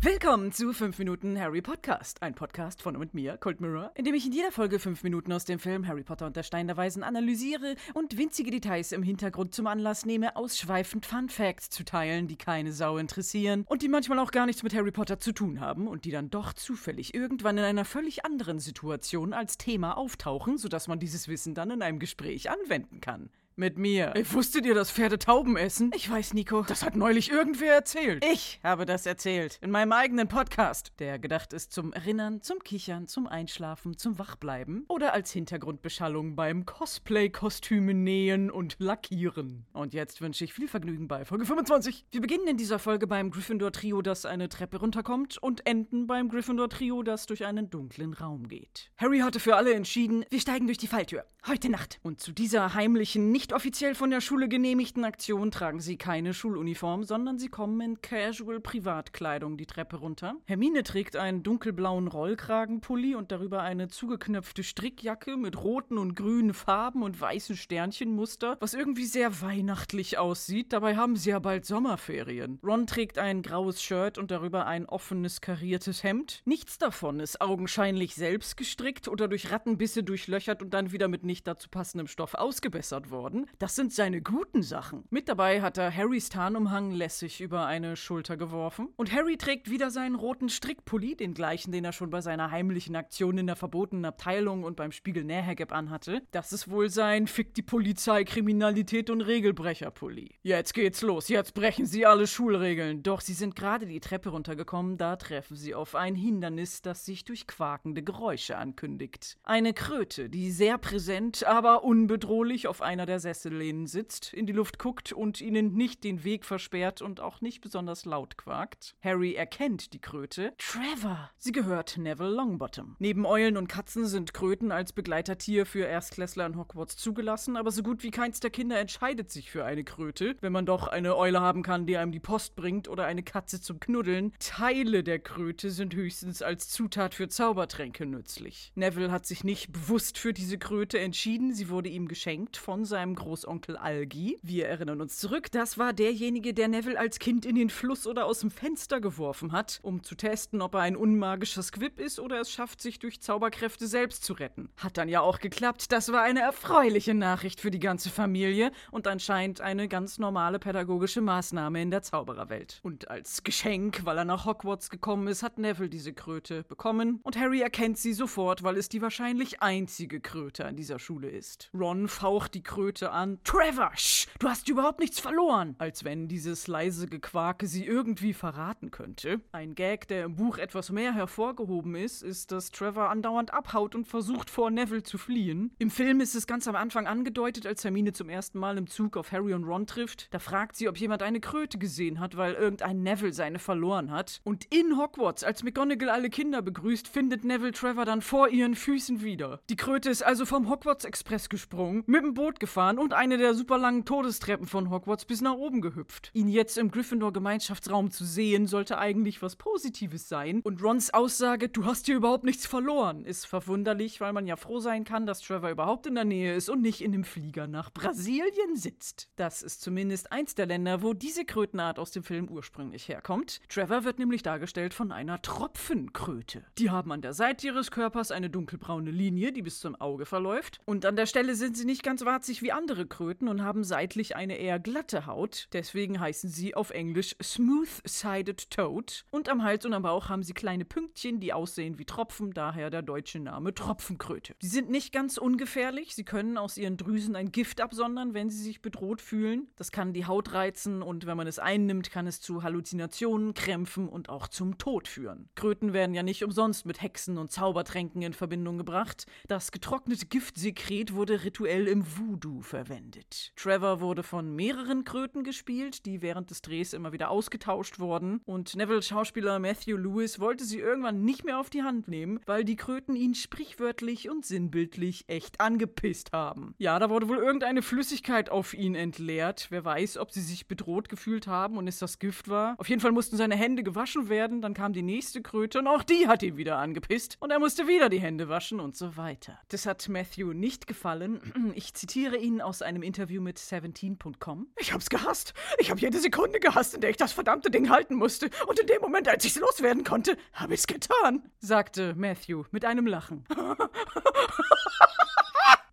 Willkommen 0.00 0.50
zu 0.50 0.72
5 0.72 0.98
Minuten 0.98 1.38
Harry 1.38 1.62
Podcast, 1.62 2.20
ein 2.20 2.34
Podcast 2.34 2.82
von 2.82 2.96
und 2.96 3.00
mit 3.00 3.14
mir, 3.14 3.36
Cold 3.36 3.60
Mirror, 3.60 3.92
in 3.94 4.04
dem 4.04 4.16
ich 4.16 4.26
in 4.26 4.32
jeder 4.32 4.50
Folge 4.50 4.80
5 4.80 5.04
Minuten 5.04 5.32
aus 5.32 5.44
dem 5.44 5.60
Film 5.60 5.86
Harry 5.86 6.02
Potter 6.02 6.26
und 6.26 6.34
der 6.34 6.42
Stein 6.42 6.66
der 6.66 6.76
Weisen 6.76 7.04
analysiere 7.04 7.76
und 7.94 8.18
winzige 8.18 8.50
Details 8.50 8.90
im 8.90 9.04
Hintergrund 9.04 9.54
zum 9.54 9.68
Anlass 9.68 10.04
nehme, 10.04 10.34
ausschweifend 10.34 11.06
Fun 11.06 11.28
Facts 11.28 11.70
zu 11.70 11.84
teilen, 11.84 12.26
die 12.26 12.34
keine 12.34 12.72
Sau 12.72 12.98
interessieren 12.98 13.64
und 13.68 13.82
die 13.82 13.88
manchmal 13.88 14.18
auch 14.18 14.32
gar 14.32 14.46
nichts 14.46 14.64
mit 14.64 14.74
Harry 14.74 14.90
Potter 14.90 15.20
zu 15.20 15.30
tun 15.30 15.60
haben 15.60 15.86
und 15.86 16.04
die 16.04 16.10
dann 16.10 16.28
doch 16.28 16.54
zufällig 16.54 17.14
irgendwann 17.14 17.56
in 17.56 17.62
einer 17.62 17.84
völlig 17.84 18.24
anderen 18.24 18.58
Situation 18.58 19.32
als 19.32 19.58
Thema 19.58 19.96
auftauchen, 19.96 20.58
sodass 20.58 20.88
man 20.88 20.98
dieses 20.98 21.28
Wissen 21.28 21.54
dann 21.54 21.70
in 21.70 21.82
einem 21.82 22.00
Gespräch 22.00 22.50
anwenden 22.50 23.00
kann. 23.00 23.30
Mit 23.54 23.76
mir. 23.76 24.12
Ey, 24.14 24.24
wusstet 24.32 24.64
ihr, 24.64 24.74
dass 24.74 24.90
Pferde 24.90 25.18
Tauben 25.18 25.58
essen? 25.58 25.90
Ich 25.94 26.10
weiß, 26.10 26.32
Nico. 26.32 26.62
Das 26.62 26.82
hat 26.82 26.96
neulich 26.96 27.30
irgendwer 27.30 27.74
erzählt. 27.74 28.24
Ich 28.24 28.58
habe 28.62 28.86
das 28.86 29.04
erzählt. 29.04 29.58
In 29.60 29.70
meinem 29.70 29.92
eigenen 29.92 30.26
Podcast. 30.26 30.92
Der 30.98 31.18
gedacht 31.18 31.52
ist 31.52 31.70
zum 31.70 31.92
Erinnern, 31.92 32.40
zum 32.40 32.60
Kichern, 32.60 33.08
zum 33.08 33.26
Einschlafen, 33.26 33.98
zum 33.98 34.18
Wachbleiben 34.18 34.86
oder 34.88 35.12
als 35.12 35.32
Hintergrundbeschallung 35.32 36.34
beim 36.34 36.64
Cosplay-Kostüme 36.64 37.92
nähen 37.92 38.50
und 38.50 38.76
lackieren. 38.78 39.66
Und 39.74 39.92
jetzt 39.92 40.22
wünsche 40.22 40.44
ich 40.44 40.54
viel 40.54 40.66
Vergnügen 40.68 41.06
bei 41.06 41.26
Folge 41.26 41.44
25. 41.44 42.06
Wir 42.10 42.22
beginnen 42.22 42.46
in 42.46 42.56
dieser 42.56 42.78
Folge 42.78 43.06
beim 43.06 43.30
Gryffindor-Trio, 43.30 44.00
das 44.00 44.24
eine 44.24 44.48
Treppe 44.48 44.78
runterkommt 44.78 45.36
und 45.36 45.66
enden 45.66 46.06
beim 46.06 46.30
Gryffindor-Trio, 46.30 47.02
das 47.02 47.26
durch 47.26 47.44
einen 47.44 47.68
dunklen 47.68 48.14
Raum 48.14 48.48
geht. 48.48 48.90
Harry 48.96 49.18
hatte 49.18 49.40
für 49.40 49.56
alle 49.56 49.74
entschieden, 49.74 50.24
wir 50.30 50.40
steigen 50.40 50.66
durch 50.66 50.78
die 50.78 50.86
Falltür. 50.86 51.26
Heute 51.46 51.68
Nacht. 51.68 51.98
Und 52.02 52.20
zu 52.20 52.32
dieser 52.32 52.72
heimlichen, 52.74 53.30
nicht 53.30 53.41
nicht 53.42 53.52
offiziell 53.52 53.96
von 53.96 54.10
der 54.10 54.20
Schule 54.20 54.48
genehmigten 54.48 55.04
Aktion 55.04 55.50
tragen 55.50 55.80
sie 55.80 55.96
keine 55.96 56.32
Schuluniform, 56.32 57.02
sondern 57.02 57.40
sie 57.40 57.48
kommen 57.48 57.80
in 57.80 58.00
Casual 58.00 58.60
Privatkleidung 58.60 59.56
die 59.56 59.66
Treppe 59.66 59.96
runter. 59.96 60.36
Hermine 60.44 60.84
trägt 60.84 61.16
einen 61.16 61.42
dunkelblauen 61.42 62.06
Rollkragenpulli 62.06 63.16
und 63.16 63.32
darüber 63.32 63.62
eine 63.62 63.88
zugeknöpfte 63.88 64.62
Strickjacke 64.62 65.36
mit 65.36 65.60
roten 65.60 65.98
und 65.98 66.14
grünen 66.14 66.54
Farben 66.54 67.02
und 67.02 67.20
weißen 67.20 67.56
Sternchenmuster, 67.56 68.58
was 68.60 68.74
irgendwie 68.74 69.06
sehr 69.06 69.42
weihnachtlich 69.42 70.18
aussieht. 70.18 70.72
Dabei 70.72 70.94
haben 70.94 71.16
sie 71.16 71.30
ja 71.30 71.40
bald 71.40 71.66
Sommerferien. 71.66 72.60
Ron 72.62 72.86
trägt 72.86 73.18
ein 73.18 73.42
graues 73.42 73.82
Shirt 73.82 74.18
und 74.18 74.30
darüber 74.30 74.66
ein 74.66 74.86
offenes 74.86 75.40
kariertes 75.40 76.04
Hemd. 76.04 76.42
Nichts 76.44 76.78
davon 76.78 77.18
ist 77.18 77.40
augenscheinlich 77.40 78.14
selbst 78.14 78.56
gestrickt 78.56 79.08
oder 79.08 79.26
durch 79.26 79.50
Rattenbisse 79.50 80.04
durchlöchert 80.04 80.62
und 80.62 80.72
dann 80.72 80.92
wieder 80.92 81.08
mit 81.08 81.24
nicht 81.24 81.48
dazu 81.48 81.68
passendem 81.68 82.06
Stoff 82.06 82.34
ausgebessert 82.34 83.10
worden 83.10 83.31
worden. 83.32 83.46
Das 83.58 83.74
sind 83.74 83.92
seine 83.92 84.20
guten 84.20 84.62
Sachen. 84.62 85.04
Mit 85.10 85.28
dabei 85.28 85.62
hat 85.62 85.78
er 85.78 85.94
Harrys 85.94 86.28
Tarnumhang 86.28 86.90
lässig 86.92 87.40
über 87.40 87.66
eine 87.66 87.96
Schulter 87.96 88.36
geworfen. 88.36 88.88
Und 88.96 89.12
Harry 89.12 89.36
trägt 89.36 89.70
wieder 89.70 89.90
seinen 89.90 90.14
roten 90.14 90.48
Strickpulli, 90.48 91.16
den 91.16 91.34
gleichen, 91.34 91.72
den 91.72 91.84
er 91.84 91.92
schon 91.92 92.10
bei 92.10 92.20
seiner 92.20 92.50
heimlichen 92.50 92.96
Aktion 92.96 93.38
in 93.38 93.46
der 93.46 93.56
verbotenen 93.56 94.04
Abteilung 94.04 94.64
und 94.64 94.76
beim 94.76 94.92
Spiegel 94.92 95.24
Nähergeb 95.24 95.72
anhatte. 95.72 96.22
Das 96.30 96.52
ist 96.52 96.70
wohl 96.70 96.88
sein 96.88 97.26
Fick 97.26 97.54
die 97.54 97.62
Polizei, 97.62 98.24
Kriminalität 98.24 99.10
und 99.10 99.22
Regelbrecher-Pulli. 99.22 100.30
Jetzt 100.42 100.74
geht's 100.74 101.02
los, 101.02 101.28
jetzt 101.28 101.54
brechen 101.54 101.86
sie 101.86 102.06
alle 102.06 102.26
Schulregeln. 102.26 103.02
Doch 103.02 103.20
sie 103.20 103.34
sind 103.34 103.56
gerade 103.56 103.86
die 103.86 104.00
Treppe 104.00 104.30
runtergekommen, 104.30 104.98
da 104.98 105.16
treffen 105.16 105.56
sie 105.56 105.74
auf 105.74 105.94
ein 105.94 106.14
Hindernis, 106.14 106.82
das 106.82 107.04
sich 107.04 107.24
durch 107.24 107.46
quakende 107.46 108.02
Geräusche 108.02 108.58
ankündigt. 108.58 109.38
Eine 109.44 109.72
Kröte, 109.72 110.28
die 110.28 110.50
sehr 110.50 110.78
präsent, 110.78 111.44
aber 111.44 111.84
unbedrohlich 111.84 112.66
auf 112.66 112.82
einer 112.82 113.06
der 113.06 113.20
Sessellehnen 113.22 113.86
sitzt, 113.86 114.34
in 114.34 114.46
die 114.46 114.52
Luft 114.52 114.78
guckt 114.78 115.12
und 115.12 115.40
ihnen 115.40 115.72
nicht 115.74 116.04
den 116.04 116.24
Weg 116.24 116.44
versperrt 116.44 117.00
und 117.00 117.20
auch 117.20 117.40
nicht 117.40 117.62
besonders 117.62 118.04
laut 118.04 118.36
quakt. 118.36 118.94
Harry 119.02 119.34
erkennt 119.34 119.94
die 119.94 120.00
Kröte. 120.00 120.52
Trevor! 120.58 121.30
Sie 121.38 121.52
gehört 121.52 121.96
Neville 121.96 122.30
Longbottom. 122.30 122.96
Neben 122.98 123.24
Eulen 123.24 123.56
und 123.56 123.68
Katzen 123.68 124.06
sind 124.06 124.34
Kröten 124.34 124.72
als 124.72 124.92
Begleitertier 124.92 125.64
für 125.64 125.84
Erstklässler 125.84 126.44
in 126.46 126.56
Hogwarts 126.56 126.96
zugelassen, 126.96 127.56
aber 127.56 127.70
so 127.70 127.82
gut 127.82 128.02
wie 128.02 128.10
keins 128.10 128.40
der 128.40 128.50
Kinder 128.50 128.78
entscheidet 128.78 129.30
sich 129.30 129.50
für 129.50 129.64
eine 129.64 129.84
Kröte, 129.84 130.36
wenn 130.40 130.52
man 130.52 130.66
doch 130.66 130.88
eine 130.88 131.16
Eule 131.16 131.40
haben 131.40 131.62
kann, 131.62 131.86
die 131.86 131.96
einem 131.96 132.12
die 132.12 132.20
Post 132.20 132.56
bringt 132.56 132.88
oder 132.88 133.06
eine 133.06 133.22
Katze 133.22 133.60
zum 133.60 133.80
Knuddeln. 133.80 134.32
Teile 134.38 135.02
der 135.04 135.20
Kröte 135.20 135.70
sind 135.70 135.94
höchstens 135.94 136.42
als 136.42 136.68
Zutat 136.68 137.14
für 137.14 137.28
Zaubertränke 137.28 138.04
nützlich. 138.04 138.72
Neville 138.74 139.10
hat 139.10 139.26
sich 139.26 139.44
nicht 139.44 139.72
bewusst 139.72 140.18
für 140.18 140.32
diese 140.32 140.58
Kröte 140.58 140.98
entschieden, 140.98 141.54
sie 141.54 141.68
wurde 141.68 141.88
ihm 141.88 142.08
geschenkt 142.08 142.56
von 142.56 142.84
seinem 142.84 143.11
seinem 143.12 143.16
Großonkel 143.16 143.76
Algi. 143.76 144.38
Wir 144.42 144.68
erinnern 144.68 145.00
uns 145.00 145.18
zurück, 145.18 145.50
das 145.50 145.78
war 145.78 145.92
derjenige, 145.92 146.54
der 146.54 146.68
Neville 146.68 146.98
als 146.98 147.18
Kind 147.18 147.44
in 147.44 147.54
den 147.54 147.70
Fluss 147.70 148.06
oder 148.06 148.26
aus 148.26 148.40
dem 148.40 148.50
Fenster 148.50 149.00
geworfen 149.00 149.52
hat, 149.52 149.80
um 149.82 150.02
zu 150.02 150.14
testen, 150.14 150.62
ob 150.62 150.74
er 150.74 150.80
ein 150.80 150.96
unmagischer 150.96 151.62
Squib 151.62 151.98
ist 151.98 152.18
oder 152.18 152.40
es 152.40 152.50
schafft, 152.50 152.80
sich 152.80 152.98
durch 152.98 153.20
Zauberkräfte 153.20 153.86
selbst 153.86 154.24
zu 154.24 154.32
retten. 154.32 154.70
Hat 154.76 154.96
dann 154.96 155.08
ja 155.08 155.20
auch 155.20 155.40
geklappt. 155.40 155.92
Das 155.92 156.12
war 156.12 156.22
eine 156.22 156.40
erfreuliche 156.40 157.14
Nachricht 157.14 157.60
für 157.60 157.70
die 157.70 157.78
ganze 157.78 158.10
Familie 158.10 158.72
und 158.90 159.06
anscheinend 159.06 159.60
eine 159.60 159.88
ganz 159.88 160.18
normale 160.18 160.58
pädagogische 160.58 161.20
Maßnahme 161.20 161.82
in 161.82 161.90
der 161.90 162.02
Zaubererwelt. 162.02 162.80
Und 162.82 163.10
als 163.10 163.42
Geschenk, 163.42 164.04
weil 164.04 164.18
er 164.18 164.24
nach 164.24 164.46
Hogwarts 164.46 164.90
gekommen 164.90 165.28
ist, 165.28 165.42
hat 165.42 165.58
Neville 165.58 165.90
diese 165.90 166.12
Kröte 166.12 166.64
bekommen 166.64 167.20
und 167.22 167.38
Harry 167.38 167.60
erkennt 167.60 167.98
sie 167.98 168.12
sofort, 168.12 168.62
weil 168.62 168.76
es 168.76 168.88
die 168.88 169.02
wahrscheinlich 169.02 169.60
einzige 169.60 170.20
Kröte 170.20 170.64
an 170.64 170.76
dieser 170.76 170.98
Schule 170.98 171.28
ist. 171.28 171.70
Ron 171.74 172.08
faucht 172.08 172.54
die 172.54 172.62
Kröte 172.62 173.01
Leute 173.02 173.12
an. 173.12 173.38
Trevor, 173.42 173.90
sch, 173.96 174.28
du 174.38 174.48
hast 174.48 174.68
überhaupt 174.68 175.00
nichts 175.00 175.18
verloren. 175.18 175.74
Als 175.78 176.04
wenn 176.04 176.28
dieses 176.28 176.68
leise 176.68 177.08
Gequake 177.08 177.66
sie 177.66 177.84
irgendwie 177.84 178.32
verraten 178.32 178.92
könnte. 178.92 179.40
Ein 179.50 179.74
Gag, 179.74 180.06
der 180.06 180.24
im 180.24 180.36
Buch 180.36 180.56
etwas 180.58 180.92
mehr 180.92 181.12
hervorgehoben 181.12 181.96
ist, 181.96 182.22
ist, 182.22 182.52
dass 182.52 182.70
Trevor 182.70 183.10
andauernd 183.10 183.52
abhaut 183.52 183.96
und 183.96 184.06
versucht 184.06 184.50
vor 184.50 184.70
Neville 184.70 185.02
zu 185.02 185.18
fliehen. 185.18 185.74
Im 185.78 185.90
Film 185.90 186.20
ist 186.20 186.36
es 186.36 186.46
ganz 186.46 186.68
am 186.68 186.76
Anfang 186.76 187.08
angedeutet, 187.08 187.66
als 187.66 187.82
Hermine 187.82 188.12
zum 188.12 188.28
ersten 188.28 188.60
Mal 188.60 188.78
im 188.78 188.86
Zug 188.86 189.16
auf 189.16 189.32
Harry 189.32 189.52
und 189.52 189.64
Ron 189.64 189.88
trifft. 189.88 190.32
Da 190.32 190.38
fragt 190.38 190.76
sie, 190.76 190.88
ob 190.88 190.96
jemand 190.96 191.22
eine 191.22 191.40
Kröte 191.40 191.78
gesehen 191.78 192.20
hat, 192.20 192.36
weil 192.36 192.54
irgendein 192.54 193.02
Neville 193.02 193.32
seine 193.32 193.58
verloren 193.58 194.12
hat. 194.12 194.40
Und 194.44 194.72
in 194.72 194.96
Hogwarts, 194.96 195.42
als 195.42 195.64
McGonagall 195.64 196.10
alle 196.10 196.30
Kinder 196.30 196.62
begrüßt, 196.62 197.08
findet 197.08 197.44
Neville 197.44 197.72
Trevor 197.72 198.04
dann 198.04 198.22
vor 198.22 198.48
ihren 198.48 198.76
Füßen 198.76 199.22
wieder. 199.22 199.60
Die 199.68 199.76
Kröte 199.76 200.08
ist 200.08 200.22
also 200.22 200.46
vom 200.46 200.70
Hogwarts 200.70 201.04
Express 201.04 201.48
gesprungen, 201.48 202.04
mit 202.06 202.22
dem 202.22 202.34
Boot 202.34 202.60
gefahren 202.60 202.91
gefahren 202.92 202.98
und 202.98 203.12
eine 203.14 203.38
der 203.38 203.54
super 203.54 203.78
langen 203.78 204.04
Todestreppen 204.04 204.66
von 204.66 204.90
Hogwarts 204.90 205.24
bis 205.24 205.40
nach 205.40 205.54
oben 205.54 205.80
gehüpft. 205.80 206.30
Ihn 206.34 206.48
jetzt 206.48 206.78
im 206.78 206.90
Gryffindor-Gemeinschaftsraum 206.90 208.10
zu 208.10 208.24
sehen, 208.24 208.66
sollte 208.66 208.98
eigentlich 208.98 209.42
was 209.42 209.56
Positives 209.56 210.28
sein. 210.28 210.60
Und 210.62 210.82
Rons 210.82 211.12
Aussage, 211.12 211.68
du 211.68 211.84
hast 211.84 212.06
hier 212.06 212.16
überhaupt 212.16 212.44
nichts 212.44 212.66
verloren, 212.66 213.24
ist 213.24 213.46
verwunderlich, 213.46 214.20
weil 214.20 214.32
man 214.32 214.46
ja 214.46 214.56
froh 214.56 214.80
sein 214.80 215.04
kann, 215.04 215.26
dass 215.26 215.40
Trevor 215.40 215.70
überhaupt 215.70 216.06
in 216.06 216.14
der 216.14 216.24
Nähe 216.24 216.54
ist 216.54 216.68
und 216.68 216.82
nicht 216.82 217.00
in 217.00 217.12
dem 217.12 217.24
Flieger 217.24 217.66
nach 217.66 217.90
Brasilien 217.92 218.76
sitzt. 218.76 219.28
Das 219.36 219.62
ist 219.62 219.82
zumindest 219.82 220.32
eins 220.32 220.54
der 220.54 220.66
Länder, 220.66 221.02
wo 221.02 221.14
diese 221.14 221.44
Krötenart 221.44 221.98
aus 221.98 222.10
dem 222.10 222.22
Film 222.22 222.48
ursprünglich 222.48 223.08
herkommt. 223.08 223.60
Trevor 223.68 224.04
wird 224.04 224.18
nämlich 224.18 224.42
dargestellt 224.42 224.94
von 224.94 225.12
einer 225.12 225.40
Tropfenkröte. 225.42 226.64
Die 226.78 226.90
haben 226.90 227.12
an 227.12 227.22
der 227.22 227.32
Seite 227.32 227.66
ihres 227.66 227.90
Körpers 227.90 228.30
eine 228.30 228.50
dunkelbraune 228.50 229.10
Linie, 229.10 229.52
die 229.52 229.62
bis 229.62 229.80
zum 229.80 229.94
Auge 229.96 230.26
verläuft. 230.26 230.80
Und 230.84 231.06
an 231.06 231.16
der 231.16 231.26
Stelle 231.26 231.54
sind 231.54 231.76
sie 231.76 231.84
nicht 231.84 232.02
ganz 232.02 232.24
warzig 232.24 232.62
wie 232.62 232.72
andere 232.72 232.81
Kröten 232.86 233.48
und 233.48 233.62
haben 233.62 233.84
seitlich 233.84 234.36
eine 234.36 234.56
eher 234.56 234.78
glatte 234.78 235.26
Haut. 235.26 235.68
Deswegen 235.72 236.20
heißen 236.20 236.50
sie 236.50 236.74
auf 236.74 236.90
Englisch 236.90 237.36
Smooth-Sided 237.42 238.70
Toad. 238.70 239.24
Und 239.30 239.48
am 239.48 239.62
Hals 239.62 239.86
und 239.86 239.94
am 239.94 240.02
Bauch 240.02 240.28
haben 240.28 240.42
sie 240.42 240.52
kleine 240.52 240.84
Pünktchen, 240.84 241.40
die 241.40 241.52
aussehen 241.52 241.98
wie 241.98 242.04
Tropfen, 242.04 242.52
daher 242.52 242.90
der 242.90 243.02
deutsche 243.02 243.38
Name 243.38 243.74
Tropfenkröte. 243.74 244.54
Sie 244.60 244.68
sind 244.68 244.90
nicht 244.90 245.12
ganz 245.12 245.38
ungefährlich. 245.38 246.14
Sie 246.14 246.24
können 246.24 246.58
aus 246.58 246.76
ihren 246.76 246.96
Drüsen 246.96 247.36
ein 247.36 247.52
Gift 247.52 247.80
absondern, 247.80 248.34
wenn 248.34 248.50
sie 248.50 248.62
sich 248.62 248.82
bedroht 248.82 249.20
fühlen. 249.20 249.68
Das 249.76 249.92
kann 249.92 250.12
die 250.12 250.26
Haut 250.26 250.52
reizen 250.52 251.02
und 251.02 251.26
wenn 251.26 251.36
man 251.36 251.46
es 251.46 251.58
einnimmt, 251.58 252.10
kann 252.10 252.26
es 252.26 252.40
zu 252.40 252.62
Halluzinationen, 252.62 253.54
Krämpfen 253.54 254.08
und 254.08 254.28
auch 254.28 254.48
zum 254.48 254.78
Tod 254.78 255.08
führen. 255.08 255.48
Kröten 255.54 255.92
werden 255.92 256.14
ja 256.14 256.22
nicht 256.22 256.44
umsonst 256.44 256.86
mit 256.86 257.00
Hexen 257.00 257.38
und 257.38 257.52
Zaubertränken 257.52 258.22
in 258.22 258.32
Verbindung 258.32 258.78
gebracht. 258.78 259.26
Das 259.48 259.72
getrocknete 259.72 260.26
Giftsekret 260.26 261.14
wurde 261.14 261.44
rituell 261.44 261.88
im 261.88 262.04
Voodoo 262.18 262.60
verwendet. 262.72 263.52
Trevor 263.54 264.00
wurde 264.00 264.22
von 264.22 264.56
mehreren 264.56 265.04
Kröten 265.04 265.44
gespielt, 265.44 266.06
die 266.06 266.22
während 266.22 266.48
des 266.50 266.62
Drehs 266.62 266.94
immer 266.94 267.12
wieder 267.12 267.28
ausgetauscht 267.28 267.98
wurden. 267.98 268.40
Und 268.46 268.74
Neville-Schauspieler 268.74 269.58
Matthew 269.58 269.98
Lewis 269.98 270.40
wollte 270.40 270.64
sie 270.64 270.78
irgendwann 270.78 271.22
nicht 271.22 271.44
mehr 271.44 271.60
auf 271.60 271.68
die 271.68 271.82
Hand 271.82 272.08
nehmen, 272.08 272.40
weil 272.46 272.64
die 272.64 272.76
Kröten 272.76 273.14
ihn 273.14 273.34
sprichwörtlich 273.34 274.30
und 274.30 274.46
sinnbildlich 274.46 275.24
echt 275.26 275.60
angepisst 275.60 276.32
haben. 276.32 276.74
Ja, 276.78 276.98
da 276.98 277.10
wurde 277.10 277.28
wohl 277.28 277.36
irgendeine 277.36 277.82
Flüssigkeit 277.82 278.48
auf 278.48 278.72
ihn 278.72 278.94
entleert. 278.94 279.66
Wer 279.68 279.84
weiß, 279.84 280.16
ob 280.16 280.30
sie 280.30 280.40
sich 280.40 280.66
bedroht 280.66 281.10
gefühlt 281.10 281.46
haben 281.46 281.76
und 281.76 281.88
es 281.88 281.98
das 281.98 282.18
Gift 282.18 282.48
war. 282.48 282.76
Auf 282.78 282.88
jeden 282.88 283.02
Fall 283.02 283.12
mussten 283.12 283.36
seine 283.36 283.56
Hände 283.56 283.82
gewaschen 283.82 284.30
werden, 284.30 284.62
dann 284.62 284.72
kam 284.72 284.94
die 284.94 285.02
nächste 285.02 285.42
Kröte 285.42 285.80
und 285.80 285.88
auch 285.88 286.04
die 286.04 286.26
hat 286.26 286.42
ihn 286.42 286.56
wieder 286.56 286.78
angepisst. 286.78 287.36
Und 287.38 287.50
er 287.50 287.58
musste 287.58 287.86
wieder 287.86 288.08
die 288.08 288.20
Hände 288.20 288.48
waschen 288.48 288.80
und 288.80 288.96
so 288.96 289.18
weiter. 289.18 289.58
Das 289.68 289.84
hat 289.84 290.08
Matthew 290.08 290.54
nicht 290.54 290.86
gefallen. 290.86 291.40
Ich 291.82 291.94
zitiere 291.94 292.36
ihn 292.36 292.51
Dean 292.52 292.60
aus 292.60 292.82
einem 292.82 293.02
Interview 293.02 293.40
mit 293.40 293.58
17.com. 293.58 294.66
Ich 294.78 294.92
hab's 294.92 295.08
gehasst. 295.08 295.54
Ich 295.78 295.90
hab 295.90 296.00
jede 296.00 296.18
Sekunde 296.18 296.60
gehasst, 296.60 296.94
in 296.94 297.00
der 297.00 297.10
ich 297.10 297.16
das 297.16 297.32
verdammte 297.32 297.70
Ding 297.70 297.88
halten 297.88 298.14
musste. 298.14 298.50
Und 298.66 298.78
in 298.78 298.86
dem 298.86 299.00
Moment, 299.00 299.28
als 299.28 299.44
ich's 299.44 299.58
loswerden 299.58 300.04
konnte, 300.04 300.36
hab 300.52 300.70
ich's 300.70 300.86
getan, 300.86 301.42
sagte 301.60 302.14
Matthew 302.14 302.64
mit 302.70 302.84
einem 302.84 303.06
Lachen. 303.06 303.44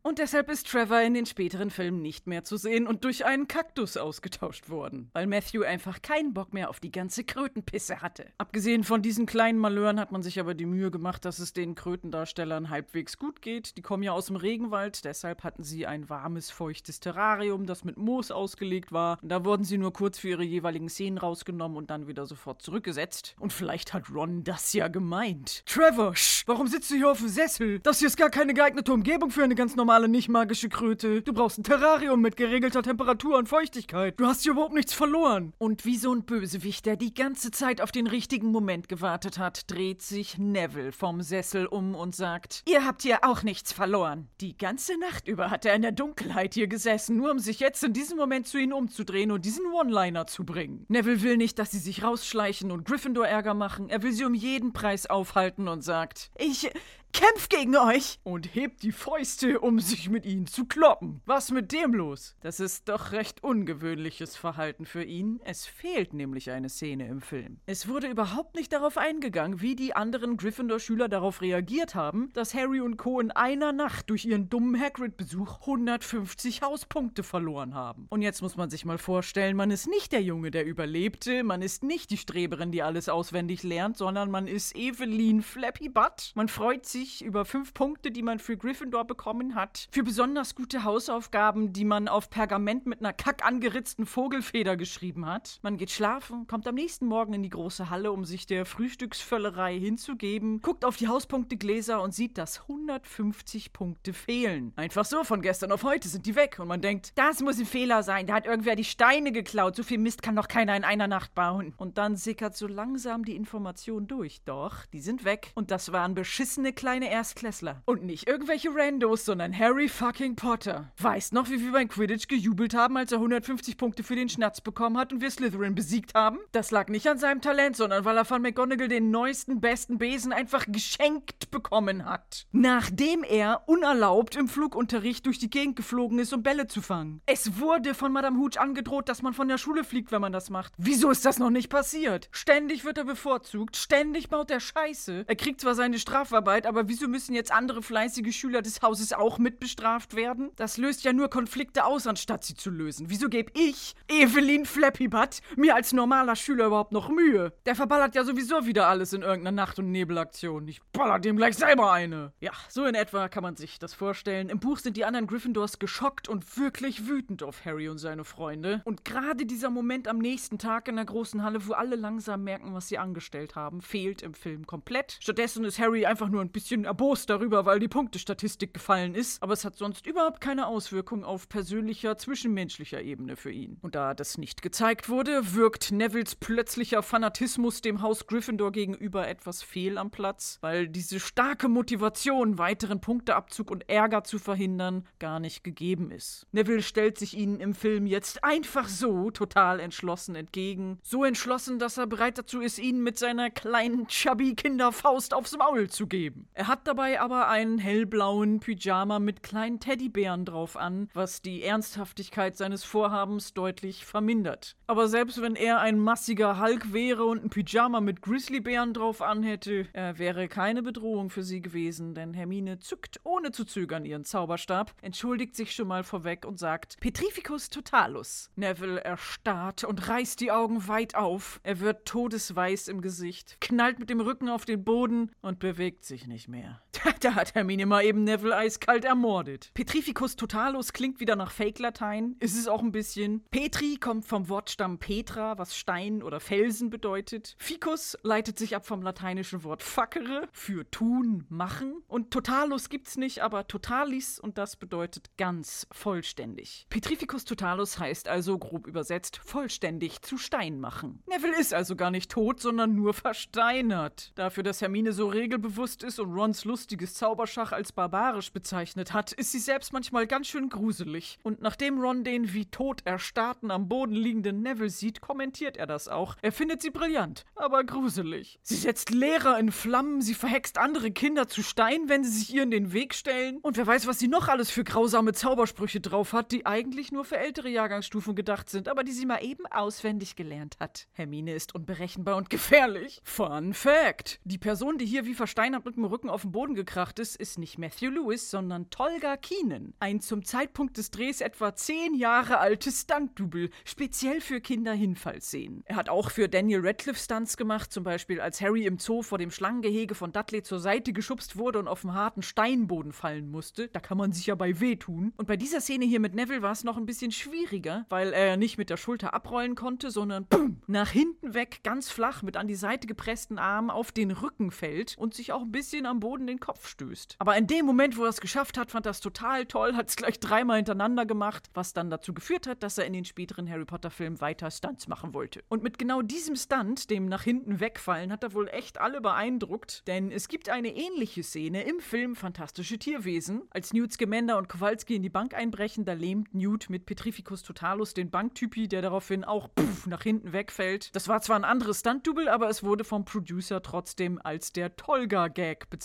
Und 0.02 0.18
deshalb 0.18 0.50
ist 0.50 0.68
Trevor 0.68 1.02
in 1.02 1.14
den 1.14 1.26
späteren 1.26 1.70
Filmen 1.70 2.02
nicht 2.02 2.26
mehr 2.26 2.46
zu 2.46 2.56
sehen 2.56 2.88
und 2.88 3.04
durch 3.04 3.26
einen 3.26 3.50
Kaktus 3.50 3.98
ausgetauscht 3.98 4.70
worden, 4.70 5.10
weil 5.12 5.28
Matthew 5.28 5.64
einfach 5.64 6.02
keinen 6.02 6.34
Bock 6.34 6.54
mehr 6.54 6.70
auf 6.70 6.80
die 6.80 6.92
ganze 6.92 7.26
Krötenpisse 7.26 8.02
hatte. 8.02 8.28
Abgesehen 8.38 8.86
von 8.86 9.02
diesen 9.02 9.26
kleinen 9.26 9.60
Malören 9.60 10.00
hat 10.00 10.14
man 10.14 10.24
sich 10.24 10.40
aber 10.40 10.54
die 10.54 10.66
Mühe 10.66 10.90
gemacht, 10.90 11.26
dass 11.26 11.40
es 11.40 11.52
den 11.52 11.76
Krötendarstellern 11.76 12.70
halbwegs 12.70 13.18
gut 13.18 13.42
geht. 13.42 13.76
Die 13.76 13.82
kommen 13.82 14.04
ja 14.04 14.14
aus 14.14 14.28
dem 14.28 14.38
Regenwald, 14.38 15.04
deshalb 15.04 15.44
hatten 15.44 15.64
sie 15.64 15.86
ein 15.86 16.10
warmes, 16.10 16.50
feuchtes 16.50 17.02
Terrarium, 17.02 17.66
das 17.66 17.84
mit 17.84 17.98
Moos 17.98 18.32
ausgelegt 18.32 18.94
war. 18.94 19.20
Da 19.22 19.44
wurden 19.44 19.66
sie 19.66 19.78
nur 19.78 19.92
kurz 19.92 20.18
für 20.18 20.30
ihre 20.30 20.44
jeweiligen 20.44 20.88
Szenen 20.88 21.18
rausgenommen 21.18 21.78
und 21.78 21.90
dann 21.90 22.08
wieder 22.08 22.26
sofort 22.26 22.62
zurückgesetzt. 22.62 23.36
Und 23.38 23.52
vielleicht 23.52 23.94
hat 23.94 24.10
Ron 24.10 24.46
das 24.46 24.72
ja 24.72 24.88
gemeint. 24.88 25.66
Trevor, 25.66 26.16
sch, 26.16 26.44
warum 26.48 26.68
sitzt 26.68 26.90
du 26.90 26.96
hier 26.96 27.12
auf 27.12 27.20
dem 27.20 27.28
Sessel? 27.28 27.80
Das 27.80 28.00
hier 28.00 28.08
ist 28.08 28.18
gar 28.18 28.30
keine 28.30 28.54
geeignete 28.54 28.94
Umgebung 28.94 29.30
für 29.30 29.44
eine 29.44 29.56
ganz 29.56 29.76
normale 29.76 29.89
normale, 29.90 30.08
nicht 30.08 30.30
magische 30.30 30.70
Kröte. 30.70 31.24
Du 31.24 31.34
brauchst 31.34 31.58
ein 31.58 31.64
Terrarium 31.64 32.22
mit 32.22 32.38
geregelter 32.38 32.84
Temperatur 32.84 33.40
und 33.40 33.50
Feuchtigkeit. 33.50 34.20
Du 34.20 34.28
hast 34.28 34.44
hier 34.44 34.52
überhaupt 34.52 34.76
nichts 34.76 34.94
verloren. 34.94 35.52
Und 35.58 35.84
wie 35.84 35.98
so 35.98 36.14
ein 36.14 36.26
Bösewicht, 36.26 36.86
der 36.86 36.96
die 36.96 37.12
ganze 37.12 37.50
Zeit 37.50 37.82
auf 37.82 37.92
den 37.92 38.06
richtigen 38.06 38.52
Moment 38.52 38.88
gewartet 38.88 39.40
hat, 39.40 39.72
dreht 39.72 40.04
sich 40.04 40.38
Neville 40.38 40.92
vom 40.92 41.24
Sessel 41.24 41.66
um 41.66 41.96
und 41.96 42.16
sagt: 42.16 42.62
Ihr 42.70 42.86
habt 42.86 43.02
hier 43.02 43.24
auch 43.24 43.42
nichts 43.42 43.74
verloren. 43.74 44.28
Die 44.42 44.56
ganze 44.56 44.96
Nacht 45.00 45.28
über 45.28 45.50
hat 45.50 45.66
er 45.66 45.74
in 45.74 45.82
der 45.82 45.92
Dunkelheit 45.92 46.54
hier 46.54 46.68
gesessen, 46.68 47.18
nur 47.18 47.32
um 47.32 47.40
sich 47.40 47.60
jetzt 47.60 47.84
in 47.84 47.94
diesem 47.94 48.20
Moment 48.20 48.46
zu 48.46 48.60
ihnen 48.60 48.74
umzudrehen 48.74 49.32
und 49.32 49.44
diesen 49.44 49.66
One-Liner 49.74 50.28
zu 50.28 50.46
bringen. 50.46 50.86
Neville 50.88 51.24
will 51.24 51.38
nicht, 51.38 51.58
dass 51.58 51.72
sie 51.72 51.80
sich 51.80 52.04
rausschleichen 52.04 52.70
und 52.70 52.86
Gryffindor 52.86 53.26
Ärger 53.26 53.56
machen. 53.56 53.90
Er 53.90 54.04
will 54.04 54.12
sie 54.12 54.26
um 54.26 54.36
jeden 54.36 54.72
Preis 54.72 55.08
aufhalten 55.08 55.68
und 55.68 55.82
sagt: 55.82 56.30
Ich. 56.38 56.70
Kämpft 57.12 57.50
gegen 57.50 57.76
euch! 57.76 58.20
Und 58.24 58.56
hebt 58.56 58.84
die 58.84 58.92
Fäuste, 58.92 59.60
um 59.60 59.80
sich 59.80 60.10
mit 60.10 60.26
ihnen 60.26 60.48
zu 60.48 60.66
kloppen. 60.66 61.22
Was 61.26 61.52
mit 61.52 61.72
dem 61.72 61.94
los? 61.94 62.36
Das 62.42 62.60
ist 62.60 62.88
doch 62.88 63.12
recht 63.12 63.44
ungewöhnliches 63.44 64.36
Verhalten 64.36 64.86
für 64.86 65.04
ihn. 65.04 65.42
Es 65.44 65.66
fehlt 65.66 66.14
nämlich 66.14 66.52
eine 66.52 66.70
Szene 66.70 67.08
im 67.08 67.22
Film. 67.22 67.60
Es 67.66 67.88
wurde 67.88 68.08
überhaupt 68.08 68.56
nicht 68.56 68.72
darauf 68.72 68.98
eingegangen, 68.98 69.62
wie 69.62 69.76
die 69.76 69.96
anderen 69.96 70.38
Gryffindor-Schüler 70.38 71.10
darauf 71.10 71.42
reagiert 71.42 71.96
haben, 71.96 72.32
dass 72.34 72.54
Harry 72.54 72.80
und 72.80 72.98
Co. 72.98 73.20
in 73.20 73.32
einer 73.32 73.72
Nacht 73.72 74.10
durch 74.10 74.26
ihren 74.26 74.50
dummen 74.50 74.80
Hagrid-Besuch 74.80 75.62
150 75.62 76.62
Hauspunkte 76.62 77.24
verloren 77.24 77.74
haben. 77.74 78.06
Und 78.10 78.22
jetzt 78.22 78.42
muss 78.42 78.56
man 78.56 78.70
sich 78.70 78.86
mal 78.86 78.98
vorstellen, 78.98 79.58
man 79.58 79.72
ist 79.72 79.88
nicht 79.88 80.12
der 80.12 80.22
Junge, 80.22 80.52
der 80.52 80.66
überlebte, 80.66 81.44
man 81.44 81.62
ist 81.62 81.84
nicht 81.84 82.12
die 82.12 82.18
Streberin, 82.18 82.72
die 82.72 82.84
alles 82.84 83.10
auswendig 83.10 83.64
lernt, 83.64 83.98
sondern 83.98 84.30
man 84.30 84.48
ist 84.48 84.76
Evelyn 84.76 85.42
Flappy 85.42 85.90
Butt. 85.90 86.32
Man 86.36 86.48
freut 86.48 86.86
sich 86.86 86.99
sich 87.00 87.24
über 87.24 87.46
fünf 87.46 87.74
Punkte, 87.74 88.12
die 88.12 88.22
man 88.22 88.40
für 88.40 88.58
Gryffindor 88.58 89.06
bekommen 89.06 89.56
hat, 89.56 89.88
für 89.90 90.04
besonders 90.04 90.54
gute 90.54 90.84
Hausaufgaben, 90.84 91.72
die 91.72 91.86
man 91.86 92.10
auf 92.10 92.30
Pergament 92.30 92.88
mit 92.88 93.00
einer 93.00 93.14
kack 93.14 93.46
angeritzten 93.46 94.06
Vogelfeder 94.06 94.76
geschrieben 94.76 95.26
hat. 95.26 95.60
Man 95.62 95.78
geht 95.78 95.92
schlafen, 95.92 96.46
kommt 96.48 96.68
am 96.68 96.76
nächsten 96.76 97.06
Morgen 97.06 97.34
in 97.34 97.44
die 97.44 97.50
große 97.50 97.90
Halle, 97.90 98.12
um 98.12 98.26
sich 98.26 98.48
der 98.48 98.66
Frühstücksvöllerei 98.66 99.80
hinzugeben, 99.80 100.62
guckt 100.62 100.84
auf 100.84 100.98
die 100.98 101.08
Hauspunktegläser 101.08 102.02
und 102.02 102.14
sieht, 102.14 102.38
dass 102.38 102.64
150 102.64 103.72
Punkte 103.72 104.12
fehlen. 104.12 104.74
Einfach 104.76 105.06
so, 105.06 105.24
von 105.24 105.42
gestern 105.42 105.72
auf 105.72 105.84
heute 105.84 106.10
sind 106.10 106.26
die 106.26 106.36
weg 106.36 106.58
und 106.60 106.68
man 106.68 106.82
denkt, 106.82 107.14
das 107.16 107.42
muss 107.42 107.60
ein 107.60 107.66
Fehler 107.66 108.04
sein, 108.04 108.28
da 108.28 108.34
hat 108.34 108.46
irgendwer 108.46 108.76
die 108.76 108.84
Steine 108.84 109.32
geklaut, 109.32 109.78
so 109.78 109.84
viel 109.84 110.00
Mist 110.00 110.22
kann 110.22 110.36
doch 110.36 110.50
keiner 110.50 110.76
in 110.76 110.84
einer 110.84 111.08
Nacht 111.08 111.34
bauen. 111.34 111.74
Und 111.78 111.98
dann 111.98 112.18
sickert 112.18 112.58
so 112.58 112.68
langsam 112.68 113.24
die 113.24 113.38
Information 113.38 114.08
durch. 114.08 114.42
Doch, 114.44 114.86
die 114.88 115.00
sind 115.00 115.24
weg 115.24 115.52
und 115.56 115.72
das 115.72 115.94
waren 115.94 116.14
beschissene 116.14 116.74
kleine 116.74 116.89
kleine 116.90 117.12
Erstklässler. 117.12 117.84
Und 117.86 118.04
nicht 118.04 118.28
irgendwelche 118.28 118.74
Randos, 118.74 119.24
sondern 119.24 119.56
Harry 119.56 119.88
fucking 119.88 120.36
Potter. 120.36 120.92
Weißt 120.98 121.34
noch, 121.34 121.48
wie 121.52 121.62
wir 121.62 121.72
beim 121.72 121.88
Quidditch 121.88 122.28
gejubelt 122.28 122.74
haben, 122.74 122.98
als 122.98 123.12
er 123.12 123.20
150 123.20 123.78
Punkte 123.78 124.02
für 124.02 124.16
den 124.16 124.28
Schnatz 124.28 124.60
bekommen 124.60 124.98
hat 124.98 125.14
und 125.14 125.22
wir 125.22 125.30
Slytherin 125.30 125.76
besiegt 125.76 126.16
haben? 126.16 126.40
Das 126.52 126.72
lag 126.72 126.88
nicht 126.88 127.08
an 127.08 127.20
seinem 127.20 127.42
Talent, 127.42 127.76
sondern 127.76 128.06
weil 128.06 128.18
er 128.18 128.26
von 128.26 128.42
McGonagall 128.42 128.88
den 128.88 129.12
neuesten, 129.12 129.62
besten 129.62 130.00
Besen 130.00 130.34
einfach 130.34 130.66
geschenkt 130.68 131.52
bekommen 131.52 132.06
hat. 132.06 132.48
Nachdem 132.52 133.24
er 133.24 133.62
unerlaubt 133.68 134.36
im 134.36 134.48
Flugunterricht 134.48 135.28
durch 135.28 135.38
die 135.38 135.52
Gegend 135.52 135.76
geflogen 135.76 136.18
ist, 136.18 136.34
um 136.34 136.42
Bälle 136.42 136.66
zu 136.66 136.82
fangen. 136.82 137.22
Es 137.28 137.60
wurde 137.60 137.94
von 137.94 138.12
Madame 138.12 138.40
Hooch 138.40 138.60
angedroht, 138.60 139.10
dass 139.10 139.22
man 139.22 139.36
von 139.36 139.48
der 139.48 139.60
Schule 139.60 139.84
fliegt, 139.84 140.12
wenn 140.12 140.22
man 140.22 140.34
das 140.34 140.50
macht. 140.50 140.74
Wieso 140.80 141.12
ist 141.12 141.24
das 141.24 141.38
noch 141.38 141.52
nicht 141.52 141.70
passiert? 141.70 142.30
Ständig 142.32 142.84
wird 142.84 142.98
er 142.98 143.06
bevorzugt, 143.06 143.78
ständig 143.78 144.30
baut 144.30 144.50
er 144.50 144.60
Scheiße. 144.60 145.26
Er 145.28 145.36
kriegt 145.36 145.62
zwar 145.62 145.76
seine 145.76 146.00
Strafarbeit, 146.00 146.66
aber 146.66 146.79
aber 146.80 146.88
wieso 146.88 147.10
müssen 147.10 147.36
jetzt 147.36 147.52
andere 147.52 147.82
fleißige 147.82 148.34
Schüler 148.34 148.62
des 148.62 148.82
Hauses 148.82 149.12
auch 149.12 149.38
mit 149.38 149.60
bestraft 149.60 150.16
werden? 150.16 150.52
Das 150.56 150.78
löst 150.78 151.04
ja 151.04 151.12
nur 151.12 151.30
Konflikte 151.30 151.84
aus, 151.84 152.08
anstatt 152.08 152.46
sie 152.46 152.54
zu 152.54 152.70
lösen. 152.70 153.10
Wieso 153.10 153.28
gebe 153.28 153.52
ich, 153.54 153.96
Evelyn 154.08 154.66
Flappybutt, 154.66 155.42
mir 155.58 155.76
als 155.76 155.92
normaler 155.92 156.38
Schüler 156.38 156.68
überhaupt 156.68 156.94
noch 156.94 157.10
Mühe? 157.10 157.52
Der 157.66 157.76
verballert 157.76 158.16
ja 158.16 158.24
sowieso 158.24 158.66
wieder 158.66 158.88
alles 158.88 159.12
in 159.12 159.24
irgendeiner 159.24 159.56
Nacht- 159.56 159.78
und 159.78 159.92
Nebelaktion. 159.92 160.70
Ich 160.70 160.82
baller 160.94 161.20
dem 161.20 161.36
gleich 161.36 161.58
selber 161.58 161.92
eine. 161.92 162.32
Ja, 162.40 162.54
so 162.70 162.86
in 162.86 162.96
etwa 162.96 163.28
kann 163.28 163.44
man 163.44 163.58
sich 163.58 163.78
das 163.78 163.94
vorstellen. 163.94 164.48
Im 164.48 164.62
Buch 164.62 164.78
sind 164.78 164.96
die 164.96 165.04
anderen 165.04 165.28
Gryffindors 165.28 165.80
geschockt 165.80 166.30
und 166.30 166.58
wirklich 166.58 167.10
wütend 167.10 167.44
auf 167.44 167.66
Harry 167.66 167.90
und 167.90 167.98
seine 167.98 168.24
Freunde. 168.24 168.82
Und 168.86 169.04
gerade 169.04 169.46
dieser 169.46 169.70
Moment 169.70 170.08
am 170.08 170.20
nächsten 170.20 170.58
Tag 170.60 170.88
in 170.88 170.96
der 170.96 171.04
großen 171.04 171.44
Halle, 171.44 171.68
wo 171.68 171.74
alle 171.74 171.98
langsam 171.98 172.46
merken, 172.46 172.74
was 172.74 172.88
sie 172.88 172.98
angestellt 172.98 173.58
haben, 173.58 173.82
fehlt 173.82 174.22
im 174.22 174.34
Film 174.34 174.66
komplett. 174.66 175.18
Stattdessen 175.20 175.66
ist 175.66 175.78
Harry 175.78 176.06
einfach 176.06 176.30
nur 176.30 176.40
ein 176.40 176.52
bisschen 176.52 176.69
bisschen 176.70 176.86
erbost 176.86 177.32
darüber, 177.32 177.66
weil 177.66 177.80
die 177.80 177.88
Punktestatistik 177.88 178.76
gefallen 178.76 179.16
ist, 179.16 179.42
aber 179.42 179.54
es 179.54 179.66
hat 179.66 179.76
sonst 179.76 180.06
überhaupt 180.06 180.40
keine 180.40 180.68
Auswirkung 180.68 181.24
auf 181.24 181.50
persönlicher, 181.50 182.16
zwischenmenschlicher 182.16 183.02
Ebene 183.02 183.36
für 183.36 183.52
ihn. 183.52 183.80
Und 183.82 183.96
da 183.96 184.14
das 184.14 184.38
nicht 184.38 184.62
gezeigt 184.62 185.10
wurde, 185.10 185.56
wirkt 185.56 185.92
Nevilles 185.92 186.36
plötzlicher 186.36 187.02
Fanatismus 187.02 187.82
dem 187.82 188.04
Haus 188.04 188.28
Gryffindor 188.28 188.72
gegenüber 188.72 189.28
etwas 189.28 189.64
fehl 189.64 189.98
am 189.98 190.12
Platz, 190.12 190.60
weil 190.62 190.88
diese 190.88 191.20
starke 191.20 191.70
Motivation, 191.70 192.60
weiteren 192.60 193.02
Punkteabzug 193.02 193.72
und 193.72 193.90
Ärger 193.90 194.24
zu 194.24 194.38
verhindern, 194.38 195.08
gar 195.18 195.40
nicht 195.40 195.64
gegeben 195.64 196.12
ist. 196.12 196.46
Neville 196.52 196.84
stellt 196.84 197.18
sich 197.18 197.36
ihnen 197.36 197.60
im 197.60 197.74
Film 197.74 198.06
jetzt 198.06 198.44
einfach 198.44 198.88
so 198.88 199.32
total 199.32 199.80
entschlossen 199.80 200.36
entgegen. 200.36 201.00
So 201.02 201.24
entschlossen, 201.24 201.80
dass 201.80 201.98
er 201.98 202.06
bereit 202.06 202.38
dazu 202.38 202.62
ist, 202.62 202.78
ihnen 202.78 203.02
mit 203.02 203.18
seiner 203.18 203.50
kleinen 203.50 204.08
chubby 204.08 204.54
Kinderfaust 204.54 205.34
aufs 205.34 205.58
Maul 205.58 205.90
zu 205.90 206.06
geben. 206.06 206.48
Er 206.60 206.68
hat 206.68 206.88
dabei 206.88 207.22
aber 207.22 207.48
einen 207.48 207.78
hellblauen 207.78 208.60
Pyjama 208.60 209.20
mit 209.20 209.44
kleinen 209.44 209.80
Teddybären 209.80 210.44
drauf 210.44 210.76
an, 210.76 211.08
was 211.14 211.42
die 211.42 211.64
Ernsthaftigkeit 211.64 212.58
seines 212.58 212.84
Vorhabens 212.84 213.54
deutlich 213.54 214.06
vermindert. 214.06 214.76
Aber 214.86 215.08
selbst 215.08 215.42
wenn 215.42 215.56
er 215.56 215.80
ein 215.80 215.98
massiger 215.98 216.60
Hulk 216.60 216.92
wäre 216.92 217.24
und 217.24 217.46
ein 217.46 217.50
Pyjama 217.50 218.02
mit 218.02 218.22
Grizzlybären 218.22 218.94
drauf 218.94 219.22
anhätte, 219.22 219.88
er 219.94 220.20
wäre 220.20 220.50
keine 220.50 220.84
Bedrohung 220.84 221.30
für 221.30 221.44
sie 221.44 221.62
gewesen, 221.62 222.14
denn 222.14 222.34
Hermine 222.34 222.80
zückt 222.80 223.22
ohne 223.24 223.54
zu 223.54 223.64
zögern 223.64 224.04
ihren 224.04 224.26
Zauberstab, 224.26 224.94
entschuldigt 225.02 225.56
sich 225.56 225.74
schon 225.74 225.88
mal 225.88 226.04
vorweg 226.04 226.46
und 226.46 226.60
sagt 226.60 227.00
Petrificus 227.00 227.70
totalus. 227.70 228.52
Neville 228.58 229.00
erstarrt 229.00 229.86
und 229.86 230.10
reißt 230.10 230.42
die 230.42 230.52
Augen 230.52 230.90
weit 230.90 231.16
auf. 231.16 231.62
Er 231.64 231.80
wird 231.80 232.06
todesweiß 232.06 232.90
im 232.90 233.00
Gesicht, 233.00 233.62
knallt 233.62 233.98
mit 234.00 234.10
dem 234.10 234.20
Rücken 234.20 234.50
auf 234.50 234.66
den 234.66 234.84
Boden 234.84 235.32
und 235.42 235.60
bewegt 235.60 236.04
sich 236.04 236.28
nicht 236.28 236.49
mehr. 236.50 236.82
Da 237.22 237.36
hat 237.36 237.54
Hermine 237.54 237.86
mal 237.86 238.04
eben 238.04 238.24
Neville 238.24 238.56
eiskalt 238.56 239.04
ermordet. 239.04 239.72
Petrificus 239.74 240.36
totalus 240.36 240.94
klingt 240.94 241.20
wieder 241.20 241.36
nach 241.36 241.52
Fake-Latein. 241.52 242.36
Ist 242.40 242.58
es 242.58 242.68
auch 242.68 242.82
ein 242.82 242.92
bisschen. 242.92 243.44
Petri 243.52 243.98
kommt 243.98 244.26
vom 244.26 244.48
Wortstamm 244.48 245.00
Petra, 245.00 245.58
was 245.58 245.76
Stein 245.76 246.24
oder 246.24 246.40
Felsen 246.40 246.90
bedeutet. 246.90 247.56
Ficus 247.58 248.18
leitet 248.24 248.58
sich 248.58 248.76
ab 248.76 248.86
vom 248.86 249.02
lateinischen 249.02 249.64
Wort 249.64 249.84
faccere 249.84 250.48
für 250.52 250.90
tun, 250.90 251.46
machen. 251.50 252.02
Und 252.08 252.32
totalus 252.32 252.90
gibt's 252.90 253.18
nicht, 253.18 253.42
aber 253.44 253.68
totalis 253.68 254.40
und 254.40 254.58
das 254.58 254.78
bedeutet 254.78 255.32
ganz, 255.38 255.88
vollständig. 255.92 256.86
Petrificus 256.90 257.44
totalus 257.44 258.00
heißt 258.00 258.28
also 258.28 258.58
grob 258.58 258.88
übersetzt 258.88 259.38
vollständig 259.44 260.22
zu 260.22 260.38
Stein 260.38 260.80
machen. 260.80 261.22
Neville 261.28 261.60
ist 261.60 261.74
also 261.74 261.96
gar 261.96 262.12
nicht 262.12 262.32
tot, 262.32 262.62
sondern 262.62 262.96
nur 262.96 263.14
versteinert. 263.14 264.32
Dafür, 264.36 264.64
dass 264.64 264.82
Hermine 264.82 265.12
so 265.12 265.28
regelbewusst 265.28 266.04
ist 266.04 266.20
und 266.20 266.34
Rons 266.40 266.64
lustiges 266.64 267.16
Zauberschach 267.16 267.74
als 267.74 267.92
barbarisch 267.92 268.54
bezeichnet 268.54 269.12
hat, 269.12 269.34
ist 269.34 269.52
sie 269.52 269.60
selbst 269.60 269.92
manchmal 269.92 270.26
ganz 270.26 270.48
schön 270.48 270.70
gruselig. 270.70 271.38
Und 271.44 271.62
nachdem 271.62 272.00
Ron 272.00 272.24
den 272.24 272.54
wie 272.54 272.66
tot 272.66 273.02
erstarrten 273.04 273.72
am 273.72 273.90
Boden 273.90 274.14
liegenden 274.14 274.62
Neville 274.62 274.90
sieht, 274.90 275.20
kommentiert 275.20 275.76
er 275.76 275.86
das 275.86 276.08
auch. 276.08 276.38
Er 276.42 276.54
findet 276.54 276.82
sie 276.82 276.92
brillant, 276.92 277.44
aber 277.56 277.84
gruselig. 277.84 278.58
Sie 278.62 278.76
setzt 278.76 279.10
Lehrer 279.10 279.60
in 279.60 279.74
Flammen, 279.74 280.22
sie 280.22 280.34
verhext 280.34 280.78
andere 280.78 281.12
Kinder 281.12 281.50
zu 281.50 281.62
Stein, 281.62 282.08
wenn 282.08 282.24
sie 282.24 282.32
sich 282.32 282.54
ihr 282.54 282.64
in 282.64 282.72
den 282.72 282.94
Weg 282.94 283.16
stellen. 283.16 283.58
Und 283.58 283.76
wer 283.76 283.86
weiß, 283.86 284.08
was 284.08 284.20
sie 284.20 284.30
noch 284.30 284.48
alles 284.48 284.72
für 284.72 284.86
grausame 284.86 285.34
Zaubersprüche 285.34 286.00
drauf 286.00 286.32
hat, 286.32 286.54
die 286.54 286.66
eigentlich 286.66 287.12
nur 287.12 287.26
für 287.26 287.38
ältere 287.38 287.68
Jahrgangsstufen 287.68 288.34
gedacht 288.34 288.70
sind, 288.70 288.88
aber 288.88 289.04
die 289.04 289.12
sie 289.12 289.26
mal 289.26 289.44
eben 289.44 289.66
auswendig 289.66 290.38
gelernt 290.38 290.78
hat. 290.80 291.08
Hermine 291.12 291.54
ist 291.54 291.76
unberechenbar 291.76 292.38
und 292.38 292.50
gefährlich. 292.50 293.20
Fun 293.26 293.74
Fact: 293.74 294.40
Die 294.46 294.58
Person, 294.58 294.98
die 294.98 295.06
hier 295.06 295.26
wie 295.26 295.34
versteinert 295.34 295.84
mit 295.84 295.98
dem 295.98 296.06
Rücken 296.06 296.19
auf 296.28 296.42
den 296.42 296.52
Boden 296.52 296.74
gekracht 296.74 297.20
ist, 297.20 297.36
ist 297.36 297.60
nicht 297.60 297.78
Matthew 297.78 298.10
Lewis, 298.10 298.50
sondern 298.50 298.90
Tolga 298.90 299.38
Keenan. 299.38 299.94
Ein 300.00 300.22
zum 300.22 300.44
Zeitpunkt 300.44 300.98
des 300.98 301.12
Drehs 301.12 301.40
etwa 301.40 301.76
zehn 301.76 302.16
Jahre 302.16 302.58
altes 302.58 303.02
Stunt-Double, 303.02 303.70
speziell 303.86 304.42
für 304.42 304.60
Kinder-Hinfallszenen. 304.60 305.84
Er 305.86 305.96
hat 305.96 306.10
auch 306.10 306.32
für 306.32 306.50
Daniel 306.50 306.82
Radcliffe 306.84 307.20
Stunts 307.20 307.58
gemacht, 307.58 307.94
zum 307.94 308.04
Beispiel 308.04 308.42
als 308.42 308.60
Harry 308.60 308.86
im 308.86 308.98
Zoo 308.98 309.22
vor 309.22 309.38
dem 309.38 309.52
Schlangengehege 309.52 310.16
von 310.16 310.32
Dudley 310.32 310.64
zur 310.64 310.80
Seite 310.80 311.14
geschubst 311.14 311.58
wurde 311.58 311.78
und 311.78 311.88
auf 311.88 312.02
den 312.02 312.14
harten 312.14 312.42
Steinboden 312.42 313.14
fallen 313.14 313.52
musste. 313.52 313.88
Da 313.90 314.00
kann 314.00 314.18
man 314.18 314.32
sich 314.32 314.48
ja 314.48 314.56
bei 314.56 314.80
wehtun. 314.80 315.34
Und 315.38 315.48
bei 315.48 315.58
dieser 315.58 315.82
Szene 315.82 316.06
hier 316.06 316.20
mit 316.20 316.34
Neville 316.34 316.64
war 316.64 316.72
es 316.72 316.84
noch 316.84 316.98
ein 316.98 317.06
bisschen 317.06 317.32
schwieriger, 317.32 318.06
weil 318.10 318.34
er 318.34 318.58
nicht 318.58 318.80
mit 318.80 318.90
der 318.90 318.98
Schulter 318.98 319.34
abrollen 319.36 319.76
konnte, 319.76 320.10
sondern 320.10 320.46
boom, 320.46 320.82
nach 320.88 321.12
hinten 321.12 321.54
weg, 321.54 321.82
ganz 321.84 322.10
flach, 322.10 322.42
mit 322.42 322.58
an 322.58 322.68
die 322.68 322.76
Seite 322.76 323.08
gepressten 323.08 323.60
Armen 323.60 323.90
auf 323.90 324.12
den 324.12 324.32
Rücken 324.32 324.72
fällt 324.72 325.18
und 325.18 325.34
sich 325.34 325.52
auch 325.52 325.62
ein 325.62 325.72
bisschen 325.72 326.06
am 326.10 326.20
Boden 326.20 326.48
den 326.48 326.60
Kopf 326.60 326.88
stößt. 326.88 327.36
Aber 327.40 327.56
in 327.58 327.68
dem 327.68 327.86
Moment, 327.86 328.18
wo 328.18 328.24
er 328.24 328.30
es 328.30 328.42
geschafft 328.42 328.78
hat, 328.78 328.92
fand 328.92 329.06
er 329.06 329.12
es 329.12 329.20
total 329.20 329.66
toll, 329.66 329.96
hat 329.96 330.10
es 330.10 330.16
gleich 330.16 330.40
dreimal 330.40 330.78
hintereinander 330.78 331.26
gemacht, 331.26 331.70
was 331.74 331.94
dann 331.94 332.10
dazu 332.10 332.34
geführt 332.34 332.68
hat, 332.68 332.84
dass 332.84 332.98
er 332.98 333.06
in 333.06 333.14
den 333.14 333.26
späteren 333.26 333.70
Harry 333.70 333.86
Potter-Filmen 333.86 334.42
weiter 334.42 334.72
Stunts 334.72 335.08
machen 335.08 335.34
wollte. 335.34 335.64
Und 335.70 335.84
mit 335.84 335.98
genau 335.98 336.22
diesem 336.22 336.56
Stunt, 336.56 337.10
dem 337.10 337.28
nach 337.28 337.44
hinten 337.44 337.80
wegfallen, 337.80 338.32
hat 338.32 338.44
er 338.44 338.54
wohl 338.54 338.68
echt 338.70 339.00
alle 339.00 339.22
beeindruckt, 339.22 340.08
denn 340.08 340.32
es 340.32 340.48
gibt 340.48 340.70
eine 340.70 340.96
ähnliche 340.96 341.44
Szene 341.44 341.84
im 341.84 342.00
Film 342.00 342.36
Fantastische 342.36 342.98
Tierwesen. 342.98 343.64
Als 343.70 343.94
Newt 343.94 344.14
Scamander 344.14 344.58
und 344.58 344.70
Kowalski 344.70 345.16
in 345.16 345.24
die 345.24 345.30
Bank 345.30 345.54
einbrechen, 345.54 346.06
da 346.06 346.14
lähmt 346.14 346.54
Newt 346.54 346.90
mit 346.90 347.06
Petrificus 347.06 347.64
Totalus 347.64 348.14
den 348.14 348.30
Banktypi, 348.30 348.88
der 348.88 349.02
daraufhin 349.02 349.44
auch 349.44 349.70
pff, 349.80 350.08
nach 350.08 350.24
hinten 350.24 350.54
wegfällt. 350.54 351.16
Das 351.16 351.28
war 351.28 351.42
zwar 351.42 351.58
ein 351.58 351.66
anderes 351.66 352.00
Stunt-Double, 352.00 352.50
aber 352.50 352.70
es 352.70 352.84
wurde 352.84 353.04
vom 353.04 353.26
Producer 353.26 353.82
trotzdem 353.82 354.40
als 354.44 354.72
der 354.72 354.96
Tolga-Gag 354.96 355.90
bezeichnet. 355.90 355.99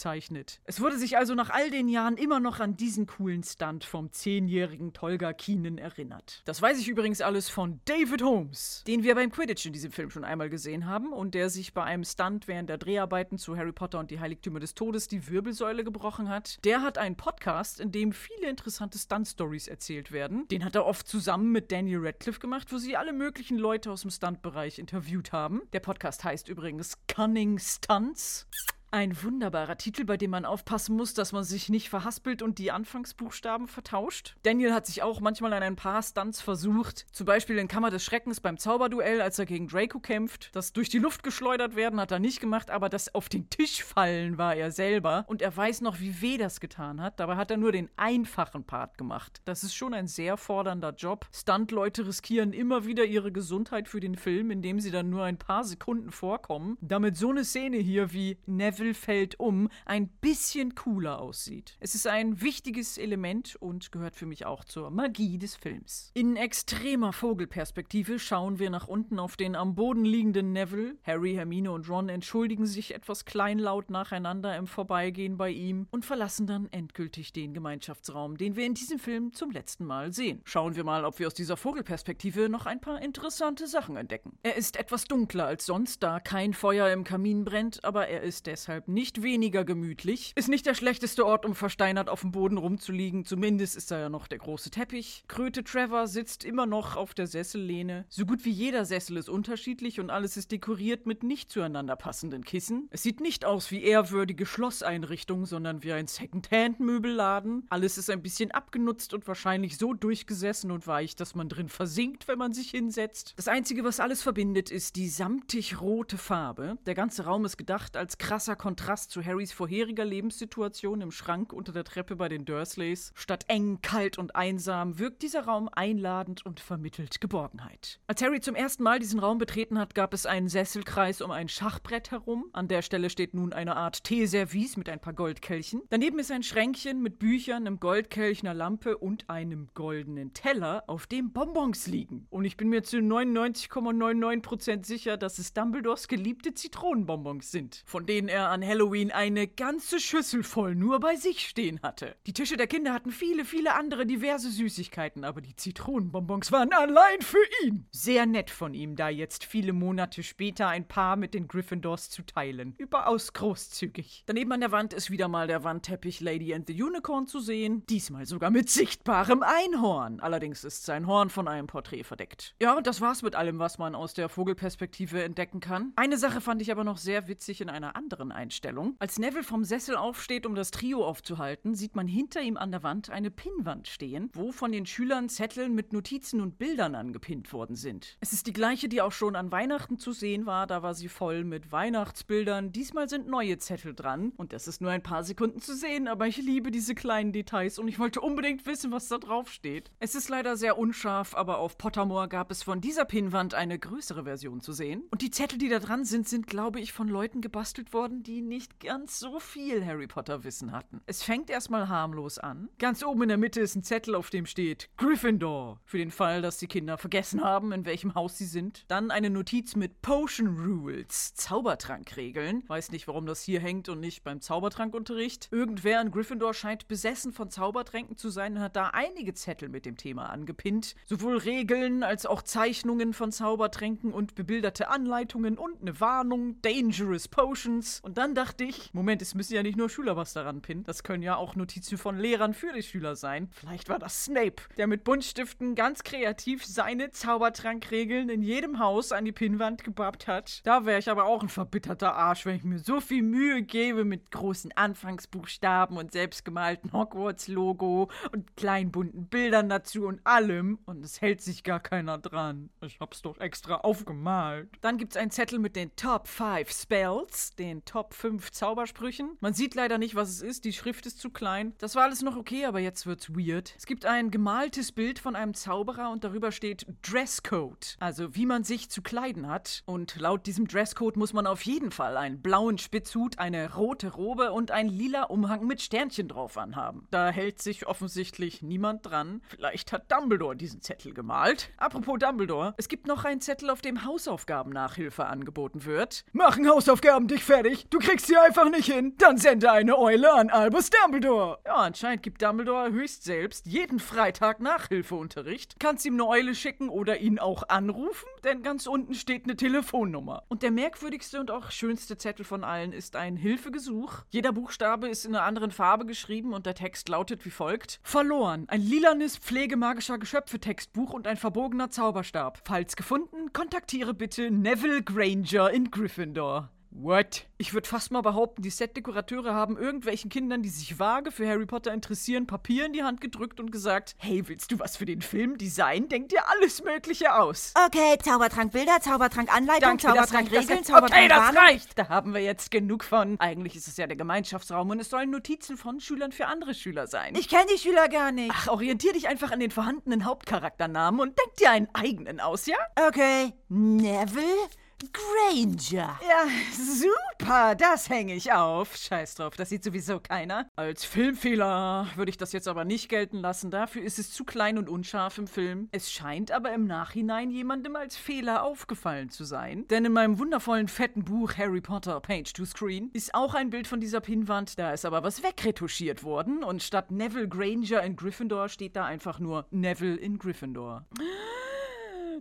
Es 0.65 0.81
wurde 0.81 0.99
sich 0.99 1.17
also 1.17 1.35
nach 1.35 1.51
all 1.51 1.71
den 1.71 1.89
Jahren 1.89 2.17
immer 2.17 2.41
noch 2.41 2.61
an 2.61 2.77
diesen 2.77 3.07
coolen 3.07 3.43
Stunt 3.43 3.85
vom 3.85 4.13
zehnjährigen 4.13 4.93
Tolga 4.93 5.33
Keenan 5.33 5.79
erinnert. 5.79 6.43
Das 6.45 6.61
weiß 6.61 6.79
ich 6.79 6.89
übrigens 6.89 7.21
alles 7.21 7.49
von 7.49 7.81
David 7.85 8.23
Holmes, 8.23 8.83
den 8.87 9.03
wir 9.03 9.15
beim 9.15 9.31
Quidditch 9.31 9.67
in 9.67 9.73
diesem 9.73 9.93
Film 9.93 10.11
schon 10.11 10.25
einmal 10.25 10.51
gesehen 10.51 10.87
haben 10.87 11.13
und 11.13 11.35
der 11.35 11.51
sich 11.51 11.75
bei 11.75 11.85
einem 11.85 12.05
Stunt 12.05 12.49
während 12.49 12.69
der 12.69 12.79
Dreharbeiten 12.79 13.39
zu 13.39 13.57
Harry 13.57 13.73
Potter 13.73 13.99
und 13.99 14.11
die 14.11 14.21
Heiligtümer 14.21 14.61
des 14.61 14.75
Todes 14.75 15.09
die 15.09 15.29
Wirbelsäule 15.29 15.85
gebrochen 15.85 16.29
hat. 16.29 16.65
Der 16.65 16.83
hat 16.83 16.99
einen 16.99 17.17
Podcast, 17.17 17.81
in 17.81 17.93
dem 17.93 18.13
viele 18.13 18.49
interessante 18.49 18.99
Stunt-Stories 18.99 19.69
erzählt 19.69 20.13
werden. 20.13 20.47
Den 20.49 20.65
hat 20.65 20.75
er 20.75 20.87
oft 20.87 21.07
zusammen 21.09 21.53
mit 21.53 21.71
Daniel 21.73 22.07
Radcliffe 22.07 22.41
gemacht, 22.41 22.73
wo 22.73 22.79
sie 22.79 22.97
alle 22.97 23.13
möglichen 23.13 23.59
Leute 23.59 23.91
aus 23.91 24.03
dem 24.03 24.11
Stunt-Bereich 24.11 24.79
interviewt 24.79 25.33
haben. 25.33 25.63
Der 25.73 25.81
Podcast 25.81 26.25
heißt 26.25 26.49
übrigens 26.49 26.99
Cunning 27.07 27.59
Stunts. 27.59 28.47
Ein 28.95 29.21
wunderbarer 29.25 29.77
Titel, 29.77 30.05
bei 30.05 30.17
dem 30.17 30.31
man 30.31 30.45
aufpassen 30.45 30.95
muss, 30.95 31.15
dass 31.15 31.33
man 31.33 31.43
sich 31.43 31.69
nicht 31.69 31.89
verhaspelt 31.89 32.43
und 32.43 32.59
die 32.59 32.71
Anfangsbuchstaben 32.71 33.67
vertauscht. 33.67 34.37
Daniel 34.45 34.73
hat 34.73 34.87
sich 34.87 35.03
auch 35.03 35.19
manchmal 35.19 35.53
an 35.53 35.65
ein 35.65 35.75
paar 35.75 36.01
Stunts 36.01 36.41
versucht. 36.41 37.05
Zum 37.11 37.27
Beispiel 37.27 37.59
in 37.59 37.67
Kammer 37.67 37.91
des 37.91 38.05
Schreckens 38.05 38.39
beim 38.39 38.57
Zauberduell, 38.57 39.21
als 39.21 39.37
er 39.37 39.47
gegen 39.47 39.67
Draco 39.67 39.99
kämpft. 39.99 40.55
Das 40.55 40.73
durch 40.73 40.91
die 40.91 41.01
Luft 41.01 41.25
geschleudert 41.25 41.75
werden 41.75 41.99
hat 41.99 42.13
er 42.13 42.21
nicht 42.21 42.39
gemacht, 42.39 42.71
aber 42.71 42.89
das 42.89 43.13
auf 43.17 43.29
den 43.29 43.51
Tisch 43.51 43.83
fallen 43.83 44.39
war 44.39 44.55
er 44.55 44.71
selber. 44.71 45.25
Und 45.27 45.43
er 45.43 45.57
weiß 45.57 45.81
noch, 45.81 45.99
wie 45.99 46.23
weh 46.23 46.37
das 46.37 46.61
getan 46.61 47.01
hat. 47.01 47.19
Dabei 47.19 47.35
hat 47.35 47.51
er 47.51 47.57
nur 47.57 47.73
den 47.73 47.91
einfachen 47.97 48.63
Part 48.63 48.97
gemacht. 48.97 49.43
Das 49.45 49.65
ist 49.65 49.75
schon 49.75 49.93
ein 49.93 50.07
sehr 50.07 50.37
fordernder 50.37 50.95
Job. 50.95 51.27
Stunt-Leute 51.33 52.07
riskieren 52.07 52.53
immer 52.53 52.87
wieder 52.87 53.05
ihre 53.05 53.33
Gesundheit 53.33 53.89
für 53.89 53.99
den 53.99 54.15
Film, 54.15 54.53
indem 54.53 54.79
sie 54.79 54.93
dann 54.93 55.11
nur 55.11 55.25
ein 55.25 55.39
paar 55.39 55.65
Sekunden 55.65 56.13
vorkommen. 56.13 56.79
Damit 56.81 57.17
so 57.17 57.31
eine 57.31 57.45
Szene 57.45 57.79
hier 57.79 58.13
wie 58.13 58.39
Neville 58.47 58.84
fällt 58.93 59.41
um 59.41 59.71
ein 59.87 60.09
bisschen 60.09 60.75
cooler 60.75 61.21
aussieht. 61.21 61.77
Es 61.81 61.95
ist 61.95 62.07
ein 62.07 62.43
wichtiges 62.43 62.99
Element 62.99 63.57
und 63.57 63.93
gehört 63.93 64.17
für 64.17 64.27
mich 64.27 64.45
auch 64.45 64.65
zur 64.65 64.91
Magie 64.91 65.39
des 65.39 65.57
Films. 65.57 66.11
In 66.15 66.37
extremer 66.37 67.13
Vogelperspektive 67.13 68.19
schauen 68.19 68.59
wir 68.59 68.69
nach 68.69 68.89
unten 68.89 69.19
auf 69.19 69.37
den 69.37 69.55
am 69.55 69.75
Boden 69.75 70.05
liegenden 70.05 70.53
Neville. 70.53 70.97
Harry, 71.05 71.35
Hermine 71.35 71.71
und 71.71 71.89
Ron 71.89 72.09
entschuldigen 72.09 72.67
sich 72.67 72.95
etwas 72.95 73.25
kleinlaut 73.25 73.91
nacheinander 73.91 74.57
im 74.57 74.67
Vorbeigehen 74.67 75.37
bei 75.37 75.51
ihm 75.51 75.87
und 75.93 76.05
verlassen 76.05 76.47
dann 76.47 76.67
endgültig 76.73 77.33
den 77.33 77.55
Gemeinschaftsraum, 77.55 78.37
den 78.37 78.57
wir 78.57 78.67
in 78.67 78.75
diesem 78.75 78.99
Film 78.99 79.33
zum 79.33 79.53
letzten 79.53 79.85
Mal 79.85 80.13
sehen. 80.13 80.41
Schauen 80.45 80.75
wir 80.75 80.83
mal, 80.83 81.05
ob 81.05 81.21
wir 81.21 81.29
aus 81.29 81.35
dieser 81.35 81.57
Vogelperspektive 81.57 82.49
noch 82.49 82.67
ein 82.67 82.81
paar 82.81 83.01
interessante 83.01 83.69
Sachen 83.69 83.97
entdecken. 83.97 84.37
Er 84.43 84.57
ist 84.57 84.77
etwas 84.77 85.05
dunkler 85.05 85.47
als 85.47 85.67
sonst, 85.67 86.03
da 86.03 86.19
kein 86.19 86.53
Feuer 86.55 86.91
im 86.91 87.05
Kamin 87.05 87.45
brennt, 87.45 87.85
aber 87.85 88.09
er 88.09 88.23
ist 88.23 88.47
deshalb 88.47 88.74
deshalb 88.75 88.89
nicht 88.89 89.23
weniger 89.23 89.65
gemütlich. 89.65 90.33
Ist 90.35 90.49
nicht 90.49 90.67
der 90.67 90.75
schlechteste 90.75 91.25
Ort, 91.25 91.47
um 91.47 91.55
versteinert 91.55 92.09
auf 92.09 92.23
dem 92.23 92.33
Boden 92.33 92.59
rumzuliegen. 92.59 93.25
Zumindest 93.25 93.77
ist 93.77 93.91
da 93.91 94.01
ja 94.01 94.09
noch 94.09 94.27
der 94.27 94.39
große 94.39 94.71
Teppich. 94.71 95.25
Kröte 95.29 95.63
Trevor 95.63 96.09
sitzt 96.09 96.45
immer 96.45 96.67
noch 96.67 96.97
auf 96.97 97.15
der 97.15 97.29
Sessellehne. 97.29 98.05
So 98.09 98.27
gut 98.27 98.45
wie 98.45 98.51
jeder 98.51 98.85
Sessel 98.85 99.17
ist 99.17 99.29
unterschiedlich 99.29 100.01
und 100.01 100.11
alles 100.11 100.37
ist 100.37 100.51
dekoriert 100.51 101.07
mit 101.07 101.23
nicht 101.23 101.51
zueinander 101.51 101.95
passenden 101.95 102.45
Kissen. 102.45 102.89
Es 102.91 103.05
sieht 103.05 103.21
nicht 103.21 103.45
aus 103.45 103.71
wie 103.71 103.83
ehrwürdige 103.83 104.45
Schlosseinrichtungen, 104.45 105.47
sondern 105.47 105.85
wie 105.85 105.93
ein 105.93 106.09
Second-Hand-Möbelladen. 106.09 107.67
Alles 107.71 107.97
ist 107.97 108.11
ein 108.11 108.23
bisschen 108.23 108.51
abgenutzt 108.51 109.15
und 109.15 109.29
wahrscheinlich 109.29 109.79
so 109.79 109.95
durchgesessen 109.95 110.73
und 110.73 110.87
weich, 110.89 111.15
dass 111.15 111.37
man 111.37 111.49
drin 111.49 111.69
versinkt, 111.69 112.27
wenn 112.27 112.39
man 112.39 112.53
sich 112.53 112.71
hinsetzt. 112.71 113.35
Das 113.37 113.47
Einzige, 113.47 113.85
was 113.85 114.01
alles 114.01 114.23
verbindet, 114.23 114.71
ist 114.71 114.97
die 114.97 115.09
samtig 115.09 115.81
rote 115.81 116.19
Farbe. 116.19 116.77
Der 116.87 116.95
ganze 116.95 117.25
Raum 117.25 117.45
ist 117.45 117.57
gedacht 117.57 117.97
als 117.97 118.19
krasser 118.19 118.54
Kontrast 118.57 119.11
zu 119.11 119.25
Harrys 119.25 119.53
vorheriger 119.53 120.05
Lebenssituation 120.05 121.01
im 121.01 121.11
Schrank 121.11 121.53
unter 121.53 121.73
der 121.73 121.85
Treppe 121.85 122.17
bei 122.17 122.29
den 122.29 122.45
Dursleys. 122.45 123.13
Statt 123.15 123.45
eng, 123.49 123.81
kalt 123.83 124.19
und 124.19 124.37
einsam 124.37 124.99
wirkt 124.99 125.23
dieser 125.23 125.45
Raum 125.45 125.69
einladend 125.73 126.45
und 126.45 126.61
vermittelt 126.61 127.21
Geborgenheit. 127.21 128.01
Als 128.07 128.23
Harry 128.23 128.41
zum 128.41 128.55
ersten 128.55 128.83
Mal 128.83 128.99
diesen 128.99 129.21
Raum 129.21 129.39
betreten 129.39 129.79
hat, 129.79 129.95
gab 129.95 130.15
es 130.15 130.27
einen 130.27 130.49
Sesselkreis 130.49 131.21
um 131.21 131.31
ein 131.31 131.49
Schachbrett 131.49 132.11
herum. 132.11 132.47
An 132.53 132.69
der 132.69 132.83
Stelle 132.83 133.11
steht 133.11 133.35
nun 133.35 133.53
eine 133.53 133.77
Art 133.77 134.05
Teeservice 134.05 134.77
mit 134.77 134.89
ein 134.89 135.01
paar 135.01 135.13
Goldkelchen. 135.13 135.83
Daneben 135.91 136.19
ist 136.19 136.31
ein 136.31 136.43
Schränkchen 136.43 137.03
mit 137.03 137.19
Büchern, 137.19 137.67
einem 137.67 137.81
Goldkelch, 137.81 138.43
einer 138.43 138.55
Lampe 138.55 138.99
und 138.99 139.29
einem 139.31 139.69
goldenen 139.75 140.33
Teller, 140.35 140.85
auf 140.87 141.07
dem 141.07 141.33
Bonbons 141.33 141.87
liegen. 141.87 142.27
Und 142.31 142.45
ich 142.45 142.57
bin 142.57 142.69
mir 142.69 142.83
zu 142.83 142.99
99,99% 142.99 144.85
sicher, 144.85 145.17
dass 145.17 145.39
es 145.39 145.53
Dumbledores 145.53 146.09
geliebte 146.09 146.55
Zitronenbonbons 146.55 147.51
sind, 147.51 147.83
von 147.87 148.07
denen 148.07 148.29
er 148.29 148.44
an 148.49 148.65
Halloween 148.65 149.11
eine 149.11 149.47
ganze 149.47 150.01
Schüssel 150.01 150.43
voll 150.43 150.75
nur 150.75 151.01
bei 151.01 151.17
sich 151.17 151.41
stehen 151.41 151.81
hatte. 151.83 152.17
Die 152.27 152.33
Tische 152.33 152.57
der 152.57 152.67
Kinder 152.67 152.93
hatten 152.93 153.11
viele, 153.11 153.45
viele 153.45 153.75
andere 153.75 154.07
diverse 154.07 154.51
Süßigkeiten, 154.51 155.25
aber 155.25 155.41
die 155.41 155.57
Zitronenbonbons 155.57 156.53
waren 156.53 156.73
allein 156.73 157.21
für 157.21 157.45
ihn. 157.65 157.87
Sehr 157.91 158.27
nett 158.27 158.51
von 158.51 158.75
ihm, 158.75 158.97
da 158.97 159.09
jetzt 159.09 159.45
viele 159.45 159.73
Monate 159.73 160.23
später 160.23 160.69
ein 160.69 160.87
Paar 160.87 161.17
mit 161.17 161.35
den 161.35 161.49
Gryffindors 161.49 162.11
zu 162.11 162.23
teilen. 162.23 162.75
Überaus 162.79 163.33
großzügig. 163.33 164.25
Daneben 164.27 164.53
an 164.53 164.61
der 164.61 164.73
Wand 164.73 164.93
ist 164.93 165.11
wieder 165.11 165.29
mal 165.29 165.47
der 165.47 165.65
Wandteppich 165.65 166.21
Lady 166.21 166.55
and 166.55 166.67
the 166.67 166.83
Unicorn 166.83 167.27
zu 167.27 167.41
sehen, 167.41 167.85
diesmal 167.89 168.27
sogar 168.27 168.51
mit 168.51 168.71
sichtbarem 168.71 169.43
Einhorn. 169.43 170.21
Allerdings 170.21 170.65
ist 170.65 170.85
sein 170.85 171.07
Horn 171.07 171.31
von 171.31 171.49
einem 171.49 171.67
Porträt 171.67 172.05
verdeckt. 172.05 172.55
Ja, 172.61 172.77
und 172.77 172.87
das 172.87 173.01
war's 173.01 173.23
mit 173.23 173.35
allem, 173.35 173.59
was 173.59 173.79
man 173.79 173.95
aus 173.95 174.15
der 174.15 174.29
Vogelperspektive 174.29 175.23
entdecken 175.23 175.61
kann. 175.61 175.93
Eine 175.97 176.19
Sache 176.19 176.41
fand 176.41 176.63
ich 176.63 176.71
aber 176.71 176.85
noch 176.85 176.99
sehr 176.99 177.29
witzig 177.29 177.61
in 177.61 177.69
einer 177.69 177.97
anderen 177.97 178.33
Einstellung. 178.35 178.97
Als 178.99 179.19
Neville 179.19 179.45
vom 179.45 179.65
Sessel 179.65 179.97
aufsteht, 179.97 180.47
um 180.47 180.55
das 180.55 180.71
Trio 180.71 181.07
aufzuhalten, 181.07 181.75
sieht 181.75 181.97
man 181.97 182.07
hinter 182.07 182.43
ihm 182.43 182.57
an 182.57 182.71
der 182.71 182.83
Wand 182.83 183.11
eine 183.11 183.31
Pinnwand 183.31 183.89
stehen, 183.89 184.31
wo 184.33 184.53
von 184.53 184.73
den 184.73 184.87
Schülern 184.87 185.29
Zettel 185.29 185.69
mit 185.69 185.93
Notizen 185.93 186.41
und 186.41 186.59
Bildern 186.59 186.95
angepinnt 186.95 187.53
worden 187.53 187.77
sind. 187.77 188.17
Es 188.21 188.33
ist 188.33 188.47
die 188.47 188.53
gleiche, 188.53 188.89
die 188.89 189.01
auch 189.01 189.13
schon 189.13 189.37
an 189.37 189.53
Weihnachten 189.53 189.99
zu 189.99 190.13
sehen 190.13 190.47
war, 190.47 190.67
da 190.67 190.83
war 190.83 190.95
sie 190.95 191.09
voll 191.09 191.45
mit 191.45 191.73
Weihnachtsbildern. 191.73 192.73
Diesmal 192.73 193.09
sind 193.09 193.29
neue 193.29 193.59
Zettel 193.59 193.95
dran 193.95 194.33
und 194.37 194.53
das 194.53 194.67
ist 194.67 194.81
nur 194.81 194.91
ein 194.91 195.03
paar 195.03 195.25
Sekunden 195.25 195.61
zu 195.61 195.77
sehen, 195.77 196.09
aber 196.09 196.27
ich 196.27 196.39
liebe 196.39 196.71
diese 196.71 196.95
kleinen 196.95 197.33
Details 197.33 197.79
und 197.79 197.89
ich 197.89 197.99
wollte 197.99 198.21
unbedingt 198.21 198.67
wissen, 198.67 198.91
was 198.91 199.09
da 199.09 199.19
drauf 199.19 199.51
steht. 199.51 199.91
Es 200.01 200.15
ist 200.15 200.29
leider 200.29 200.57
sehr 200.57 200.77
unscharf, 200.77 201.35
aber 201.37 201.59
auf 201.59 201.79
Pottermore 201.79 202.29
gab 202.29 202.51
es 202.51 202.63
von 202.63 202.81
dieser 202.81 203.05
Pinnwand 203.05 203.55
eine 203.55 203.79
größere 203.79 204.25
Version 204.25 204.61
zu 204.61 204.73
sehen. 204.73 205.05
Und 205.11 205.23
die 205.23 205.31
Zettel, 205.31 205.59
die 205.59 205.69
da 205.69 205.79
dran 205.79 206.05
sind, 206.05 206.29
sind, 206.29 206.47
glaube 206.49 206.81
ich, 206.81 206.93
von 206.93 207.09
Leuten 207.09 207.41
gebastelt 207.41 207.93
worden, 207.93 208.24
die 208.27 208.41
nicht 208.41 208.81
ganz 208.81 209.19
so 209.19 209.39
viel 209.39 209.85
Harry 209.85 210.07
Potter 210.07 210.45
Wissen 210.45 210.73
hatten. 210.73 211.01
Es 211.07 211.23
fängt 211.23 211.51
erstmal 211.51 211.89
harmlos 211.89 212.39
an. 212.39 212.71
Ganz 212.79 213.05
oben 213.05 213.23
in 213.23 213.29
der 213.29 213.39
Mitte 213.39 213.61
ist 213.61 213.75
ein 213.77 213.83
Zettel, 213.83 214.15
auf 214.15 214.31
dem 214.31 214.47
steht 214.47 214.89
Gryffindor. 214.97 215.81
Für 215.85 215.99
den 215.99 216.11
Fall, 216.11 216.43
dass 216.43 216.59
die 216.59 216.67
Kinder 216.67 216.97
vergessen 216.97 217.43
haben, 217.43 217.73
in 217.73 217.85
welchem 217.85 218.15
Haus 218.15 218.39
sie 218.39 218.47
sind. 218.47 218.85
Dann 218.89 219.11
eine 219.11 219.31
Notiz 219.31 219.77
mit 219.77 220.01
Potion 220.01 220.57
Rules, 220.59 221.35
Zaubertrankregeln. 221.35 222.65
Weiß 222.67 222.91
nicht, 222.93 223.07
warum 223.09 223.27
das 223.27 223.43
hier 223.43 223.61
hängt 223.61 223.89
und 223.89 224.01
nicht 224.01 224.25
beim 224.25 224.41
Zaubertrankunterricht. 224.41 225.49
Irgendwer 225.51 226.01
in 226.01 226.11
Gryffindor 226.11 226.55
scheint 226.55 226.89
besessen 226.89 227.33
von 227.33 227.51
Zaubertränken 227.51 228.17
zu 228.17 228.31
sein 228.31 228.57
und 228.57 228.61
hat 228.61 228.77
da 228.77 228.89
einige 228.89 229.35
Zettel 229.35 229.69
mit 229.69 229.85
dem 229.85 229.97
Thema 229.97 230.31
angepinnt. 230.31 230.95
Sowohl 231.05 231.37
Regeln 231.37 232.03
als 232.03 232.25
auch 232.25 232.43
Zeichnungen 232.43 233.13
von 233.13 233.33
Zaubertränken 233.33 234.13
und 234.13 234.35
bebilderte 234.35 234.89
Anleitungen 234.89 235.59
und 235.59 235.83
eine 235.83 236.01
Warnung, 236.01 236.63
Dangerous 236.63 237.29
Potions. 237.29 238.01
Und 238.01 238.14
dann 238.19 238.35
dachte 238.35 238.65
ich, 238.65 238.93
Moment, 238.95 239.23
es 239.23 239.35
müssen 239.35 239.55
ja 239.55 239.63
nicht 239.63 239.77
nur 239.77 239.89
Schüler 239.89 240.17
was 240.17 240.33
daran 240.33 240.63
pinnen. 240.63 240.85
Das 240.85 241.03
können 241.03 241.23
ja 241.23 241.37
auch 241.37 241.55
Notizen 241.57 241.99
von 241.99 242.19
Lehrern 242.19 242.55
für 242.55 242.73
die 242.73 242.83
Schüler 242.83 243.17
sein. 243.17 243.49
Vielleicht 243.53 243.89
war 243.89 243.99
das 243.99 244.25
Snape, 244.25 244.63
der 244.77 244.87
mit 244.87 245.05
Buntstiften 245.05 245.75
ganz 245.75 246.03
kreativ 246.03 246.65
seine 246.65 247.11
Zaubertrankregeln 247.11 248.29
in 248.29 248.43
jedem 248.43 248.79
Haus 248.79 249.13
an 249.13 249.25
die 249.25 249.33
Pinnwand 249.33 249.85
gebappt 249.85 250.27
hat. 250.27 250.61
Da 250.65 250.87
wäre 250.87 250.99
ich 250.99 251.11
aber 251.11 251.25
auch 251.25 251.43
ein 251.43 251.49
verbitterter 251.49 252.15
Arsch, 252.15 252.47
wenn 252.47 252.57
ich 252.57 252.65
mir 252.65 252.79
so 252.79 253.01
viel 253.01 253.23
Mühe 253.23 253.63
gebe 253.63 254.05
mit 254.05 254.31
großen 254.31 254.73
Anfangsbuchstaben 254.73 255.97
und 255.97 256.13
selbstgemalten 256.13 256.93
Hogwarts-Logo 256.93 258.11
und 258.33 258.57
kleinen 258.57 258.91
bunten 258.91 259.27
Bildern 259.27 259.69
dazu 259.69 260.07
und 260.07 260.21
allem. 260.27 260.79
Und 260.87 261.05
es 261.05 261.21
hält 261.21 261.41
sich 261.41 261.65
gar 261.65 261.81
keiner 261.81 262.19
dran. 262.19 262.71
Ich 262.81 263.01
hab's 263.01 263.23
doch 263.23 263.39
extra 263.39 263.77
aufgemalt. 263.77 264.69
Dann 264.81 264.99
gibt's 264.99 265.17
einen 265.17 265.31
Zettel 265.31 265.59
mit 265.59 265.77
den 265.77 265.95
Top 265.97 266.29
5 266.29 266.71
Spells, 266.71 267.55
den 267.57 267.85
Top 267.85 268.04
5 268.13 268.51
Zaubersprüchen. 268.51 269.37
Man 269.41 269.55
sieht 269.55 269.75
leider 269.75 269.99
nicht, 269.99 270.15
was 270.15 270.29
es 270.29 270.43
ist. 270.43 270.65
Die 270.65 270.73
Schrift 270.73 271.07
ist 271.07 271.21
zu 271.21 271.31
klein. 271.31 271.73
Das 271.79 271.95
war 271.95 272.03
alles 272.03 272.23
noch 272.23 272.37
okay, 272.37 272.65
aber 272.67 272.81
jetzt 272.81 273.07
wird's 273.07 273.31
weird. 273.31 273.75
Es 273.79 273.87
gibt 273.87 274.05
ein 274.05 274.31
gemaltes 274.31 274.93
Bild 274.93 275.19
von 275.19 275.37
einem 275.37 275.55
Zauberer 275.55 276.11
und 276.11 276.25
darüber 276.25 276.53
steht 276.53 276.87
Dresscode. 277.03 277.97
Also 278.01 278.35
wie 278.35 278.47
man 278.47 278.65
sich 278.65 278.91
zu 278.91 279.01
kleiden 279.01 279.49
hat. 279.49 279.83
Und 279.87 280.17
laut 280.17 280.47
diesem 280.47 280.67
Dresscode 280.67 281.17
muss 281.17 281.33
man 281.33 281.47
auf 281.47 281.63
jeden 281.63 281.93
Fall 281.93 282.17
einen 282.17 282.43
blauen 282.43 282.79
Spitzhut, 282.79 283.39
eine 283.39 283.75
rote 283.75 284.13
Robe 284.13 284.53
und 284.53 284.71
einen 284.71 284.91
lila 284.91 285.25
Umhang 285.25 285.67
mit 285.67 285.81
Sternchen 285.81 286.29
drauf 286.29 286.59
anhaben. 286.59 287.07
Da 287.11 287.31
hält 287.31 287.63
sich 287.63 287.87
offensichtlich 287.87 288.63
niemand 288.63 289.07
dran. 289.07 289.41
Vielleicht 289.49 289.93
hat 289.93 290.11
Dumbledore 290.11 290.57
diesen 290.57 290.81
Zettel 290.81 291.15
gemalt. 291.15 291.71
Apropos 291.77 292.19
Dumbledore, 292.19 292.75
es 292.77 292.89
gibt 292.89 293.07
noch 293.07 293.25
einen 293.25 293.41
Zettel, 293.41 293.71
auf 293.71 293.81
dem 293.81 294.05
Hausaufgaben-Nachhilfe 294.05 295.27
angeboten 295.27 295.85
wird. 295.85 296.25
Machen 296.33 296.69
Hausaufgaben 296.69 297.29
dich 297.29 297.45
fertig. 297.45 297.87
Du 297.95 298.01
kriegst 298.01 298.27
sie 298.27 298.37
einfach 298.37 298.69
nicht 298.71 298.93
hin. 298.93 299.15
Dann 299.19 299.39
sende 299.39 299.71
eine 299.71 299.97
Eule 299.97 300.33
an 300.35 300.51
Albus 300.51 300.91
Dumbledore. 300.91 301.61
Ja, 301.65 301.77
anscheinend 301.77 302.25
gibt 302.25 302.43
Dumbledore 302.43 302.91
höchst 302.91 303.23
selbst 303.23 303.67
jeden 303.67 304.01
Freitag 304.01 304.59
Nachhilfeunterricht. 304.59 305.77
Kannst 305.79 306.05
ihm 306.05 306.15
eine 306.15 306.27
Eule 306.27 306.57
schicken 306.57 306.89
oder 306.89 307.21
ihn 307.21 307.39
auch 307.39 307.69
anrufen, 307.69 308.27
denn 308.43 308.65
ganz 308.65 308.89
unten 308.89 309.15
steht 309.15 309.45
eine 309.45 309.55
Telefonnummer. 309.55 310.43
Und 310.49 310.65
der 310.65 310.73
merkwürdigste 310.73 311.39
und 311.39 311.53
auch 311.53 311.71
schönste 311.71 312.19
Zettel 312.19 312.45
von 312.45 312.65
allen 312.65 312.93
ist 312.93 313.15
ein 313.15 313.37
Hilfegesuch. 313.37 314.25
Jeder 314.31 314.51
Buchstabe 314.51 315.09
ist 315.09 315.25
in 315.25 315.37
einer 315.37 315.45
anderen 315.45 315.71
Farbe 315.71 316.05
geschrieben 316.05 316.53
und 316.53 316.67
der 316.67 316.75
Text 316.75 317.09
lautet 317.09 317.47
wie 317.47 317.51
folgt: 317.51 318.01
Verloren. 318.03 318.65
Ein 318.67 318.81
lilanes 318.81 319.37
Pflegemagischer 319.37 320.19
Geschöpfe-Textbuch 320.19 321.13
und 321.13 321.29
ein 321.29 321.37
verbogener 321.37 321.91
Zauberstab. 321.91 322.59
Falls 322.65 322.97
gefunden, 322.97 323.53
kontaktiere 323.53 324.15
bitte 324.15 324.51
Neville 324.51 325.05
Granger 325.05 325.71
in 325.71 325.93
Gryffindor. 325.93 326.71
What? 326.97 327.47
Ich 327.59 327.75
würde 327.75 327.89
fast 327.89 328.13
mal 328.13 328.21
behaupten, 328.21 328.63
die 328.63 328.71
Setdekorateure 328.71 329.53
haben 329.53 329.77
irgendwelchen 329.77 330.31
Kindern, 330.31 330.63
die 330.63 330.69
sich 330.69 331.01
vage 331.01 331.33
für 331.33 331.47
Harry 331.47 331.67
Potter 331.67 331.93
interessieren, 331.93 332.47
Papier 332.47 332.87
in 332.87 332.93
die 332.93 333.03
Hand 333.03 333.21
gedrückt 333.21 333.59
und 333.59 333.73
gesagt: 333.73 334.15
Hey, 334.17 334.47
willst 334.47 334.71
du 334.71 334.79
was 334.79 334.97
für 334.97 335.05
den 335.05 335.21
Film 335.21 335.59
designen? 335.59 336.09
Denk 336.09 336.29
dir 336.29 336.49
alles 336.49 336.85
Mögliche 336.85 337.35
aus. 337.35 337.75
Okay, 337.87 338.17
Zaubertrankbilder, 338.23 339.01
Zaubertrankanleitung, 339.01 339.99
Zaubertrankregeln, 339.99 340.85
reicht. 340.85 340.91
Okay, 340.93 341.29
das 341.29 341.57
reicht. 341.57 341.99
Da 341.99 342.09
haben 342.09 342.33
wir 342.33 342.41
jetzt 342.41 342.71
genug 342.71 343.03
von. 343.03 343.41
Eigentlich 343.41 343.75
ist 343.75 343.89
es 343.89 343.97
ja 343.97 344.07
der 344.07 344.17
Gemeinschaftsraum 344.17 344.89
und 344.91 345.01
es 345.01 345.11
sollen 345.11 345.31
Notizen 345.31 345.77
von 345.77 345.99
Schülern 345.99 346.31
für 346.31 346.47
andere 346.47 346.75
Schüler 346.75 347.09
sein. 347.09 347.35
Ich 347.35 347.49
kenne 347.49 347.67
die 347.75 347.79
Schüler 347.79 348.09
gar 348.09 348.31
nicht. 348.31 348.53
Ach, 348.55 348.69
orientier 348.69 349.13
dich 349.13 349.27
einfach 349.27 349.51
an 349.51 349.59
den 349.59 349.73
vorhandenen 349.73 350.25
Hauptcharakternamen 350.25 351.21
und 351.21 351.37
denk 351.37 351.57
dir 351.57 351.73
einen 351.73 351.89
eigenen 351.93 352.39
aus, 352.39 352.67
ja? 352.67 352.77
Okay, 353.09 353.53
Neville 353.69 354.69
Granger. 355.13 356.19
Ja, 356.29 356.47
super, 356.73 357.75
das 357.75 358.09
hänge 358.09 358.35
ich 358.35 358.53
auf. 358.53 358.97
Scheiß 358.97 359.37
drauf, 359.37 359.57
das 359.57 359.69
sieht 359.69 359.85
sowieso 359.85 360.21
keiner. 360.21 360.69
Als 360.77 361.05
Filmfehler 361.05 362.07
würde 362.17 362.31
ich 362.31 362.37
das 362.37 362.53
jetzt 362.53 362.69
aber 362.69 362.85
nicht 362.85 363.09
gelten 363.09 363.39
lassen. 363.39 363.71
Dafür 363.71 364.03
ist 364.03 364.19
es 364.19 364.33
zu 364.33 364.45
klein 364.45 364.79
und 364.79 364.89
unscharf 364.89 365.39
im 365.39 365.47
Film. 365.47 365.89
Es 365.93 366.11
scheint 366.11 366.53
aber 366.53 366.73
im 366.73 366.87
Nachhinein 366.87 367.51
jemandem 367.51 367.97
als 367.97 368.17
Fehler 368.17 368.63
aufgefallen 368.65 369.31
zu 369.31 369.45
sein. 369.45 369.87
Denn 369.89 370.05
in 370.05 370.13
meinem 370.13 370.39
wundervollen 370.39 370.89
fetten 370.89 371.25
Buch 371.25 371.57
Harry 371.57 371.81
Potter 371.81 372.21
Page 372.21 372.53
to 372.53 372.65
Screen 372.65 373.11
ist 373.13 373.35
auch 373.35 373.55
ein 373.55 373.71
Bild 373.71 373.87
von 373.87 374.01
dieser 374.01 374.21
Pinnwand. 374.21 374.79
Da 374.79 374.93
ist 374.93 375.05
aber 375.05 375.23
was 375.23 375.43
wegretuschiert 375.43 376.23
worden 376.23 376.65
und 376.65 376.83
statt 376.83 377.11
Neville 377.11 377.49
Granger 377.49 378.03
in 378.03 378.17
Gryffindor 378.17 378.69
steht 378.69 378.97
da 378.97 379.05
einfach 379.05 379.39
nur 379.39 379.67
Neville 379.71 380.17
in 380.17 380.39
Gryffindor. 380.39 381.05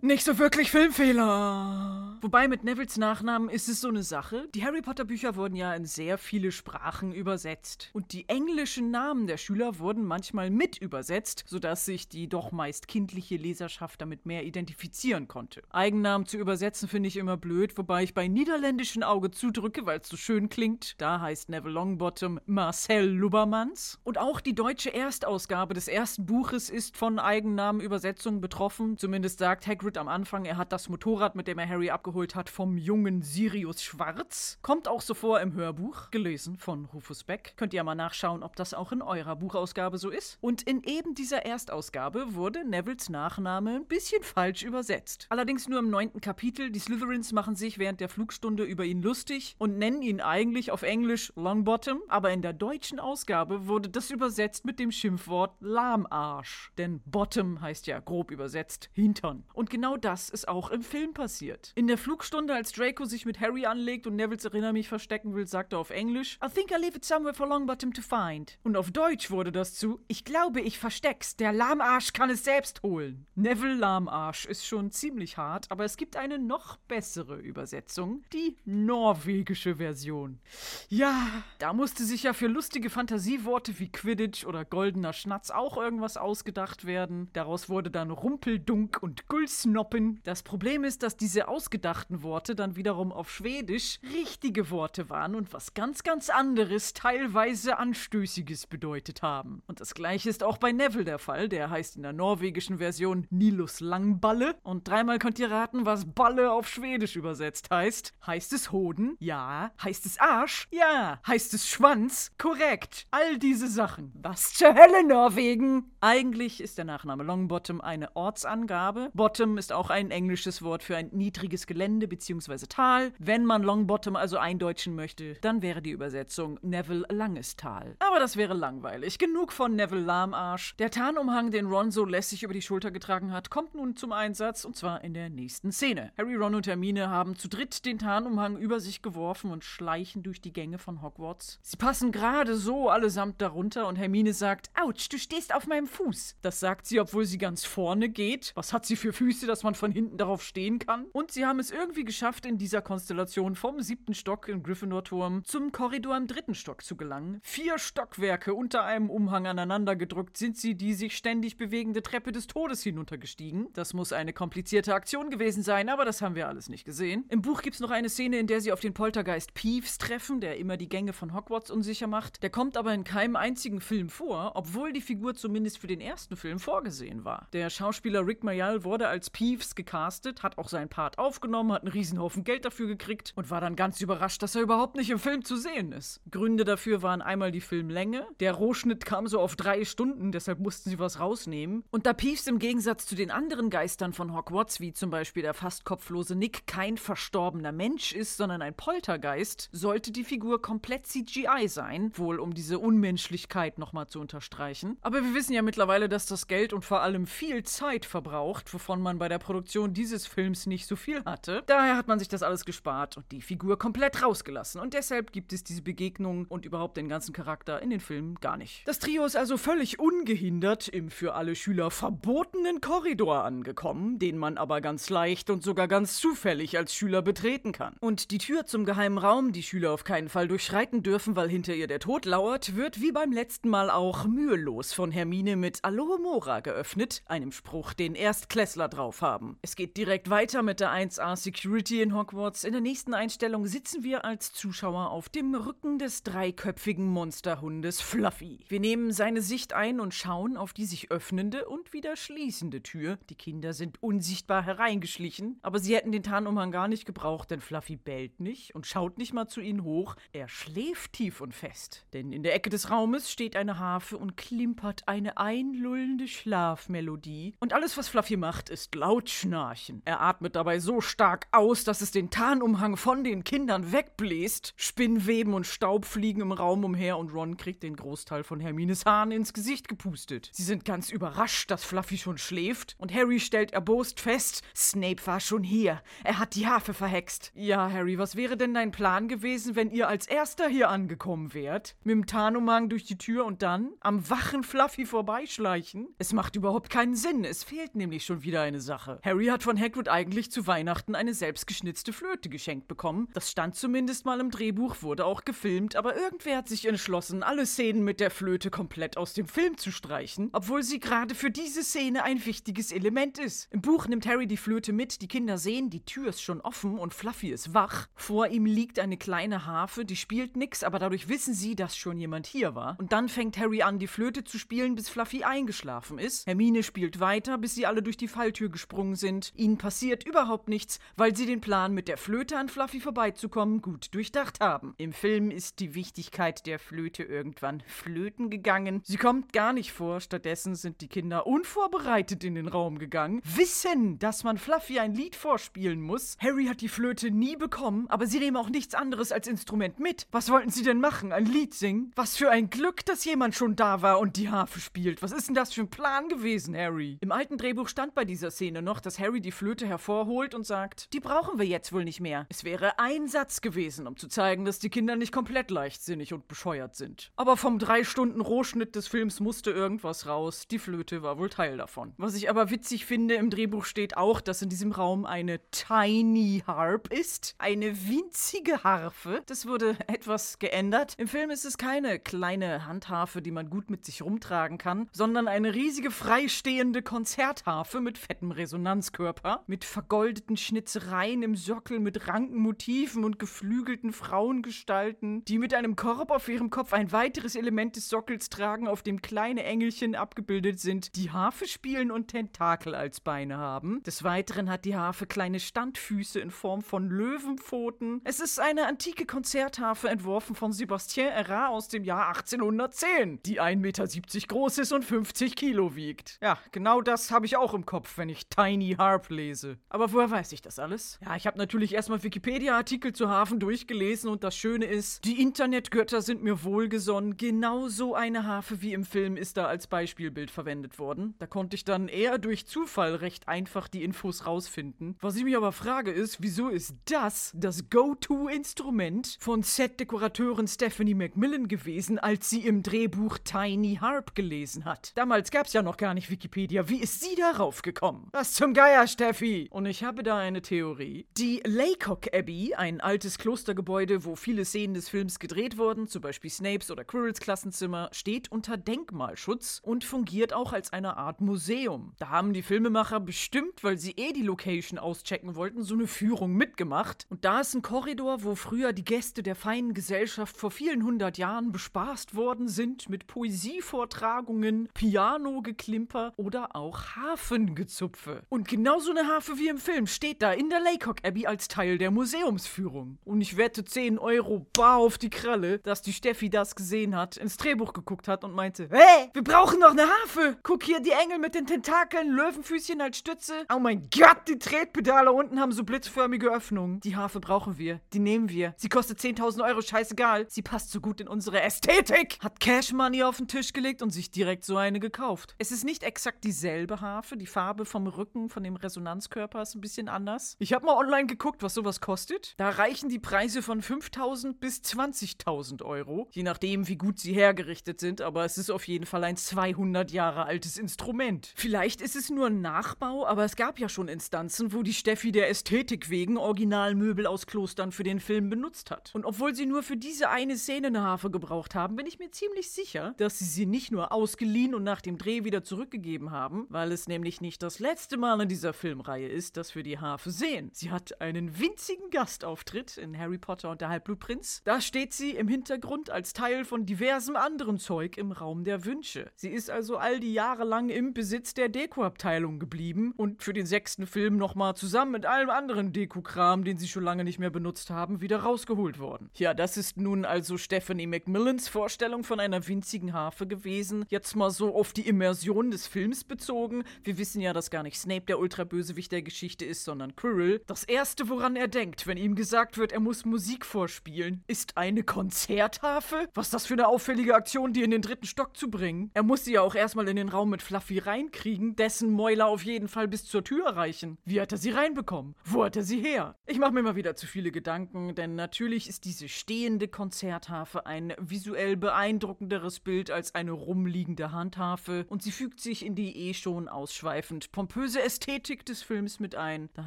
Nicht 0.04 0.26
so 0.26 0.38
wirklich 0.38 0.70
Filmfehler. 0.70 2.18
Wobei 2.20 2.46
mit 2.46 2.62
Nevilles 2.62 2.98
Nachnamen 2.98 3.48
ist 3.48 3.70
es 3.70 3.80
so 3.80 3.88
eine 3.88 4.02
Sache. 4.02 4.48
Die 4.54 4.62
Harry 4.62 4.82
Potter 4.82 5.06
Bücher 5.06 5.34
wurden 5.34 5.56
ja 5.56 5.74
in 5.74 5.86
sehr 5.86 6.18
viele 6.18 6.52
Sprachen 6.52 7.14
übersetzt. 7.14 7.88
Und 7.94 8.12
die 8.12 8.28
englischen 8.28 8.90
Namen 8.90 9.26
der 9.26 9.38
Schüler 9.38 9.78
wurden 9.78 10.04
manchmal 10.04 10.50
mit 10.50 10.76
übersetzt, 10.76 11.44
sodass 11.46 11.86
sich 11.86 12.06
die 12.06 12.28
doch 12.28 12.52
meist 12.52 12.86
kindliche 12.86 13.36
Leserschaft 13.36 14.02
damit 14.02 14.26
mehr 14.26 14.44
identifizieren 14.44 15.26
konnte. 15.26 15.62
Eigennamen 15.70 16.26
zu 16.26 16.36
übersetzen 16.36 16.86
finde 16.86 17.08
ich 17.08 17.16
immer 17.16 17.38
blöd, 17.38 17.78
wobei 17.78 18.02
ich 18.02 18.12
bei 18.12 18.28
niederländischen 18.28 19.04
Auge 19.04 19.30
zudrücke, 19.30 19.86
weil 19.86 20.00
es 20.00 20.08
so 20.08 20.18
schön 20.18 20.50
klingt. 20.50 21.00
Da 21.00 21.20
heißt 21.20 21.48
Neville 21.48 21.72
Longbottom 21.72 22.40
Marcel 22.44 23.06
Lubbermans. 23.06 24.00
Und 24.04 24.18
auch 24.18 24.42
die 24.42 24.54
deutsche 24.54 24.92
Erstausgabe 24.92 25.72
des 25.72 25.88
ersten 25.88 26.26
Buches 26.26 26.68
ist 26.68 26.98
von 26.98 27.18
Eigennamenübersetzungen 27.18 28.42
betroffen. 28.42 28.98
Zumindest 28.98 29.38
sagt 29.38 29.66
Hagrid 29.66 29.93
am 29.98 30.08
Anfang, 30.08 30.44
er 30.44 30.56
hat 30.56 30.72
das 30.72 30.88
Motorrad, 30.88 31.34
mit 31.36 31.46
dem 31.46 31.58
er 31.58 31.68
Harry 31.68 31.90
abgeholt 31.90 32.34
hat, 32.34 32.48
vom 32.48 32.76
jungen 32.78 33.22
Sirius 33.22 33.82
Schwarz. 33.82 34.58
Kommt 34.62 34.88
auch 34.88 35.00
so 35.00 35.14
vor 35.14 35.40
im 35.40 35.54
Hörbuch, 35.54 36.10
gelesen 36.10 36.56
von 36.56 36.86
Rufus 36.86 37.24
Beck. 37.24 37.54
Könnt 37.56 37.74
ihr 37.74 37.84
mal 37.84 37.94
nachschauen, 37.94 38.42
ob 38.42 38.56
das 38.56 38.74
auch 38.74 38.92
in 38.92 39.02
eurer 39.02 39.36
Buchausgabe 39.36 39.98
so 39.98 40.10
ist. 40.10 40.38
Und 40.40 40.62
in 40.62 40.82
eben 40.84 41.14
dieser 41.14 41.44
Erstausgabe 41.44 42.34
wurde 42.34 42.64
Nevilles 42.64 43.08
Nachname 43.08 43.76
ein 43.76 43.86
bisschen 43.86 44.22
falsch 44.22 44.62
übersetzt. 44.62 45.26
Allerdings 45.28 45.68
nur 45.68 45.78
im 45.78 45.90
neunten 45.90 46.20
Kapitel. 46.20 46.70
Die 46.70 46.78
Slytherins 46.78 47.32
machen 47.32 47.56
sich 47.56 47.78
während 47.78 48.00
der 48.00 48.08
Flugstunde 48.08 48.64
über 48.64 48.84
ihn 48.84 49.02
lustig 49.02 49.54
und 49.58 49.78
nennen 49.78 50.02
ihn 50.02 50.20
eigentlich 50.20 50.70
auf 50.70 50.82
Englisch 50.82 51.32
Longbottom, 51.36 52.00
aber 52.08 52.30
in 52.32 52.42
der 52.42 52.52
deutschen 52.52 52.98
Ausgabe 52.98 53.66
wurde 53.66 53.88
das 53.88 54.10
übersetzt 54.10 54.64
mit 54.64 54.78
dem 54.78 54.90
Schimpfwort 54.90 55.54
Lahmarsch. 55.60 56.72
Denn 56.78 57.00
Bottom 57.04 57.60
heißt 57.60 57.86
ja 57.86 58.00
grob 58.00 58.30
übersetzt 58.30 58.88
Hintern. 58.92 59.44
Und 59.52 59.70
genau 59.70 59.83
das 59.92 60.30
ist 60.30 60.48
auch 60.48 60.70
im 60.70 60.82
Film 60.82 61.12
passiert. 61.12 61.72
In 61.74 61.86
der 61.86 61.98
Flugstunde, 61.98 62.54
als 62.54 62.72
Draco 62.72 63.04
sich 63.04 63.26
mit 63.26 63.40
Harry 63.40 63.66
anlegt 63.66 64.06
und 64.06 64.16
Neville's 64.16 64.44
Erinner 64.44 64.72
mich 64.72 64.88
verstecken 64.88 65.34
will, 65.34 65.46
sagt 65.46 65.74
er 65.74 65.78
auf 65.78 65.90
Englisch 65.90 66.38
I 66.44 66.48
think 66.48 66.70
I 66.70 66.80
leave 66.80 66.96
it 66.96 67.04
somewhere 67.04 67.34
for 67.34 67.46
Longbottom 67.46 67.92
to 67.92 68.02
find. 68.02 68.58
Und 68.62 68.76
auf 68.76 68.90
Deutsch 68.90 69.30
wurde 69.30 69.52
das 69.52 69.74
zu 69.74 70.00
Ich 70.08 70.24
glaube, 70.24 70.60
ich 70.60 70.78
versteck's. 70.78 71.36
Der 71.36 71.52
Lahmarsch 71.52 72.12
kann 72.12 72.30
es 72.30 72.44
selbst 72.44 72.82
holen. 72.82 73.26
Neville 73.34 73.74
Lahmarsch 73.74 74.46
ist 74.46 74.66
schon 74.66 74.90
ziemlich 74.90 75.36
hart, 75.36 75.70
aber 75.70 75.84
es 75.84 75.96
gibt 75.96 76.16
eine 76.16 76.38
noch 76.38 76.76
bessere 76.88 77.36
Übersetzung. 77.36 78.24
Die 78.32 78.56
norwegische 78.64 79.76
Version. 79.76 80.40
Ja, 80.88 81.44
da 81.58 81.72
musste 81.72 82.04
sich 82.04 82.22
ja 82.22 82.32
für 82.32 82.46
lustige 82.46 82.90
Fantasieworte 82.90 83.78
wie 83.78 83.92
Quidditch 83.92 84.46
oder 84.46 84.64
goldener 84.64 85.12
Schnatz 85.12 85.50
auch 85.50 85.76
irgendwas 85.76 86.16
ausgedacht 86.16 86.84
werden. 86.84 87.28
Daraus 87.32 87.68
wurde 87.68 87.90
dann 87.90 88.10
Rumpeldunk 88.10 89.02
und 89.02 89.26
Gulsnoppen. 89.64 90.20
Das 90.24 90.42
Problem 90.42 90.84
ist, 90.84 91.02
dass 91.02 91.16
diese 91.16 91.48
ausgedachten 91.48 92.22
Worte 92.22 92.54
dann 92.54 92.76
wiederum 92.76 93.12
auf 93.12 93.30
Schwedisch 93.30 93.98
richtige 94.12 94.70
Worte 94.70 95.08
waren 95.08 95.34
und 95.34 95.52
was 95.52 95.74
ganz, 95.74 96.02
ganz 96.02 96.28
anderes, 96.30 96.92
teilweise 96.92 97.78
Anstößiges 97.78 98.66
bedeutet 98.66 99.22
haben. 99.22 99.62
Und 99.66 99.80
das 99.80 99.94
gleiche 99.94 100.28
ist 100.28 100.42
auch 100.42 100.58
bei 100.58 100.72
Neville 100.72 101.04
der 101.04 101.18
Fall. 101.18 101.48
Der 101.48 101.70
heißt 101.70 101.96
in 101.96 102.02
der 102.02 102.12
norwegischen 102.12 102.78
Version 102.78 103.26
Nilus 103.30 103.80
Langballe. 103.80 104.56
Und 104.62 104.86
dreimal 104.86 105.18
könnt 105.18 105.38
ihr 105.38 105.50
raten, 105.50 105.86
was 105.86 106.04
Balle 106.04 106.52
auf 106.52 106.68
Schwedisch 106.68 107.16
übersetzt 107.16 107.70
heißt. 107.70 108.12
Heißt 108.26 108.52
es 108.52 108.70
Hoden? 108.70 109.16
Ja. 109.18 109.72
Heißt 109.82 110.04
es 110.06 110.18
Arsch? 110.18 110.68
Ja. 110.70 111.20
Heißt 111.26 111.54
es 111.54 111.66
Schwanz? 111.68 112.32
Korrekt. 112.38 113.06
All 113.10 113.38
diese 113.38 113.68
Sachen. 113.68 114.12
Was 114.22 114.54
zur 114.54 114.74
Hölle, 114.74 115.06
Norwegen? 115.06 115.92
Eigentlich 116.00 116.60
ist 116.60 116.76
der 116.76 116.84
Nachname 116.84 117.24
Longbottom 117.24 117.80
eine 117.80 118.14
Ortsangabe. 118.14 119.10
Bottom 119.14 119.53
ist 119.58 119.72
auch 119.72 119.90
ein 119.90 120.10
englisches 120.10 120.62
Wort 120.62 120.82
für 120.82 120.96
ein 120.96 121.10
niedriges 121.12 121.66
Gelände 121.66 122.08
bzw. 122.08 122.66
Tal. 122.68 123.12
Wenn 123.18 123.44
man 123.44 123.62
Longbottom 123.62 124.16
also 124.16 124.38
eindeutschen 124.38 124.94
möchte, 124.94 125.34
dann 125.40 125.62
wäre 125.62 125.82
die 125.82 125.90
Übersetzung 125.90 126.58
Neville 126.62 127.06
Langes 127.10 127.56
Tal. 127.56 127.96
Aber 127.98 128.18
das 128.18 128.36
wäre 128.36 128.54
langweilig. 128.54 129.18
Genug 129.18 129.52
von 129.52 129.76
Neville 129.76 130.02
Lahmarsch. 130.02 130.76
Der 130.78 130.90
Tarnumhang, 130.90 131.50
den 131.50 131.66
Ron 131.66 131.90
so 131.90 132.04
lässig 132.04 132.42
über 132.42 132.54
die 132.54 132.62
Schulter 132.62 132.90
getragen 132.90 133.32
hat, 133.32 133.50
kommt 133.50 133.74
nun 133.74 133.96
zum 133.96 134.12
Einsatz 134.12 134.64
und 134.64 134.76
zwar 134.76 135.04
in 135.04 135.14
der 135.14 135.30
nächsten 135.30 135.72
Szene. 135.72 136.12
Harry, 136.16 136.34
Ron 136.34 136.54
und 136.54 136.66
Hermine 136.66 137.08
haben 137.08 137.36
zu 137.36 137.48
dritt 137.48 137.84
den 137.84 137.98
Tarnumhang 137.98 138.56
über 138.56 138.80
sich 138.80 139.02
geworfen 139.02 139.50
und 139.50 139.64
schleichen 139.64 140.22
durch 140.22 140.40
die 140.40 140.52
Gänge 140.52 140.78
von 140.78 141.02
Hogwarts. 141.02 141.58
Sie 141.62 141.76
passen 141.76 142.12
gerade 142.12 142.56
so 142.56 142.88
allesamt 142.88 143.40
darunter 143.40 143.86
und 143.86 143.96
Hermine 143.96 144.32
sagt, 144.32 144.70
Autsch, 144.80 145.08
du 145.08 145.18
stehst 145.18 145.54
auf 145.54 145.66
meinem 145.66 145.86
Fuß. 145.86 146.36
Das 146.42 146.60
sagt 146.60 146.86
sie, 146.86 147.00
obwohl 147.00 147.24
sie 147.24 147.38
ganz 147.38 147.64
vorne 147.64 148.08
geht. 148.08 148.52
Was 148.54 148.72
hat 148.72 148.86
sie 148.86 148.96
für 148.96 149.12
Füße, 149.12 149.43
dass 149.46 149.62
man 149.62 149.74
von 149.74 149.92
hinten 149.92 150.16
darauf 150.16 150.42
stehen 150.42 150.78
kann? 150.78 151.06
Und 151.12 151.30
sie 151.30 151.46
haben 151.46 151.58
es 151.58 151.70
irgendwie 151.70 152.04
geschafft, 152.04 152.46
in 152.46 152.58
dieser 152.58 152.82
Konstellation 152.82 153.54
vom 153.54 153.80
siebten 153.80 154.14
Stock 154.14 154.48
im 154.48 154.62
Gryffindor-Turm 154.62 155.44
zum 155.44 155.72
Korridor 155.72 156.16
im 156.16 156.26
dritten 156.26 156.54
Stock 156.54 156.82
zu 156.82 156.96
gelangen. 156.96 157.40
Vier 157.42 157.78
Stockwerke 157.78 158.54
unter 158.54 158.84
einem 158.84 159.10
Umhang 159.10 159.46
aneinander 159.46 159.96
gedrückt 159.96 160.36
sind 160.36 160.56
sie 160.56 160.74
die 160.74 160.94
sich 160.94 161.16
ständig 161.16 161.56
bewegende 161.56 162.02
Treppe 162.02 162.32
des 162.32 162.46
Todes 162.46 162.82
hinuntergestiegen. 162.82 163.68
Das 163.72 163.94
muss 163.94 164.12
eine 164.12 164.32
komplizierte 164.32 164.94
Aktion 164.94 165.30
gewesen 165.30 165.62
sein, 165.62 165.88
aber 165.88 166.04
das 166.04 166.22
haben 166.22 166.34
wir 166.34 166.48
alles 166.48 166.68
nicht 166.68 166.84
gesehen. 166.84 167.24
Im 167.28 167.42
Buch 167.42 167.62
gibt 167.62 167.74
es 167.74 167.80
noch 167.80 167.90
eine 167.90 168.08
Szene, 168.08 168.38
in 168.38 168.46
der 168.46 168.60
sie 168.60 168.72
auf 168.72 168.80
den 168.80 168.94
Poltergeist 168.94 169.54
Peeves 169.54 169.98
treffen, 169.98 170.40
der 170.40 170.58
immer 170.58 170.76
die 170.76 170.88
Gänge 170.88 171.12
von 171.12 171.34
Hogwarts 171.34 171.70
unsicher 171.70 172.06
macht. 172.06 172.42
Der 172.42 172.50
kommt 172.50 172.76
aber 172.76 172.94
in 172.94 173.04
keinem 173.04 173.36
einzigen 173.36 173.80
Film 173.80 174.08
vor, 174.08 174.52
obwohl 174.54 174.92
die 174.92 175.00
Figur 175.00 175.34
zumindest 175.34 175.78
für 175.78 175.86
den 175.86 176.00
ersten 176.00 176.36
Film 176.36 176.58
vorgesehen 176.58 177.24
war. 177.24 177.48
Der 177.52 177.70
Schauspieler 177.70 178.26
Rick 178.26 178.44
Mayall 178.44 178.84
wurde 178.84 179.08
als 179.08 179.30
Peeves 179.34 179.74
gecastet, 179.74 180.42
hat 180.42 180.56
auch 180.56 180.68
seinen 180.68 180.88
Part 180.88 181.18
aufgenommen, 181.18 181.72
hat 181.72 181.82
einen 181.82 181.92
Riesenhaufen 181.92 182.44
Geld 182.44 182.64
dafür 182.64 182.86
gekriegt 182.86 183.32
und 183.34 183.50
war 183.50 183.60
dann 183.60 183.76
ganz 183.76 184.00
überrascht, 184.00 184.42
dass 184.42 184.54
er 184.54 184.62
überhaupt 184.62 184.96
nicht 184.96 185.10
im 185.10 185.18
Film 185.18 185.44
zu 185.44 185.56
sehen 185.56 185.92
ist. 185.92 186.22
Gründe 186.30 186.64
dafür 186.64 187.02
waren 187.02 187.20
einmal 187.20 187.50
die 187.50 187.60
Filmlänge. 187.60 188.26
Der 188.40 188.52
Rohschnitt 188.52 189.04
kam 189.04 189.26
so 189.26 189.40
auf 189.40 189.56
drei 189.56 189.84
Stunden, 189.84 190.32
deshalb 190.32 190.60
mussten 190.60 190.88
sie 190.88 190.98
was 190.98 191.18
rausnehmen. 191.18 191.84
Und 191.90 192.06
da 192.06 192.12
Peeves 192.12 192.46
im 192.46 192.60
Gegensatz 192.60 193.06
zu 193.06 193.16
den 193.16 193.32
anderen 193.32 193.70
Geistern 193.70 194.12
von 194.12 194.34
Hogwarts, 194.34 194.78
wie 194.78 194.92
zum 194.92 195.10
Beispiel 195.10 195.42
der 195.42 195.52
fast 195.52 195.84
kopflose 195.84 196.36
Nick, 196.36 196.66
kein 196.68 196.96
verstorbener 196.96 197.72
Mensch 197.72 198.12
ist, 198.12 198.36
sondern 198.36 198.62
ein 198.62 198.74
Poltergeist, 198.74 199.68
sollte 199.72 200.12
die 200.12 200.24
Figur 200.24 200.62
komplett 200.62 201.06
CGI 201.06 201.66
sein, 201.66 202.12
wohl 202.14 202.38
um 202.38 202.54
diese 202.54 202.78
Unmenschlichkeit 202.78 203.78
nochmal 203.78 204.06
zu 204.06 204.20
unterstreichen. 204.20 204.96
Aber 205.00 205.22
wir 205.24 205.34
wissen 205.34 205.54
ja 205.54 205.62
mittlerweile, 205.62 206.08
dass 206.08 206.26
das 206.26 206.46
Geld 206.46 206.72
und 206.72 206.84
vor 206.84 207.00
allem 207.00 207.26
viel 207.26 207.64
Zeit 207.64 208.06
verbraucht, 208.06 208.72
wovon 208.72 209.02
man 209.02 209.18
bei 209.18 209.23
der 209.28 209.38
Produktion 209.38 209.94
dieses 209.94 210.26
Films 210.26 210.66
nicht 210.66 210.86
so 210.86 210.96
viel 210.96 211.24
hatte. 211.24 211.62
Daher 211.66 211.96
hat 211.96 212.08
man 212.08 212.18
sich 212.18 212.28
das 212.28 212.42
alles 212.42 212.64
gespart 212.64 213.16
und 213.16 213.30
die 213.32 213.40
Figur 213.40 213.78
komplett 213.78 214.22
rausgelassen. 214.22 214.80
Und 214.80 214.94
deshalb 214.94 215.32
gibt 215.32 215.52
es 215.52 215.64
diese 215.64 215.82
Begegnung 215.82 216.46
und 216.48 216.64
überhaupt 216.64 216.96
den 216.96 217.08
ganzen 217.08 217.32
Charakter 217.32 217.80
in 217.82 217.90
den 217.90 218.00
Filmen 218.00 218.36
gar 218.36 218.56
nicht. 218.56 218.86
Das 218.86 218.98
Trio 218.98 219.24
ist 219.24 219.36
also 219.36 219.56
völlig 219.56 219.98
ungehindert 219.98 220.88
im 220.88 221.10
für 221.10 221.34
alle 221.34 221.54
Schüler 221.54 221.90
verbotenen 221.90 222.80
Korridor 222.80 223.44
angekommen, 223.44 224.18
den 224.18 224.38
man 224.38 224.58
aber 224.58 224.80
ganz 224.80 225.10
leicht 225.10 225.50
und 225.50 225.62
sogar 225.62 225.88
ganz 225.88 226.18
zufällig 226.18 226.76
als 226.76 226.94
Schüler 226.94 227.22
betreten 227.22 227.72
kann. 227.72 227.96
Und 228.00 228.30
die 228.30 228.38
Tür 228.38 228.66
zum 228.66 228.84
geheimen 228.84 229.18
Raum, 229.18 229.52
die 229.52 229.62
Schüler 229.62 229.92
auf 229.92 230.04
keinen 230.04 230.28
Fall 230.28 230.48
durchschreiten 230.48 231.02
dürfen, 231.02 231.36
weil 231.36 231.48
hinter 231.48 231.74
ihr 231.74 231.86
der 231.86 232.00
Tod 232.00 232.24
lauert, 232.24 232.76
wird 232.76 233.00
wie 233.00 233.12
beim 233.12 233.32
letzten 233.32 233.68
Mal 233.68 233.90
auch 233.90 234.24
mühelos 234.24 234.92
von 234.92 235.10
Hermine 235.10 235.56
mit 235.56 235.84
Alohomora 235.84 236.60
geöffnet, 236.60 237.22
einem 237.26 237.52
Spruch, 237.52 237.92
den 237.92 238.14
Erstklässler 238.14 238.88
drauf 238.88 239.13
haben. 239.22 239.56
Es 239.62 239.76
geht 239.76 239.96
direkt 239.96 240.30
weiter 240.30 240.62
mit 240.62 240.80
der 240.80 240.90
1A 240.90 241.36
Security 241.36 242.02
in 242.02 242.14
Hogwarts. 242.14 242.64
In 242.64 242.72
der 242.72 242.80
nächsten 242.80 243.14
Einstellung 243.14 243.66
sitzen 243.66 244.02
wir 244.02 244.24
als 244.24 244.52
Zuschauer 244.52 245.10
auf 245.10 245.28
dem 245.28 245.54
Rücken 245.54 245.98
des 245.98 246.22
dreiköpfigen 246.22 247.06
Monsterhundes 247.06 248.00
Fluffy. 248.00 248.60
Wir 248.68 248.80
nehmen 248.80 249.12
seine 249.12 249.42
Sicht 249.42 249.72
ein 249.72 250.00
und 250.00 250.14
schauen 250.14 250.56
auf 250.56 250.72
die 250.72 250.86
sich 250.86 251.10
öffnende 251.10 251.68
und 251.68 251.92
wieder 251.92 252.16
schließende 252.16 252.82
Tür. 252.82 253.18
Die 253.30 253.34
Kinder 253.34 253.72
sind 253.72 254.02
unsichtbar 254.02 254.62
hereingeschlichen, 254.62 255.58
aber 255.62 255.78
sie 255.78 255.94
hätten 255.94 256.12
den 256.12 256.22
Tarnumhang 256.22 256.72
gar 256.72 256.88
nicht 256.88 257.04
gebraucht, 257.04 257.50
denn 257.50 257.60
Fluffy 257.60 257.96
bellt 257.96 258.40
nicht 258.40 258.74
und 258.74 258.86
schaut 258.86 259.18
nicht 259.18 259.32
mal 259.32 259.46
zu 259.46 259.60
ihnen 259.60 259.84
hoch. 259.84 260.16
Er 260.32 260.48
schläft 260.48 261.12
tief 261.12 261.40
und 261.40 261.54
fest. 261.54 262.04
Denn 262.12 262.32
in 262.32 262.42
der 262.42 262.54
Ecke 262.54 262.70
des 262.70 262.90
Raumes 262.90 263.30
steht 263.30 263.56
eine 263.56 263.78
Harfe 263.78 264.18
und 264.18 264.36
klimpert 264.36 265.06
eine 265.06 265.36
einlullende 265.36 266.28
Schlafmelodie. 266.28 267.54
Und 267.60 267.72
alles, 267.72 267.96
was 267.96 268.08
Fluffy 268.08 268.36
macht, 268.36 268.70
ist 268.70 268.94
laut 268.94 269.03
schnarchen. 269.28 270.00
Er 270.06 270.22
atmet 270.22 270.56
dabei 270.56 270.78
so 270.78 271.02
stark 271.02 271.46
aus, 271.52 271.84
dass 271.84 272.00
es 272.00 272.10
den 272.10 272.30
Tarnumhang 272.30 272.96
von 272.96 273.22
den 273.22 273.44
Kindern 273.44 273.92
wegbläst. 273.92 274.72
Spinnweben 274.76 275.52
und 275.52 275.66
Staub 275.66 276.06
fliegen 276.06 276.40
im 276.40 276.52
Raum 276.52 276.84
umher 276.84 277.18
und 277.18 277.32
Ron 277.34 277.58
kriegt 277.58 277.82
den 277.82 277.96
Großteil 277.96 278.44
von 278.44 278.60
Hermines 278.60 279.04
Haaren 279.04 279.30
ins 279.30 279.52
Gesicht 279.52 279.88
gepustet. 279.88 280.48
Sie 280.52 280.62
sind 280.62 280.86
ganz 280.86 281.10
überrascht, 281.10 281.70
dass 281.70 281.84
Fluffy 281.84 282.16
schon 282.16 282.38
schläft 282.38 282.96
und 282.98 283.12
Harry 283.12 283.40
stellt 283.40 283.72
erbost 283.72 284.20
fest, 284.20 284.62
Snape 284.74 285.26
war 285.26 285.40
schon 285.40 285.62
hier. 285.62 286.00
Er 286.22 286.38
hat 286.38 286.54
die 286.54 286.66
Harfe 286.66 286.94
verhext. 286.94 287.52
Ja, 287.54 287.90
Harry, 287.90 288.18
was 288.18 288.36
wäre 288.36 288.56
denn 288.56 288.72
dein 288.72 288.90
Plan 288.90 289.28
gewesen, 289.28 289.76
wenn 289.76 289.90
ihr 289.90 290.08
als 290.08 290.26
erster 290.26 290.66
hier 290.66 290.88
angekommen 290.88 291.52
wärt? 291.52 291.96
Mit 292.04 292.12
dem 292.12 292.26
Tarnumhang 292.26 292.88
durch 292.88 293.04
die 293.04 293.18
Tür 293.18 293.44
und 293.44 293.60
dann 293.60 293.92
am 294.00 294.30
wachen 294.30 294.62
Fluffy 294.62 295.04
vorbeischleichen? 295.04 296.08
Es 296.18 296.32
macht 296.32 296.56
überhaupt 296.56 296.88
keinen 296.88 297.14
Sinn. 297.14 297.44
Es 297.44 297.64
fehlt 297.64 297.96
nämlich 297.96 298.24
schon 298.24 298.42
wieder 298.42 298.62
eine 298.62 298.80
Sache. 298.94 299.18
Harry 299.24 299.46
hat 299.46 299.64
von 299.64 299.80
Hagrid 299.80 300.08
eigentlich 300.08 300.52
zu 300.52 300.68
Weihnachten 300.68 301.16
eine 301.16 301.34
selbstgeschnitzte 301.34 302.12
Flöte 302.12 302.48
geschenkt 302.48 302.86
bekommen. 302.86 303.28
Das 303.34 303.50
stand 303.50 303.74
zumindest 303.74 304.24
mal 304.24 304.38
im 304.38 304.52
Drehbuch, 304.52 305.02
wurde 305.02 305.26
auch 305.26 305.44
gefilmt, 305.44 305.96
aber 305.96 306.16
irgendwer 306.16 306.58
hat 306.58 306.68
sich 306.68 306.86
entschlossen, 306.86 307.42
alle 307.42 307.66
Szenen 307.66 308.04
mit 308.04 308.20
der 308.20 308.30
Flöte 308.30 308.70
komplett 308.70 309.16
aus 309.16 309.32
dem 309.34 309.48
Film 309.48 309.76
zu 309.78 309.90
streichen, 309.90 310.50
obwohl 310.52 310.84
sie 310.84 311.00
gerade 311.00 311.34
für 311.34 311.50
diese 311.50 311.82
Szene 311.82 312.22
ein 312.22 312.44
wichtiges 312.46 312.92
Element 312.92 313.38
ist. 313.38 313.66
Im 313.72 313.80
Buch 313.80 314.06
nimmt 314.06 314.26
Harry 314.26 314.46
die 314.46 314.56
Flöte 314.56 314.92
mit, 314.92 315.22
die 315.22 315.28
Kinder 315.28 315.58
sehen, 315.58 315.90
die 315.90 316.04
Tür 316.04 316.28
ist 316.28 316.42
schon 316.42 316.60
offen 316.60 316.96
und 316.96 317.14
Fluffy 317.14 317.48
ist 317.48 317.74
wach. 317.74 318.06
Vor 318.14 318.46
ihm 318.46 318.64
liegt 318.64 319.00
eine 319.00 319.16
kleine 319.16 319.66
Harfe, 319.66 320.04
die 320.04 320.14
spielt 320.14 320.56
nix, 320.56 320.84
aber 320.84 321.00
dadurch 321.00 321.28
wissen 321.28 321.52
sie, 321.52 321.74
dass 321.74 321.96
schon 321.96 322.18
jemand 322.20 322.46
hier 322.46 322.76
war. 322.76 322.96
Und 323.00 323.12
dann 323.12 323.28
fängt 323.28 323.58
Harry 323.58 323.82
an, 323.82 323.98
die 323.98 324.06
Flöte 324.06 324.44
zu 324.44 324.56
spielen, 324.56 324.94
bis 324.94 325.08
Fluffy 325.08 325.42
eingeschlafen 325.42 326.20
ist. 326.20 326.46
Hermine 326.46 326.84
spielt 326.84 327.18
weiter, 327.18 327.58
bis 327.58 327.74
sie 327.74 327.86
alle 327.86 328.00
durch 328.00 328.16
die 328.16 328.28
Falltür 328.28 328.68
gesprungen 328.84 329.16
sind. 329.16 329.52
Ihnen 329.56 329.78
passiert 329.78 330.26
überhaupt 330.26 330.68
nichts, 330.68 330.98
weil 331.16 331.34
sie 331.34 331.46
den 331.46 331.62
Plan, 331.62 331.94
mit 331.94 332.06
der 332.06 332.18
Flöte 332.18 332.58
an 332.58 332.68
Fluffy 332.68 333.00
vorbeizukommen, 333.00 333.80
gut 333.80 334.14
durchdacht 334.14 334.60
haben. 334.60 334.94
Im 334.98 335.14
Film 335.14 335.50
ist 335.50 335.80
die 335.80 335.94
Wichtigkeit 335.94 336.66
der 336.66 336.78
Flöte 336.78 337.22
irgendwann 337.22 337.82
flöten 337.86 338.50
gegangen. 338.50 339.00
Sie 339.04 339.16
kommt 339.16 339.54
gar 339.54 339.72
nicht 339.72 339.92
vor, 339.92 340.20
stattdessen 340.20 340.74
sind 340.74 341.00
die 341.00 341.08
Kinder 341.08 341.46
unvorbereitet 341.46 342.44
in 342.44 342.56
den 342.56 342.68
Raum 342.68 342.98
gegangen, 342.98 343.40
wissen, 343.44 344.18
dass 344.18 344.44
man 344.44 344.58
Fluffy 344.58 344.98
ein 344.98 345.14
Lied 345.14 345.34
vorspielen 345.34 346.02
muss. 346.02 346.36
Harry 346.40 346.66
hat 346.66 346.82
die 346.82 346.88
Flöte 346.88 347.30
nie 347.30 347.56
bekommen, 347.56 348.06
aber 348.08 348.26
sie 348.26 348.38
nehmen 348.38 348.58
auch 348.58 348.68
nichts 348.68 348.94
anderes 348.94 349.32
als 349.32 349.48
Instrument 349.48 349.98
mit. 349.98 350.26
Was 350.30 350.50
wollten 350.50 350.70
sie 350.70 350.82
denn 350.82 351.00
machen? 351.00 351.32
Ein 351.32 351.46
Lied 351.46 351.72
singen? 351.72 352.12
Was 352.16 352.36
für 352.36 352.50
ein 352.50 352.68
Glück, 352.68 353.06
dass 353.06 353.24
jemand 353.24 353.54
schon 353.54 353.76
da 353.76 354.02
war 354.02 354.20
und 354.20 354.36
die 354.36 354.50
Harfe 354.50 354.80
spielt. 354.80 355.22
Was 355.22 355.32
ist 355.32 355.48
denn 355.48 355.54
das 355.54 355.72
für 355.72 355.80
ein 355.80 355.90
Plan 355.90 356.28
gewesen, 356.28 356.76
Harry? 356.76 357.16
Im 357.22 357.32
alten 357.32 357.56
Drehbuch 357.56 357.88
stand 357.88 358.14
bei 358.14 358.26
dieser 358.26 358.50
Szene 358.50 358.63
noch, 358.70 359.00
dass 359.00 359.18
Harry 359.18 359.40
die 359.40 359.52
Flöte 359.52 359.86
hervorholt 359.86 360.54
und 360.54 360.66
sagt, 360.66 361.12
die 361.12 361.20
brauchen 361.20 361.58
wir 361.58 361.66
jetzt 361.66 361.92
wohl 361.92 362.04
nicht 362.04 362.20
mehr. 362.20 362.46
Es 362.48 362.64
wäre 362.64 362.98
ein 362.98 363.28
Satz 363.28 363.60
gewesen, 363.60 364.06
um 364.06 364.16
zu 364.16 364.28
zeigen, 364.28 364.64
dass 364.64 364.78
die 364.78 364.90
Kinder 364.90 365.16
nicht 365.16 365.32
komplett 365.32 365.70
leichtsinnig 365.70 366.32
und 366.32 366.48
bescheuert 366.48 366.94
sind. 366.94 367.32
Aber 367.36 367.56
vom 367.56 367.78
drei 367.78 368.04
Stunden 368.04 368.40
Rohschnitt 368.40 368.96
des 368.96 369.08
Films 369.08 369.40
musste 369.40 369.70
irgendwas 369.70 370.26
raus. 370.26 370.66
Die 370.68 370.78
Flöte 370.78 371.22
war 371.22 371.38
wohl 371.38 371.50
Teil 371.50 371.76
davon. 371.76 372.14
Was 372.16 372.34
ich 372.34 372.50
aber 372.50 372.70
witzig 372.70 373.06
finde, 373.06 373.34
im 373.34 373.50
Drehbuch 373.50 373.84
steht 373.84 374.16
auch, 374.16 374.40
dass 374.40 374.62
in 374.62 374.68
diesem 374.68 374.92
Raum 374.92 375.24
eine 375.26 375.60
Tiny 375.70 376.62
Harp 376.66 377.12
ist. 377.12 377.54
Eine 377.58 378.08
winzige 378.08 378.84
Harfe. 378.84 379.42
Das 379.46 379.66
wurde 379.66 379.96
etwas 380.06 380.58
geändert. 380.58 381.14
Im 381.18 381.28
Film 381.28 381.50
ist 381.50 381.64
es 381.64 381.78
keine 381.78 382.18
kleine 382.18 382.86
Handharfe, 382.86 383.42
die 383.42 383.50
man 383.50 383.70
gut 383.70 383.90
mit 383.90 384.04
sich 384.04 384.22
rumtragen 384.22 384.78
kann, 384.78 385.08
sondern 385.12 385.48
eine 385.48 385.74
riesige 385.74 386.10
freistehende 386.10 387.02
Konzertharfe 387.02 388.00
mit 388.00 388.18
fettem 388.18 388.50
Resonanzkörper, 388.56 389.64
mit 389.66 389.84
vergoldeten 389.84 390.56
Schnitzereien 390.56 391.42
im 391.42 391.56
Sockel, 391.56 392.00
mit 392.00 392.28
Rankenmotiven 392.28 393.24
und 393.24 393.38
geflügelten 393.38 394.12
Frauengestalten, 394.12 395.44
die 395.44 395.58
mit 395.58 395.74
einem 395.74 395.96
Korb 395.96 396.30
auf 396.30 396.48
ihrem 396.48 396.70
Kopf 396.70 396.92
ein 396.92 397.12
weiteres 397.12 397.56
Element 397.56 397.96
des 397.96 398.08
Sockels 398.08 398.48
tragen, 398.48 398.88
auf 398.88 399.02
dem 399.02 399.22
kleine 399.22 399.64
Engelchen 399.64 400.14
abgebildet 400.14 400.80
sind, 400.80 401.16
die 401.16 401.30
Harfe 401.30 401.66
spielen 401.66 402.10
und 402.10 402.28
Tentakel 402.28 402.94
als 402.94 403.20
Beine 403.20 403.58
haben. 403.58 404.02
Des 404.04 404.24
Weiteren 404.24 404.70
hat 404.70 404.84
die 404.84 404.96
Harfe 404.96 405.26
kleine 405.26 405.60
Standfüße 405.60 406.40
in 406.40 406.50
Form 406.50 406.82
von 406.82 407.08
Löwenpfoten. 407.08 408.20
Es 408.24 408.40
ist 408.40 408.60
eine 408.60 408.86
antike 408.86 409.26
Konzertharfe 409.26 410.08
entworfen 410.08 410.54
von 410.54 410.72
Sébastien 410.72 411.28
Erard 411.28 411.70
aus 411.70 411.88
dem 411.88 412.04
Jahr 412.04 412.28
1810, 412.28 413.42
die 413.42 413.60
1,70 413.60 413.76
Meter 413.76 414.06
groß 414.48 414.78
ist 414.78 414.92
und 414.92 415.04
50 415.04 415.56
Kilo 415.56 415.94
wiegt. 415.94 416.38
Ja, 416.42 416.58
genau 416.72 417.00
das 417.00 417.30
habe 417.30 417.46
ich 417.46 417.56
auch 417.56 417.74
im 417.74 417.86
Kopf, 417.86 418.18
wenn 418.18 418.28
ich 418.28 418.43
Tiny 418.50 418.94
Harp 418.98 419.30
lese. 419.30 419.78
Aber 419.88 420.12
woher 420.12 420.30
weiß 420.30 420.52
ich 420.52 420.62
das 420.62 420.78
alles? 420.78 421.18
Ja, 421.24 421.36
ich 421.36 421.46
habe 421.46 421.58
natürlich 421.58 421.94
erstmal 421.94 422.22
Wikipedia-Artikel 422.22 423.12
zu 423.12 423.28
Hafen 423.28 423.58
durchgelesen 423.58 424.30
und 424.30 424.44
das 424.44 424.56
Schöne 424.56 424.84
ist, 424.86 425.24
die 425.24 425.40
Internetgötter 425.40 426.22
sind 426.22 426.42
mir 426.42 426.62
wohlgesonnen. 426.62 427.36
Genau 427.36 427.88
so 427.88 428.14
eine 428.14 428.46
Harfe 428.46 428.80
wie 428.80 428.92
im 428.92 429.04
Film 429.04 429.36
ist 429.36 429.56
da 429.56 429.66
als 429.66 429.86
Beispielbild 429.86 430.50
verwendet 430.50 430.98
worden. 430.98 431.34
Da 431.38 431.46
konnte 431.46 431.76
ich 431.76 431.84
dann 431.84 432.08
eher 432.08 432.38
durch 432.38 432.66
Zufall 432.66 433.14
recht 433.16 433.48
einfach 433.48 433.88
die 433.88 434.04
Infos 434.04 434.46
rausfinden. 434.46 435.16
Was 435.20 435.36
ich 435.36 435.44
mich 435.44 435.56
aber 435.56 435.72
frage 435.72 436.10
ist, 436.10 436.42
wieso 436.42 436.68
ist 436.68 436.94
das 437.06 437.52
das 437.54 437.90
Go-To-Instrument 437.90 439.36
von 439.40 439.62
Set-Dekorateurin 439.62 440.68
Stephanie 440.68 441.14
Macmillan 441.14 441.68
gewesen, 441.68 442.18
als 442.18 442.50
sie 442.50 442.60
im 442.60 442.82
Drehbuch 442.82 443.38
Tiny 443.38 443.96
Harp 444.00 444.34
gelesen 444.34 444.84
hat? 444.84 445.12
Damals 445.16 445.50
gab 445.50 445.66
es 445.66 445.72
ja 445.72 445.82
noch 445.82 445.96
gar 445.96 446.14
nicht 446.14 446.30
Wikipedia. 446.30 446.88
Wie 446.88 447.00
ist 447.00 447.20
sie 447.20 447.34
darauf 447.36 447.82
gekommen? 447.82 448.30
Was 448.36 448.52
zum 448.52 448.74
Geier, 448.74 449.06
Steffi? 449.06 449.68
Und 449.70 449.86
ich 449.86 450.02
habe 450.02 450.24
da 450.24 450.36
eine 450.36 450.60
Theorie. 450.60 451.24
Die 451.36 451.62
Laycock 451.64 452.34
Abbey, 452.34 452.74
ein 452.74 453.00
altes 453.00 453.38
Klostergebäude, 453.38 454.24
wo 454.24 454.34
viele 454.34 454.64
Szenen 454.64 454.94
des 454.94 455.08
Films 455.08 455.38
gedreht 455.38 455.78
wurden, 455.78 456.08
zum 456.08 456.20
Beispiel 456.20 456.50
Snapes 456.50 456.90
oder 456.90 457.04
Quirrells 457.04 457.38
Klassenzimmer, 457.38 458.08
steht 458.10 458.50
unter 458.50 458.76
Denkmalschutz 458.76 459.80
und 459.84 460.02
fungiert 460.02 460.52
auch 460.52 460.72
als 460.72 460.92
eine 460.92 461.16
Art 461.16 461.40
Museum. 461.42 462.12
Da 462.18 462.30
haben 462.30 462.52
die 462.54 462.62
Filmemacher 462.62 463.20
bestimmt, 463.20 463.84
weil 463.84 463.98
sie 463.98 464.14
eh 464.16 464.32
die 464.32 464.42
Location 464.42 464.98
auschecken 464.98 465.54
wollten, 465.54 465.84
so 465.84 465.94
eine 465.94 466.08
Führung 466.08 466.54
mitgemacht. 466.54 467.28
Und 467.30 467.44
da 467.44 467.60
ist 467.60 467.74
ein 467.74 467.82
Korridor, 467.82 468.42
wo 468.42 468.56
früher 468.56 468.92
die 468.92 469.04
Gäste 469.04 469.44
der 469.44 469.54
feinen 469.54 469.94
Gesellschaft 469.94 470.56
vor 470.56 470.72
vielen 470.72 471.04
hundert 471.04 471.38
Jahren 471.38 471.70
bespaßt 471.70 472.34
worden 472.34 472.66
sind 472.66 473.08
mit 473.08 473.28
Poesievortragungen, 473.28 474.88
Piano-Geklimper 474.92 476.32
oder 476.36 476.74
auch 476.74 477.14
Hafengezupfe. 477.14 478.23
Und 478.48 478.68
genau 478.68 478.98
so 478.98 479.10
eine 479.10 479.26
Harfe 479.26 479.58
wie 479.58 479.68
im 479.68 479.78
Film 479.78 480.06
steht 480.06 480.42
da 480.42 480.52
in 480.52 480.70
der 480.70 480.80
Laycock 480.80 481.18
Abbey 481.24 481.46
als 481.46 481.68
Teil 481.68 481.98
der 481.98 482.10
Museumsführung. 482.10 483.18
Und 483.24 483.40
ich 483.40 483.56
wette 483.56 483.84
10 483.84 484.18
Euro 484.18 484.66
bar 484.72 484.98
auf 484.98 485.18
die 485.18 485.30
Kralle, 485.30 485.78
dass 485.80 486.02
die 486.02 486.12
Steffi 486.12 486.50
das 486.50 486.74
gesehen 486.74 487.16
hat, 487.16 487.36
ins 487.36 487.56
Drehbuch 487.56 487.92
geguckt 487.92 488.28
hat 488.28 488.44
und 488.44 488.54
meinte, 488.54 488.88
hey, 488.90 489.30
wir 489.32 489.44
brauchen 489.44 489.80
noch 489.80 489.90
eine 489.90 490.08
Harfe. 490.08 490.56
Guck 490.62 490.84
hier, 490.84 491.00
die 491.00 491.10
Engel 491.10 491.38
mit 491.38 491.54
den 491.54 491.66
Tentakeln, 491.66 492.30
Löwenfüßchen 492.30 493.00
als 493.00 493.18
Stütze. 493.18 493.66
Oh 493.74 493.78
mein 493.78 494.08
Gott, 494.16 494.48
die 494.48 494.58
Tretpedale 494.58 495.32
unten 495.32 495.60
haben 495.60 495.72
so 495.72 495.84
blitzförmige 495.84 496.48
Öffnungen. 496.48 497.00
Die 497.00 497.16
Harfe 497.16 497.40
brauchen 497.40 497.78
wir, 497.78 498.00
die 498.12 498.18
nehmen 498.18 498.48
wir. 498.48 498.74
Sie 498.76 498.88
kostet 498.88 499.18
10.000 499.18 499.64
Euro, 499.64 499.80
scheißegal. 499.80 500.46
Sie 500.48 500.62
passt 500.62 500.90
so 500.90 501.00
gut 501.00 501.20
in 501.20 501.28
unsere 501.28 501.60
Ästhetik. 501.60 502.38
Hat 502.40 502.60
Cash 502.60 502.92
Money 502.92 503.22
auf 503.22 503.36
den 503.36 503.48
Tisch 503.48 503.72
gelegt 503.72 504.02
und 504.02 504.10
sich 504.10 504.30
direkt 504.30 504.64
so 504.64 504.76
eine 504.76 505.00
gekauft. 505.00 505.54
Es 505.58 505.70
ist 505.70 505.84
nicht 505.84 506.02
exakt 506.02 506.44
dieselbe 506.44 507.00
Harfe, 507.00 507.36
die 507.36 507.46
Farbe 507.46 507.84
vom 507.84 508.06
Rücken, 508.16 508.48
von 508.48 508.62
dem 508.62 508.76
Resonanzkörper 508.76 509.62
ist 509.62 509.74
ein 509.74 509.80
bisschen 509.80 510.08
anders. 510.08 510.56
Ich 510.58 510.72
habe 510.72 510.86
mal 510.86 510.96
online 510.96 511.26
geguckt, 511.26 511.62
was 511.62 511.74
sowas 511.74 512.00
kostet. 512.00 512.54
Da 512.56 512.70
reichen 512.70 513.08
die 513.08 513.18
Preise 513.18 513.62
von 513.62 513.82
5.000 513.82 514.54
bis 514.58 514.80
20.000 514.80 515.82
Euro, 515.82 516.28
je 516.32 516.42
nachdem, 516.42 516.88
wie 516.88 516.96
gut 516.96 517.18
sie 517.18 517.32
hergerichtet 517.32 518.00
sind, 518.00 518.20
aber 518.20 518.44
es 518.44 518.58
ist 518.58 518.70
auf 518.70 518.86
jeden 518.86 519.06
Fall 519.06 519.24
ein 519.24 519.36
200 519.36 520.10
Jahre 520.10 520.46
altes 520.46 520.78
Instrument. 520.78 521.52
Vielleicht 521.56 522.00
ist 522.00 522.16
es 522.16 522.30
nur 522.30 522.46
ein 522.46 522.60
Nachbau, 522.60 523.26
aber 523.26 523.44
es 523.44 523.56
gab 523.56 523.78
ja 523.78 523.88
schon 523.88 524.08
Instanzen, 524.08 524.72
wo 524.72 524.82
die 524.82 524.94
Steffi 524.94 525.32
der 525.32 525.48
Ästhetik 525.48 526.10
wegen 526.10 526.36
Originalmöbel 526.36 527.26
aus 527.26 527.46
Klostern 527.46 527.92
für 527.92 528.04
den 528.04 528.20
Film 528.20 528.50
benutzt 528.50 528.90
hat. 528.90 529.10
Und 529.14 529.24
obwohl 529.24 529.54
sie 529.54 529.66
nur 529.66 529.82
für 529.82 529.96
diese 529.96 530.30
eine 530.30 530.56
Szene 530.56 530.88
eine 530.88 531.02
Harfe 531.02 531.30
gebraucht 531.30 531.74
haben, 531.74 531.96
bin 531.96 532.06
ich 532.06 532.18
mir 532.18 532.30
ziemlich 532.30 532.70
sicher, 532.70 533.14
dass 533.18 533.38
sie 533.38 533.44
sie 533.44 533.66
nicht 533.66 533.92
nur 533.92 534.12
ausgeliehen 534.12 534.74
und 534.74 534.84
nach 534.84 535.00
dem 535.00 535.18
Dreh 535.18 535.44
wieder 535.44 535.64
zurückgegeben 535.64 536.30
haben, 536.30 536.66
weil 536.68 536.92
es 536.92 537.08
nämlich 537.08 537.40
nicht 537.40 537.62
das 537.62 537.78
letzte 537.78 538.03
Mal 538.12 538.40
in 538.40 538.48
dieser 538.48 538.72
Filmreihe 538.72 539.26
ist, 539.26 539.56
dass 539.56 539.74
wir 539.74 539.82
die 539.82 539.98
Harfe 539.98 540.30
sehen. 540.30 540.70
Sie 540.72 540.90
hat 540.90 541.20
einen 541.20 541.58
winzigen 541.58 542.10
Gastauftritt 542.10 542.96
in 542.96 543.18
Harry 543.18 543.38
Potter 543.38 543.70
und 543.70 543.80
der 543.80 543.88
Halbblutprinz. 543.88 544.62
Da 544.64 544.80
steht 544.80 545.12
sie 545.12 545.30
im 545.30 545.48
Hintergrund 545.48 546.10
als 546.10 546.32
Teil 546.32 546.64
von 546.64 546.86
diversem 546.86 547.34
anderen 547.34 547.78
Zeug 547.78 548.16
im 548.16 548.30
Raum 548.30 548.62
der 548.62 548.84
Wünsche. 548.84 549.30
Sie 549.34 549.48
ist 549.48 549.68
also 549.68 549.96
all 549.96 550.20
die 550.20 550.32
Jahre 550.32 550.64
lang 550.64 550.90
im 550.90 551.14
Besitz 551.14 551.54
der 551.54 551.68
Dekoabteilung 551.68 552.58
geblieben 552.58 553.12
und 553.16 553.42
für 553.42 553.52
den 553.52 553.66
sechsten 553.66 554.06
Film 554.06 554.36
nochmal 554.36 554.76
zusammen 554.76 555.12
mit 555.12 555.26
allem 555.26 555.50
anderen 555.50 555.92
Dekokram, 555.92 556.64
den 556.64 556.78
sie 556.78 556.88
schon 556.88 557.04
lange 557.04 557.24
nicht 557.24 557.38
mehr 557.38 557.50
benutzt 557.50 557.90
haben, 557.90 558.20
wieder 558.20 558.38
rausgeholt 558.38 558.98
worden. 558.98 559.30
Ja, 559.34 559.54
das 559.54 559.76
ist 559.76 559.96
nun 559.96 560.24
also 560.24 560.56
Stephanie 560.58 561.06
Macmillans 561.06 561.68
Vorstellung 561.68 562.22
von 562.22 562.38
einer 562.38 562.68
winzigen 562.68 563.12
Harfe 563.12 563.46
gewesen. 563.46 564.04
Jetzt 564.08 564.36
mal 564.36 564.50
so 564.50 564.74
auf 564.74 564.92
die 564.92 565.08
Immersion 565.08 565.70
des 565.70 565.86
Films 565.86 566.24
bezogen. 566.24 566.84
Wir 567.02 567.18
wissen 567.18 567.40
ja, 567.40 567.52
dass 567.52 567.70
gar 567.70 567.82
nicht 567.82 567.93
Snape 567.98 568.26
der 568.26 568.38
Ultrabösewicht 568.38 569.12
der 569.12 569.22
Geschichte 569.22 569.64
ist, 569.64 569.84
sondern 569.84 570.16
Quirrell. 570.16 570.62
Das 570.66 570.84
erste, 570.84 571.28
woran 571.28 571.56
er 571.56 571.68
denkt, 571.68 572.06
wenn 572.06 572.16
ihm 572.16 572.34
gesagt 572.34 572.78
wird, 572.78 572.92
er 572.92 573.00
muss 573.00 573.24
Musik 573.24 573.64
vorspielen, 573.64 574.44
ist 574.46 574.76
eine 574.76 575.02
Konzertharfe? 575.02 576.28
Was 576.34 576.46
ist 576.46 576.54
das 576.54 576.66
für 576.66 576.74
eine 576.74 576.88
auffällige 576.88 577.34
Aktion, 577.34 577.72
die 577.72 577.82
in 577.82 577.90
den 577.90 578.02
dritten 578.02 578.26
Stock 578.26 578.56
zu 578.56 578.70
bringen? 578.70 579.10
Er 579.14 579.22
muss 579.22 579.44
sie 579.44 579.54
ja 579.54 579.62
auch 579.62 579.74
erstmal 579.74 580.08
in 580.08 580.16
den 580.16 580.28
Raum 580.28 580.50
mit 580.50 580.62
Fluffy 580.62 580.98
reinkriegen, 580.98 581.76
dessen 581.76 582.10
Mäuler 582.10 582.46
auf 582.46 582.64
jeden 582.64 582.88
Fall 582.88 583.08
bis 583.08 583.24
zur 583.24 583.44
Tür 583.44 583.68
reichen. 583.68 584.18
Wie 584.24 584.40
hat 584.40 584.52
er 584.52 584.58
sie 584.58 584.70
reinbekommen? 584.70 585.34
Wo 585.44 585.64
hat 585.64 585.76
er 585.76 585.82
sie 585.82 586.00
her? 586.00 586.36
Ich 586.46 586.58
mache 586.58 586.72
mir 586.72 586.82
mal 586.82 586.96
wieder 586.96 587.16
zu 587.16 587.26
viele 587.26 587.50
Gedanken, 587.50 588.14
denn 588.14 588.34
natürlich 588.34 588.88
ist 588.88 589.04
diese 589.04 589.28
stehende 589.28 589.88
Konzertharfe 589.88 590.86
ein 590.86 591.14
visuell 591.18 591.76
beeindruckenderes 591.76 592.80
Bild 592.80 593.10
als 593.10 593.34
eine 593.34 593.52
rumliegende 593.52 594.32
Handharfe 594.32 595.06
und 595.08 595.22
sie 595.22 595.30
fügt 595.30 595.60
sich 595.60 595.84
in 595.84 595.94
die 595.94 596.16
eh 596.16 596.34
schon 596.34 596.68
ausschweifend 596.68 597.52
pompöse 597.74 598.00
Ästhetik 598.02 598.64
des 598.64 598.82
Films 598.84 599.18
mit 599.18 599.34
ein. 599.34 599.68
Da 599.74 599.86